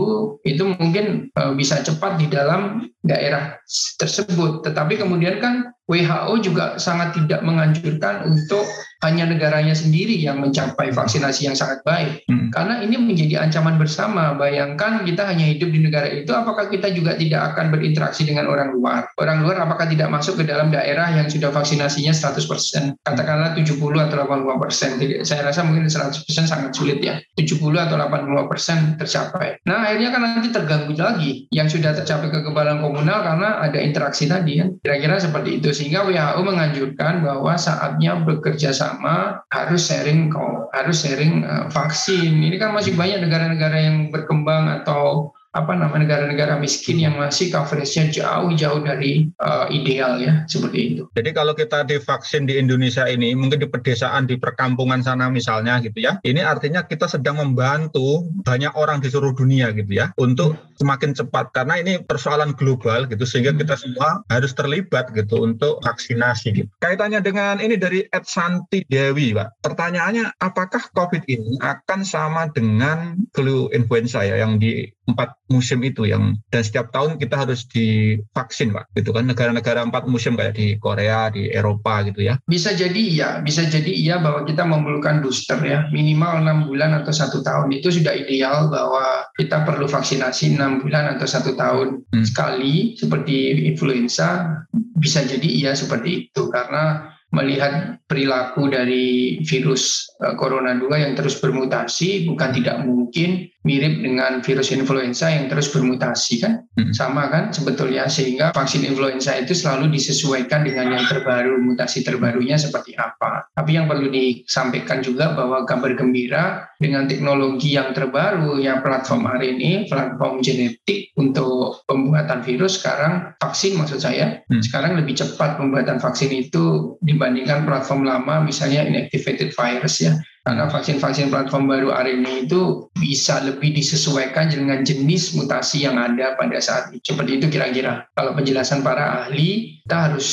itu 0.44 0.62
mungkin 0.76 1.32
uh, 1.34 1.56
bisa 1.56 1.80
cepat 1.80 2.20
di 2.20 2.28
dalam 2.28 2.92
daerah 3.00 3.56
tersebut. 3.96 4.64
Tetapi 4.68 5.00
kemudian 5.00 5.40
kan 5.40 5.72
WHO 5.84 6.34
juga 6.40 6.80
sangat 6.80 7.12
tidak 7.12 7.44
menganjurkan 7.44 8.24
untuk 8.24 8.64
hanya 9.04 9.28
negaranya 9.28 9.76
sendiri 9.76 10.16
yang 10.16 10.40
mencapai 10.40 10.88
vaksinasi 10.88 11.44
yang 11.44 11.52
sangat 11.52 11.84
baik. 11.84 12.24
Hmm. 12.24 12.48
Karena 12.48 12.80
ini 12.80 12.96
menjadi 12.96 13.44
ancaman 13.44 13.76
bersama. 13.76 14.32
Bayangkan 14.32 15.04
kita 15.04 15.28
hanya 15.28 15.44
hidup 15.44 15.68
di 15.68 15.84
negara 15.84 16.08
itu, 16.08 16.32
apakah 16.32 16.72
kita 16.72 16.88
juga 16.96 17.12
tidak 17.20 17.52
akan 17.52 17.68
berinteraksi 17.68 18.24
dengan 18.24 18.48
orang 18.48 18.72
luar? 18.72 19.04
Orang 19.20 19.44
luar 19.44 19.60
apakah 19.60 19.84
tidak 19.92 20.08
masuk 20.08 20.40
ke 20.40 20.44
dalam 20.48 20.72
daerah 20.72 21.12
yang 21.12 21.28
sudah 21.28 21.52
vaksinasinya 21.52 22.16
100%? 22.16 23.04
Katakanlah 23.04 23.52
70 23.52 23.76
atau 23.76 24.16
85%. 24.24 25.20
Saya 25.20 25.40
rasa 25.44 25.60
mungkin 25.68 25.84
100% 25.84 26.24
sangat 26.48 26.72
sulit 26.72 27.04
ya. 27.04 27.20
70 27.36 27.60
atau 27.76 28.00
85% 28.00 28.96
tercapai. 28.96 29.60
Nah 29.68 29.84
akhirnya 29.84 30.10
kan 30.16 30.22
nanti 30.24 30.48
terganggu 30.48 30.96
lagi 30.96 31.44
yang 31.52 31.68
sudah 31.68 31.92
tercapai 31.92 32.32
kekebalan 32.32 32.80
komunal 32.80 33.20
karena 33.20 33.60
ada 33.60 33.76
interaksi 33.82 34.24
tadi. 34.24 34.64
Ya. 34.64 34.66
Kira-kira 34.80 35.20
seperti 35.20 35.60
itu 35.60 35.73
sehingga 35.74 36.06
WHO 36.06 36.40
menganjurkan 36.46 37.26
bahwa 37.26 37.58
saatnya 37.58 38.22
bekerja 38.22 38.70
sama 38.70 39.42
harus 39.50 39.90
sharing 39.90 40.30
harus 40.70 41.02
sharing 41.02 41.42
uh, 41.42 41.66
vaksin. 41.68 42.38
Ini 42.40 42.56
kan 42.56 42.70
masih 42.70 42.94
banyak 42.94 43.26
negara-negara 43.26 43.76
yang 43.76 44.14
berkembang 44.14 44.70
atau 44.70 45.34
apa 45.54 45.72
nama 45.78 45.94
negara-negara 45.94 46.58
miskin 46.58 46.98
yang 46.98 47.14
masih 47.14 47.54
coveragenya 47.54 48.10
jauh-jauh 48.10 48.82
dari 48.82 49.30
uh, 49.38 49.70
ideal 49.70 50.18
ya 50.18 50.42
seperti 50.50 50.78
itu. 50.94 51.02
Jadi 51.14 51.30
kalau 51.30 51.54
kita 51.54 51.86
divaksin 51.86 52.50
di 52.50 52.58
Indonesia 52.58 53.06
ini 53.06 53.32
mungkin 53.38 53.62
di 53.62 53.68
pedesaan 53.70 54.26
di 54.26 54.34
perkampungan 54.34 55.00
sana 55.06 55.30
misalnya 55.30 55.78
gitu 55.78 56.02
ya, 56.02 56.18
ini 56.26 56.42
artinya 56.42 56.82
kita 56.82 57.06
sedang 57.06 57.38
membantu 57.38 58.26
banyak 58.42 58.74
orang 58.74 58.98
di 58.98 59.08
seluruh 59.08 59.32
dunia 59.38 59.70
gitu 59.70 59.94
ya 59.94 60.10
untuk 60.18 60.58
semakin 60.74 61.14
cepat 61.14 61.54
karena 61.54 61.78
ini 61.78 62.02
persoalan 62.02 62.58
global 62.58 63.06
gitu 63.06 63.22
sehingga 63.22 63.54
hmm. 63.54 63.60
kita 63.62 63.74
semua 63.78 64.26
harus 64.26 64.50
terlibat 64.58 65.14
gitu 65.14 65.46
untuk 65.46 65.78
vaksinasi 65.86 66.46
gitu. 66.50 66.70
Kaitannya 66.82 67.22
dengan 67.22 67.62
ini 67.62 67.78
dari 67.78 68.02
Ed 68.10 68.26
Santi 68.26 68.82
Dewi 68.90 69.30
Pak. 69.30 69.62
Pertanyaannya 69.62 70.34
apakah 70.42 70.82
COVID 70.90 71.30
ini 71.30 71.62
akan 71.62 72.02
sama 72.02 72.50
dengan 72.50 73.22
flu 73.30 73.70
influenza 73.70 74.26
ya 74.26 74.42
yang 74.42 74.58
di 74.58 74.90
empat 75.04 75.36
musim 75.52 75.84
itu 75.84 76.08
yang 76.08 76.40
dan 76.48 76.64
setiap 76.64 76.88
tahun 76.90 77.20
kita 77.20 77.36
harus 77.44 77.68
divaksin 77.68 78.72
pak 78.72 78.88
gitu 78.96 79.12
kan. 79.12 79.28
Negara-negara 79.28 79.84
empat 79.84 80.08
musim 80.08 80.34
kayak 80.34 80.56
di 80.56 80.76
Korea 80.80 81.28
di 81.28 81.52
Eropa 81.52 82.04
gitu 82.08 82.24
ya. 82.24 82.40
Bisa 82.48 82.72
jadi 82.72 82.96
iya 82.96 83.28
bisa 83.44 83.64
jadi 83.68 83.90
iya 83.92 84.16
bahwa 84.20 84.48
kita 84.48 84.64
memerlukan 84.64 85.20
booster 85.20 85.60
ya. 85.60 85.86
Minimal 85.92 86.44
enam 86.44 86.58
bulan 86.68 86.96
atau 87.04 87.12
satu 87.12 87.44
tahun. 87.44 87.72
Itu 87.76 87.92
sudah 87.92 88.16
ideal 88.16 88.72
bahwa 88.72 89.28
kita 89.36 89.62
perlu 89.68 89.84
vaksinasi 89.84 90.56
enam 90.56 90.80
bulan 90.80 91.16
atau 91.16 91.28
satu 91.28 91.52
tahun 91.54 92.04
hmm. 92.12 92.24
sekali 92.24 92.96
seperti 92.96 93.68
influenza. 93.68 94.60
Bisa 94.96 95.20
jadi 95.26 95.46
iya 95.46 95.72
seperti 95.76 96.28
itu 96.30 96.48
karena 96.48 97.14
melihat 97.34 97.98
perilaku 98.06 98.70
dari 98.70 99.36
virus 99.42 100.06
eh, 100.22 100.38
corona 100.38 100.78
2 100.78 100.86
yang 100.94 101.12
terus 101.18 101.42
bermutasi 101.42 102.30
bukan 102.30 102.50
tidak 102.54 102.86
mungkin 102.86 103.50
mirip 103.64 104.04
dengan 104.04 104.44
virus 104.44 104.68
influenza 104.76 105.32
yang 105.32 105.48
terus 105.48 105.72
bermutasi 105.72 106.44
kan 106.44 106.68
hmm. 106.76 106.92
sama 106.92 107.32
kan 107.32 107.48
sebetulnya 107.48 108.04
sehingga 108.12 108.52
vaksin 108.52 108.84
influenza 108.84 109.32
itu 109.40 109.56
selalu 109.56 109.88
disesuaikan 109.88 110.68
dengan 110.68 110.92
yang 110.92 111.04
terbaru 111.08 111.56
mutasi 111.64 112.04
terbarunya 112.04 112.60
seperti 112.60 112.92
apa 113.00 113.48
tapi 113.56 113.80
yang 113.80 113.88
perlu 113.88 114.12
disampaikan 114.12 115.00
juga 115.00 115.32
bahwa 115.32 115.64
kabar 115.64 115.96
gembira 115.96 116.68
dengan 116.76 117.08
teknologi 117.08 117.72
yang 117.72 117.96
terbaru 117.96 118.60
ya 118.60 118.84
platform 118.84 119.24
RNA 119.24 119.88
platform 119.88 120.44
genetik 120.44 121.16
untuk 121.16 121.80
pembuatan 121.88 122.44
virus 122.44 122.84
sekarang 122.84 123.32
vaksin 123.40 123.80
maksud 123.80 124.04
saya 124.04 124.44
hmm. 124.44 124.60
sekarang 124.60 125.00
lebih 125.00 125.16
cepat 125.16 125.56
pembuatan 125.56 125.96
vaksin 125.96 126.28
itu 126.28 127.00
dibandingkan 127.00 127.64
platform 127.64 128.04
lama 128.04 128.44
misalnya 128.44 128.84
inactivated 128.84 129.56
virus 129.56 130.04
ya 130.04 130.12
karena 130.44 130.68
vaksin-vaksin 130.68 131.32
platform 131.32 131.72
baru 131.72 131.88
RNA 131.88 132.44
itu 132.44 132.92
bisa 133.00 133.40
lebih 133.40 133.72
disesuaikan 133.72 134.52
dengan 134.52 134.84
jenis 134.84 135.32
mutasi 135.32 135.88
yang 135.88 135.96
ada 135.96 136.36
pada 136.36 136.60
saat 136.60 136.92
itu. 136.92 137.16
Seperti 137.16 137.40
itu 137.40 137.46
kira-kira. 137.48 138.04
Kalau 138.12 138.36
penjelasan 138.36 138.84
para 138.84 139.24
ahli, 139.24 139.80
kita 139.80 140.12
harus 140.12 140.28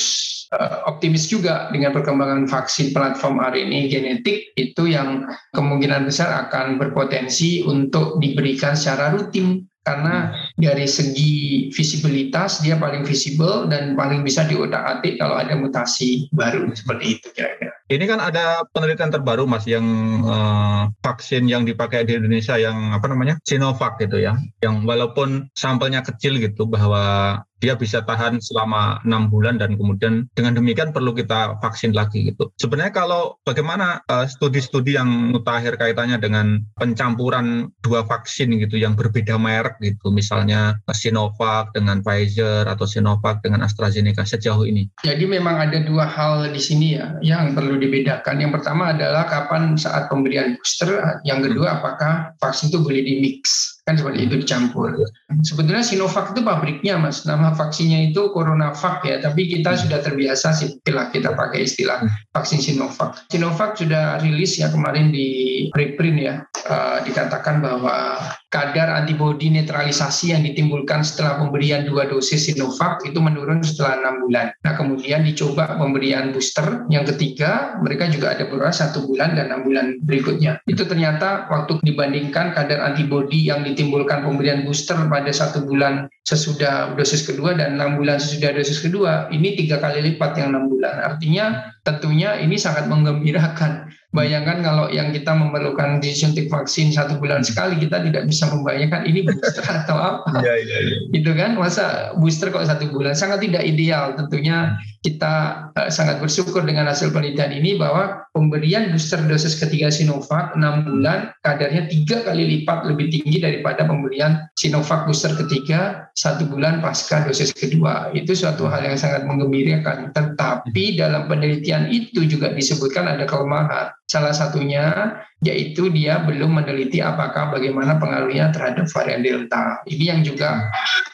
uh, 0.52 0.84
optimis 0.92 1.32
juga 1.32 1.72
dengan 1.72 1.96
perkembangan 1.96 2.44
vaksin 2.52 2.92
platform 2.92 3.40
RNA 3.40 3.88
genetik 3.88 4.52
itu 4.60 4.92
yang 4.92 5.32
kemungkinan 5.56 6.12
besar 6.12 6.48
akan 6.48 6.76
berpotensi 6.76 7.64
untuk 7.64 8.20
diberikan 8.20 8.76
secara 8.76 9.16
rutin 9.16 9.64
karena 9.82 10.30
dari 10.62 10.86
segi 10.86 11.68
visibilitas 11.74 12.62
dia 12.62 12.78
paling 12.78 13.02
visible 13.02 13.66
dan 13.66 13.98
paling 13.98 14.22
bisa 14.22 14.46
diotak-atik 14.46 15.18
kalau 15.18 15.36
ada 15.42 15.58
mutasi 15.58 16.30
baru 16.32 16.70
seperti 16.72 17.18
itu 17.18 17.28
kira-kira. 17.34 17.74
Ini 17.92 18.08
kan 18.08 18.24
ada 18.24 18.64
penelitian 18.72 19.12
terbaru 19.12 19.44
mas 19.44 19.68
yang 19.68 19.84
uh, 20.24 20.88
vaksin 21.04 21.50
yang 21.52 21.68
dipakai 21.68 22.08
di 22.08 22.16
Indonesia 22.16 22.56
yang 22.56 22.96
apa 22.96 23.12
namanya 23.12 23.36
Sinovac 23.44 24.00
gitu 24.00 24.22
ya, 24.22 24.40
yang 24.64 24.88
walaupun 24.88 25.52
sampelnya 25.60 26.00
kecil 26.00 26.40
gitu 26.40 26.70
bahwa 26.70 27.44
dia 27.62 27.78
bisa 27.78 28.02
tahan 28.02 28.42
selama 28.42 28.98
enam 29.06 29.30
bulan 29.30 29.62
dan 29.62 29.78
kemudian 29.78 30.26
dengan 30.34 30.58
demikian 30.58 30.90
perlu 30.90 31.14
kita 31.14 31.62
vaksin 31.62 31.94
lagi 31.94 32.34
gitu. 32.34 32.50
Sebenarnya 32.58 32.90
kalau 32.90 33.38
bagaimana 33.46 34.02
uh, 34.10 34.26
studi-studi 34.26 34.98
yang 34.98 35.08
mutakhir 35.30 35.78
kaitannya 35.78 36.18
dengan 36.18 36.66
pencampuran 36.82 37.70
dua 37.86 38.02
vaksin 38.08 38.58
gitu 38.58 38.82
yang 38.82 38.98
berbeda 38.98 39.38
merek 39.38 39.78
gitu, 39.84 40.10
misalnya 40.10 40.51
Sinovac 40.92 41.74
dengan 41.74 42.04
Pfizer 42.04 42.68
atau 42.68 42.86
Sinovac 42.86 43.42
dengan 43.42 43.66
AstraZeneca 43.66 44.28
sejauh 44.28 44.68
ini. 44.68 44.88
Jadi 45.02 45.26
memang 45.26 45.58
ada 45.58 45.80
dua 45.82 46.06
hal 46.06 46.52
di 46.52 46.62
sini 46.62 47.00
ya 47.00 47.18
yang 47.24 47.58
perlu 47.58 47.80
dibedakan. 47.80 48.44
Yang 48.44 48.62
pertama 48.62 48.94
adalah 48.94 49.26
kapan 49.26 49.76
saat 49.80 50.12
pemberian 50.12 50.56
booster, 50.60 51.02
yang 51.26 51.42
kedua 51.42 51.82
apakah 51.82 52.36
vaksin 52.38 52.70
itu 52.70 52.80
boleh 52.84 53.02
di 53.02 53.14
mix 53.24 53.81
kan 53.92 54.00
seperti 54.00 54.32
itu 54.32 54.36
dicampur. 54.40 54.96
Sebetulnya 55.44 55.84
Sinovac 55.84 56.32
itu 56.32 56.40
pabriknya 56.48 56.96
mas, 56.96 57.28
nama 57.28 57.52
vaksinnya 57.52 58.16
itu 58.16 58.32
CoronaVac 58.32 59.04
ya, 59.04 59.20
tapi 59.20 59.52
kita 59.52 59.76
sudah 59.76 60.00
terbiasa 60.00 60.56
sih 60.56 60.80
kita 60.88 61.36
pakai 61.36 61.68
istilah 61.68 62.08
vaksin 62.32 62.64
Sinovac. 62.64 63.28
Sinovac 63.28 63.76
sudah 63.76 64.24
rilis 64.24 64.56
ya 64.56 64.72
kemarin 64.72 65.12
di 65.12 65.68
preprint 65.76 66.18
ya, 66.24 66.36
uh, 66.72 67.04
dikatakan 67.04 67.60
bahwa 67.60 68.16
kadar 68.48 68.96
antibodi 68.96 69.52
netralisasi 69.52 70.32
yang 70.32 70.48
ditimbulkan 70.48 71.04
setelah 71.04 71.44
pemberian 71.44 71.84
dua 71.84 72.08
dosis 72.08 72.48
Sinovac 72.48 73.04
itu 73.04 73.20
menurun 73.20 73.60
setelah 73.60 74.00
enam 74.00 74.24
bulan. 74.24 74.56
Nah 74.64 74.74
kemudian 74.80 75.28
dicoba 75.28 75.76
pemberian 75.76 76.32
booster 76.32 76.88
yang 76.88 77.04
ketiga, 77.04 77.76
mereka 77.84 78.08
juga 78.08 78.36
ada 78.40 78.48
beberapa 78.48 78.72
satu 78.72 79.04
bulan 79.04 79.36
dan 79.36 79.52
enam 79.52 79.68
bulan 79.68 80.00
berikutnya. 80.04 80.64
Itu 80.64 80.88
ternyata 80.88 81.52
waktu 81.52 81.84
dibandingkan 81.84 82.56
kadar 82.56 82.80
antibodi 82.84 83.48
yang 83.48 83.64
ditimbulkan 83.66 83.81
pemberian 83.90 84.62
booster 84.68 84.94
pada 85.10 85.32
satu 85.34 85.66
bulan 85.66 86.06
sesudah 86.28 86.94
dosis 86.94 87.26
kedua 87.26 87.58
dan 87.58 87.80
enam 87.80 87.98
bulan 87.98 88.22
sesudah 88.22 88.54
dosis 88.54 88.84
kedua, 88.84 89.32
ini 89.34 89.58
tiga 89.58 89.82
kali 89.82 90.14
lipat 90.14 90.38
yang 90.38 90.54
enam 90.54 90.70
bulan. 90.70 91.02
Artinya 91.02 91.74
tentunya 91.82 92.38
ini 92.38 92.60
sangat 92.60 92.86
menggembirakan 92.86 93.90
Bayangkan 94.12 94.60
kalau 94.60 94.92
yang 94.92 95.16
kita 95.16 95.32
memerlukan 95.32 96.04
disuntik 96.04 96.52
vaksin 96.52 96.92
satu 96.92 97.16
bulan 97.16 97.48
sekali, 97.48 97.80
kita 97.80 98.04
tidak 98.04 98.28
bisa 98.28 98.52
membayangkan 98.52 99.08
ini 99.08 99.24
booster 99.24 99.64
atau 99.88 99.96
apa. 99.96 100.44
Iya, 100.44 100.56
iya, 100.68 100.78
iya. 100.84 100.98
Itu 101.16 101.32
kan, 101.32 101.56
masa 101.56 102.12
booster 102.20 102.52
kok 102.52 102.68
satu 102.68 102.92
bulan? 102.92 103.16
Sangat 103.16 103.40
tidak 103.40 103.64
ideal. 103.64 104.12
Tentunya 104.20 104.76
kita 105.00 105.66
uh, 105.80 105.88
sangat 105.88 106.20
bersyukur 106.20 106.68
dengan 106.68 106.92
hasil 106.92 107.16
penelitian 107.16 107.56
ini 107.56 107.80
bahwa 107.80 108.28
pemberian 108.36 108.92
booster 108.92 109.24
dosis 109.32 109.56
ketiga 109.56 109.88
Sinovac 109.88 110.60
6 110.60 110.60
bulan 110.92 111.32
kadarnya 111.42 111.88
tiga 111.88 112.22
kali 112.28 112.44
lipat 112.60 112.86
lebih 112.92 113.10
tinggi 113.16 113.40
daripada 113.40 113.88
pemberian 113.88 114.44
Sinovac 114.60 115.08
booster 115.08 115.32
ketiga 115.40 116.12
satu 116.20 116.52
bulan 116.52 116.84
pasca 116.84 117.24
dosis 117.24 117.56
kedua. 117.56 118.12
Itu 118.12 118.36
suatu 118.36 118.68
hal 118.68 118.92
yang 118.92 119.00
sangat 119.00 119.24
menggembirakan. 119.24 120.12
Tetapi 120.12 121.00
dalam 121.00 121.32
penelitian 121.32 121.88
itu 121.88 122.28
juga 122.28 122.52
disebutkan 122.52 123.08
ada 123.08 123.24
kelemahan 123.24 123.88
Salah 124.12 124.36
satunya 124.36 125.16
yaitu 125.40 125.88
dia 125.88 126.20
belum 126.28 126.60
meneliti 126.60 127.00
apakah 127.00 127.56
bagaimana 127.56 127.96
pengaruhnya 127.96 128.52
terhadap 128.52 128.92
varian 128.92 129.24
Delta. 129.24 129.80
Ini 129.88 130.12
yang 130.12 130.22
juga 130.28 130.68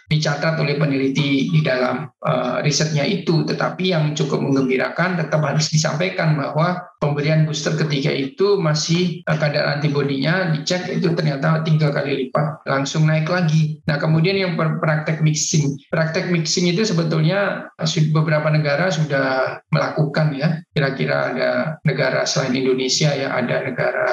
dicatat 0.07 0.55
oleh 0.63 0.79
peneliti 0.79 1.51
di 1.51 1.59
dalam 1.59 2.07
uh, 2.23 2.63
risetnya 2.63 3.03
itu. 3.03 3.43
Tetapi 3.43 3.91
yang 3.91 4.15
cukup 4.15 4.39
menggembirakan 4.39 5.19
tetap 5.19 5.43
harus 5.43 5.67
disampaikan 5.67 6.39
bahwa 6.39 6.79
pemberian 6.97 7.43
booster 7.43 7.75
ketiga 7.75 8.09
itu 8.09 8.55
masih 8.57 9.21
uh, 9.27 9.35
kadar 9.35 9.77
antibodinya 9.77 10.55
dicek 10.55 10.87
itu 10.89 11.11
ternyata 11.11 11.61
tiga 11.67 11.91
kali 11.91 12.27
lipat 12.27 12.63
langsung 12.63 13.03
naik 13.03 13.27
lagi. 13.27 13.83
Nah 13.85 13.99
kemudian 13.99 14.39
yang 14.39 14.55
praktek 14.55 15.19
mixing, 15.19 15.75
praktek 15.91 16.31
mixing 16.31 16.71
itu 16.71 16.87
sebetulnya 16.87 17.67
beberapa 18.15 18.47
negara 18.47 18.87
sudah 18.87 19.59
melakukan 19.75 20.33
ya. 20.39 20.49
Kira-kira 20.71 21.35
ada 21.35 21.51
negara 21.83 22.23
selain 22.23 22.55
Indonesia 22.55 23.11
ya 23.11 23.35
ada 23.35 23.67
negara 23.67 24.07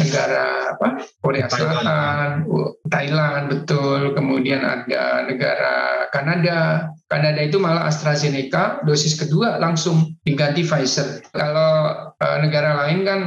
negara 0.00 0.74
apa 0.74 1.04
Korea 1.20 1.46
Selatan, 1.46 2.48
Thailand 2.88 3.44
betul, 3.52 4.16
kemudian 4.16 4.64
ada 4.64 5.28
negara 5.28 6.08
Kanada. 6.10 6.90
Kanada 7.10 7.42
itu 7.42 7.58
malah 7.58 7.90
AstraZeneca 7.90 8.86
dosis 8.86 9.18
kedua 9.18 9.58
langsung 9.58 10.14
diganti 10.22 10.62
Pfizer. 10.62 11.26
Kalau 11.34 11.70
uh, 12.14 12.38
negara 12.38 12.86
lain 12.86 13.02
kan 13.02 13.20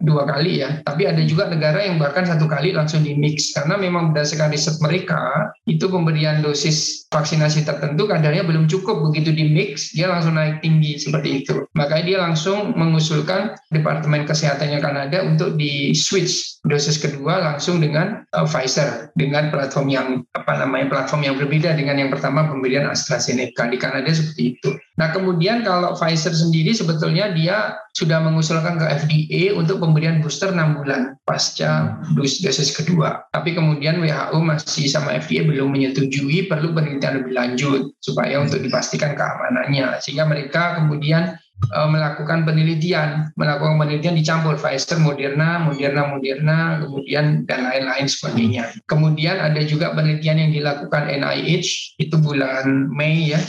dua 0.00 0.26
kali 0.28 0.62
ya. 0.64 0.80
Tapi 0.82 1.06
ada 1.08 1.22
juga 1.22 1.48
negara 1.50 1.82
yang 1.82 2.00
bahkan 2.00 2.24
satu 2.24 2.48
kali 2.48 2.72
langsung 2.74 3.04
di 3.04 3.14
mix 3.14 3.52
karena 3.54 3.76
memang 3.76 4.12
berdasarkan 4.12 4.52
riset 4.52 4.76
mereka 4.80 5.52
itu 5.68 5.86
pemberian 5.86 6.42
dosis 6.42 7.06
vaksinasi 7.12 7.62
tertentu 7.62 8.08
kadarnya 8.08 8.42
belum 8.42 8.66
cukup 8.66 9.04
begitu 9.10 9.30
di 9.30 9.52
mix 9.52 9.92
dia 9.92 10.08
langsung 10.08 10.34
naik 10.34 10.64
tinggi 10.64 10.98
seperti 10.98 11.44
itu. 11.44 11.66
Makanya 11.76 12.04
dia 12.04 12.18
langsung 12.22 12.74
mengusulkan 12.74 13.54
Departemen 13.70 14.24
Kesehatannya 14.24 14.80
Kanada 14.80 15.22
untuk 15.22 15.54
di 15.60 15.92
switch 15.92 16.62
dosis 16.62 16.98
kedua 17.02 17.42
langsung 17.42 17.82
dengan 17.82 18.22
uh, 18.34 18.46
Pfizer 18.46 19.10
dengan 19.18 19.50
platform 19.50 19.88
yang 19.90 20.08
apa 20.38 20.62
namanya 20.62 20.88
platform 20.88 21.26
yang 21.26 21.34
berbeda 21.36 21.74
dengan 21.74 21.98
yang 21.98 22.10
pertama 22.10 22.46
pemberian 22.46 22.86
AstraZeneca 22.86 23.66
di 23.66 23.78
Kanada 23.78 24.10
seperti 24.10 24.56
itu. 24.58 24.70
Nah 24.96 25.10
kemudian 25.10 25.66
kalau 25.66 25.98
Pfizer 25.98 26.30
sendiri 26.30 26.70
sebetulnya 26.70 27.34
dia 27.34 27.76
sudah 27.92 28.22
mengusulkan 28.24 28.80
ke 28.80 28.86
FDA 29.04 29.42
untuk 29.62 29.78
pemberian 29.78 30.18
booster 30.18 30.50
6 30.50 30.78
bulan 30.82 31.14
pasca 31.22 32.02
dosis 32.18 32.74
kedua. 32.74 33.24
Tapi 33.30 33.54
kemudian 33.54 34.02
WHO 34.02 34.38
masih 34.42 34.90
sama 34.90 35.16
FDA 35.16 35.46
belum 35.46 35.70
menyetujui 35.70 36.50
perlu 36.50 36.74
penelitian 36.74 37.22
lebih 37.22 37.32
lanjut 37.32 37.94
supaya 38.02 38.42
untuk 38.42 38.60
dipastikan 38.60 39.14
keamanannya. 39.14 40.02
Sehingga 40.02 40.26
mereka 40.26 40.82
kemudian 40.82 41.38
uh, 41.70 41.88
melakukan 41.88 42.42
penelitian, 42.42 43.30
melakukan 43.38 43.78
penelitian 43.78 44.18
dicampur 44.18 44.58
Pfizer, 44.58 44.98
Moderna, 44.98 45.62
Moderna, 45.62 46.02
Moderna, 46.10 46.58
kemudian 46.82 47.46
dan 47.46 47.70
lain-lain 47.70 48.10
sebagainya. 48.10 48.74
Kemudian 48.90 49.38
ada 49.38 49.62
juga 49.62 49.94
penelitian 49.94 50.42
yang 50.42 50.50
dilakukan 50.50 51.06
NIH 51.06 51.96
itu 52.02 52.16
bulan 52.18 52.90
Mei 52.90 53.32
ya 53.32 53.40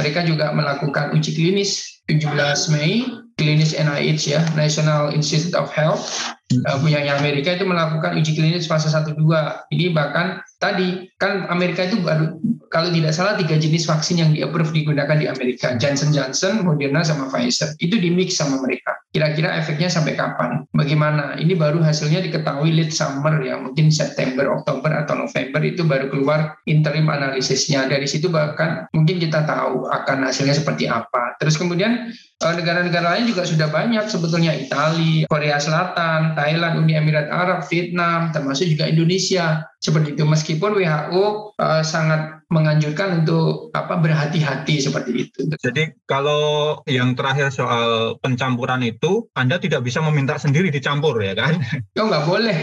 mereka 0.00 0.24
juga 0.24 0.52
melakukan 0.56 1.12
uji 1.12 1.36
klinis 1.36 1.91
17 2.10 2.34
Mei, 2.74 3.06
klinis 3.38 3.74
NIH 3.78 4.22
ya, 4.30 4.42
National 4.58 5.14
Institute 5.14 5.54
of 5.54 5.70
Health. 5.70 6.34
uh, 6.52 6.76
punya 6.84 7.00
Amerika 7.16 7.56
itu 7.56 7.64
melakukan 7.64 8.18
uji 8.18 8.36
klinis 8.36 8.68
fase 8.68 8.92
1 8.92 9.16
2. 9.16 9.72
Ini 9.72 9.94
bahkan 9.96 10.42
tadi 10.62 11.10
kan 11.18 11.50
Amerika 11.50 11.82
itu 11.90 11.98
baru 11.98 12.38
kalau 12.72 12.88
tidak 12.88 13.12
salah 13.12 13.36
tiga 13.36 13.60
jenis 13.60 13.84
vaksin 13.84 14.16
yang 14.16 14.32
di-approve 14.32 14.72
digunakan 14.72 15.12
di 15.12 15.28
Amerika, 15.28 15.76
Johnson 15.76 16.08
Johnson, 16.08 16.64
Moderna 16.64 17.04
sama 17.04 17.28
Pfizer. 17.28 17.76
Itu 17.76 18.00
di 18.00 18.08
mix 18.08 18.40
sama 18.40 18.64
mereka. 18.64 18.96
Kira-kira 19.12 19.60
efeknya 19.60 19.92
sampai 19.92 20.16
kapan? 20.16 20.64
Bagaimana? 20.72 21.36
Ini 21.36 21.52
baru 21.52 21.84
hasilnya 21.84 22.24
diketahui 22.24 22.72
late 22.72 22.96
summer 22.96 23.44
ya, 23.44 23.60
mungkin 23.60 23.92
September, 23.92 24.48
Oktober 24.56 24.88
atau 24.88 25.20
November 25.20 25.60
itu 25.60 25.84
baru 25.84 26.08
keluar 26.08 26.56
interim 26.64 27.12
analisisnya. 27.12 27.84
Dari 27.92 28.08
situ 28.08 28.32
bahkan 28.32 28.88
mungkin 28.96 29.20
kita 29.20 29.44
tahu 29.44 29.92
akan 29.92 30.32
hasilnya 30.32 30.56
seperti 30.56 30.88
apa. 30.88 31.36
Terus 31.44 31.60
kemudian 31.60 32.08
eh, 32.16 32.54
negara-negara 32.56 33.20
lain 33.20 33.28
juga 33.28 33.44
sudah 33.44 33.68
banyak 33.68 34.08
sebetulnya 34.08 34.56
Italia, 34.56 35.28
Korea 35.28 35.60
Selatan, 35.60 36.32
Thailand, 36.32 36.80
Uni 36.80 36.96
Emirat 36.96 37.28
Arab, 37.28 37.68
Vietnam, 37.68 38.32
termasuk 38.32 38.64
juga 38.64 38.88
Indonesia 38.88 39.60
seperti 39.82 40.14
itu. 40.14 40.22
Meskipun 40.22 40.78
WHO 40.78 41.58
uh, 41.58 41.82
sangat 41.82 42.41
menganjurkan 42.52 43.24
untuk 43.24 43.72
apa 43.72 43.96
berhati-hati 43.96 44.84
seperti 44.84 45.10
itu. 45.28 45.40
Jadi 45.56 45.96
kalau 46.04 46.76
yang 46.84 47.16
terakhir 47.16 47.48
soal 47.48 48.20
pencampuran 48.20 48.84
itu 48.84 49.32
Anda 49.32 49.56
tidak 49.56 49.88
bisa 49.88 50.04
meminta 50.04 50.36
sendiri 50.36 50.68
dicampur 50.68 51.16
ya 51.24 51.32
kan? 51.32 51.56
Oh 51.96 52.08
nggak 52.08 52.24
boleh. 52.28 52.56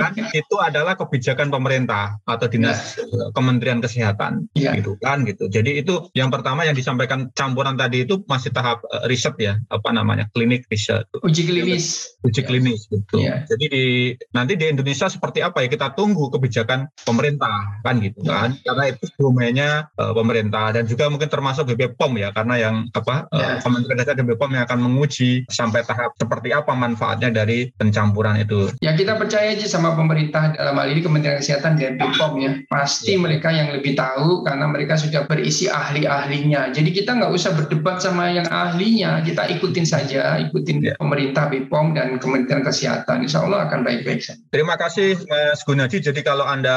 kan 0.00 0.16
itu 0.32 0.56
adalah 0.56 0.96
kebijakan 0.96 1.52
pemerintah 1.52 2.16
atau 2.24 2.46
dinas 2.48 2.96
ya. 2.96 3.28
Kementerian 3.36 3.84
Kesehatan 3.84 4.48
ya. 4.56 4.72
gitu 4.80 4.96
kan 4.96 5.28
gitu. 5.28 5.52
Jadi 5.52 5.84
itu 5.84 6.08
yang 6.16 6.32
pertama 6.32 6.64
yang 6.64 6.72
disampaikan 6.72 7.28
campuran 7.36 7.76
tadi 7.76 8.08
itu 8.08 8.24
masih 8.24 8.48
tahap 8.54 8.80
uh, 8.88 9.04
riset 9.04 9.36
ya 9.36 9.60
apa 9.68 9.92
namanya 9.92 10.32
klinik 10.32 10.64
riset. 10.72 11.04
Uji 11.20 11.44
klinis. 11.44 12.16
Uji 12.24 12.40
ya. 12.40 12.46
klinis 12.48 12.88
gitu. 12.88 13.20
Ya. 13.20 13.44
Jadi 13.44 13.64
di 13.68 13.84
nanti 14.32 14.56
di 14.56 14.70
Indonesia 14.70 15.10
seperti 15.10 15.44
apa 15.44 15.60
ya 15.60 15.68
kita 15.68 15.92
tunggu 15.92 16.30
kebijakan 16.32 16.88
pemerintah 17.02 17.82
kan 17.82 17.98
gitu 18.00 18.22
kan 18.24 18.56
karena 18.62 18.94
itu 18.94 19.04
domainnya 19.34 19.90
uh, 19.98 20.14
pemerintah 20.14 20.70
dan 20.70 20.86
juga 20.86 21.10
mungkin 21.10 21.26
termasuk 21.26 21.74
BPOM 21.74 22.14
ya 22.22 22.30
karena 22.30 22.54
yang 22.54 22.74
apa 22.94 23.26
uh, 23.34 23.58
Kementerian 23.58 23.98
Desa 23.98 24.14
dan 24.14 24.30
BPOM 24.30 24.54
yang 24.54 24.64
akan 24.70 24.78
menguji 24.78 25.42
sampai 25.50 25.82
tahap 25.82 26.14
seperti 26.14 26.54
apa 26.54 26.70
manfaatnya 26.70 27.34
dari 27.34 27.74
pencampuran 27.74 28.38
itu. 28.38 28.70
Ya 28.78 28.94
kita 28.94 29.18
percaya 29.18 29.50
aja 29.50 29.66
sama 29.66 29.98
pemerintah 29.98 30.54
dalam 30.54 30.78
hal 30.78 30.94
ini 30.94 31.02
Kementerian 31.02 31.42
Kesehatan 31.42 31.80
dan 31.80 31.98
BPOM 31.98 32.32
ya 32.38 32.52
pasti 32.70 33.16
ya. 33.16 33.20
mereka 33.20 33.50
yang 33.50 33.74
lebih 33.74 33.98
tahu 33.98 34.46
karena 34.46 34.70
mereka 34.70 34.94
sudah 34.94 35.26
berisi 35.26 35.66
ahli-ahlinya. 35.66 36.70
Jadi 36.70 36.94
kita 36.94 37.16
nggak 37.16 37.32
usah 37.32 37.56
berdebat 37.56 37.98
sama 37.98 38.30
yang 38.30 38.46
ahlinya, 38.52 39.24
kita 39.24 39.48
ikutin 39.58 39.86
saja, 39.88 40.36
ikutin 40.38 40.92
ya. 40.92 40.94
pemerintah 41.00 41.48
BPOM 41.48 41.96
dan 41.96 42.20
Kementerian 42.20 42.62
Kesehatan. 42.62 43.24
Insya 43.24 43.42
Allah 43.42 43.66
akan 43.66 43.82
baik-baik 43.82 44.20
saja. 44.22 44.38
Terima 44.52 44.76
kasih 44.76 45.16
Mas 45.26 45.64
Gunaji. 45.64 45.98
Jadi 46.04 46.20
kalau 46.20 46.44
anda 46.44 46.76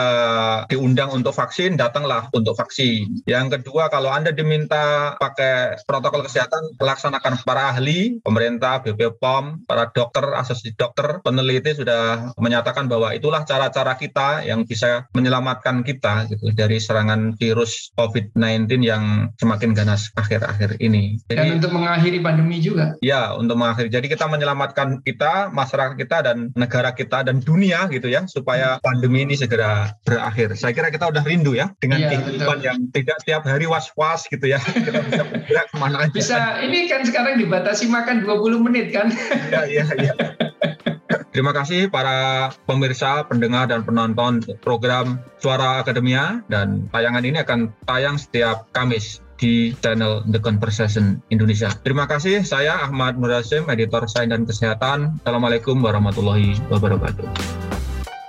diundang 0.72 1.12
untuk 1.12 1.36
vaksin, 1.36 1.76
datanglah 1.76 2.32
untuk 2.32 2.47
vaksin. 2.54 3.24
Yang 3.26 3.60
kedua, 3.60 3.90
kalau 3.92 4.12
Anda 4.14 4.32
diminta 4.32 5.16
pakai 5.18 5.82
protokol 5.84 6.24
kesehatan, 6.24 6.80
laksanakan 6.80 7.42
para 7.44 7.74
ahli, 7.74 8.20
pemerintah, 8.22 8.80
BPOM, 8.84 9.66
para 9.66 9.90
dokter, 9.92 10.24
asosiasi 10.38 10.76
dokter, 10.78 11.20
peneliti 11.24 11.74
sudah 11.76 12.32
menyatakan 12.38 12.86
bahwa 12.86 13.12
itulah 13.16 13.44
cara-cara 13.44 13.96
kita 13.98 14.46
yang 14.46 14.64
bisa 14.64 15.10
menyelamatkan 15.16 15.82
kita 15.82 16.30
gitu 16.32 16.52
dari 16.54 16.78
serangan 16.78 17.36
virus 17.40 17.92
COVID-19 17.98 18.70
yang 18.84 19.34
semakin 19.40 19.74
ganas 19.74 20.12
akhir-akhir 20.16 20.80
ini. 20.84 21.18
Jadi, 21.32 21.40
dan 21.40 21.58
untuk 21.60 21.72
mengakhiri 21.74 22.20
pandemi 22.22 22.58
juga. 22.60 22.96
Ya, 23.02 23.34
untuk 23.36 23.58
mengakhiri. 23.60 23.90
Jadi 23.90 24.08
kita 24.12 24.26
menyelamatkan 24.28 25.02
kita, 25.02 25.50
masyarakat 25.52 25.96
kita 25.96 26.18
dan 26.24 26.38
negara 26.54 26.92
kita 26.94 27.24
dan 27.26 27.40
dunia 27.42 27.88
gitu 27.88 28.12
ya 28.12 28.28
supaya 28.28 28.78
pandemi 28.84 29.24
ini 29.24 29.36
segera 29.40 29.96
berakhir. 30.04 30.58
Saya 30.60 30.76
kira 30.76 30.92
kita 30.92 31.10
udah 31.10 31.24
rindu 31.24 31.56
ya 31.56 31.72
dengan 31.80 32.04
iya, 32.04 32.10
kehidupan 32.38 32.60
yang 32.62 32.78
tidak 32.94 33.18
tiap 33.26 33.44
hari 33.44 33.66
was-was 33.66 34.30
gitu 34.30 34.46
ya. 34.46 34.62
Kita 34.86 35.02
bisa 35.02 35.24
bergerak 35.26 35.66
ke 35.74 35.76
mana 35.82 36.06
aja. 36.06 36.14
Bisa, 36.14 36.38
ini 36.62 36.86
kan 36.86 37.02
sekarang 37.02 37.42
dibatasi 37.42 37.90
makan 37.90 38.22
20 38.24 38.66
menit 38.70 38.94
kan. 38.94 39.10
Iya, 39.50 39.66
iya, 39.66 39.86
iya. 39.98 40.14
Terima 41.34 41.54
kasih 41.54 41.94
para 41.94 42.50
pemirsa, 42.66 43.22
pendengar, 43.30 43.70
dan 43.70 43.86
penonton 43.86 44.42
program 44.62 45.22
Suara 45.38 45.82
Akademia. 45.82 46.42
Dan 46.50 46.90
tayangan 46.90 47.22
ini 47.26 47.38
akan 47.42 47.70
tayang 47.86 48.18
setiap 48.18 48.66
Kamis 48.74 49.22
di 49.38 49.78
channel 49.86 50.26
The 50.34 50.42
Conversation 50.42 51.22
Indonesia. 51.30 51.70
Terima 51.86 52.10
kasih, 52.10 52.42
saya 52.42 52.82
Ahmad 52.82 53.22
Murasim, 53.22 53.70
editor 53.70 54.10
Sains 54.10 54.34
dan 54.34 54.50
Kesehatan. 54.50 55.22
Assalamualaikum 55.22 55.78
warahmatullahi 55.78 56.58
wabarakatuh. 56.74 57.30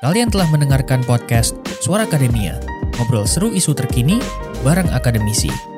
Kalian 0.05 0.31
telah 0.31 0.47
mendengarkan 0.53 1.03
podcast 1.09 1.59
Suara 1.83 2.07
Akademia, 2.07 2.61
ngobrol 2.99 3.31
seru 3.31 3.55
isu 3.55 3.73
terkini 3.79 4.19
bareng 4.67 4.91
akademisi. 4.91 5.78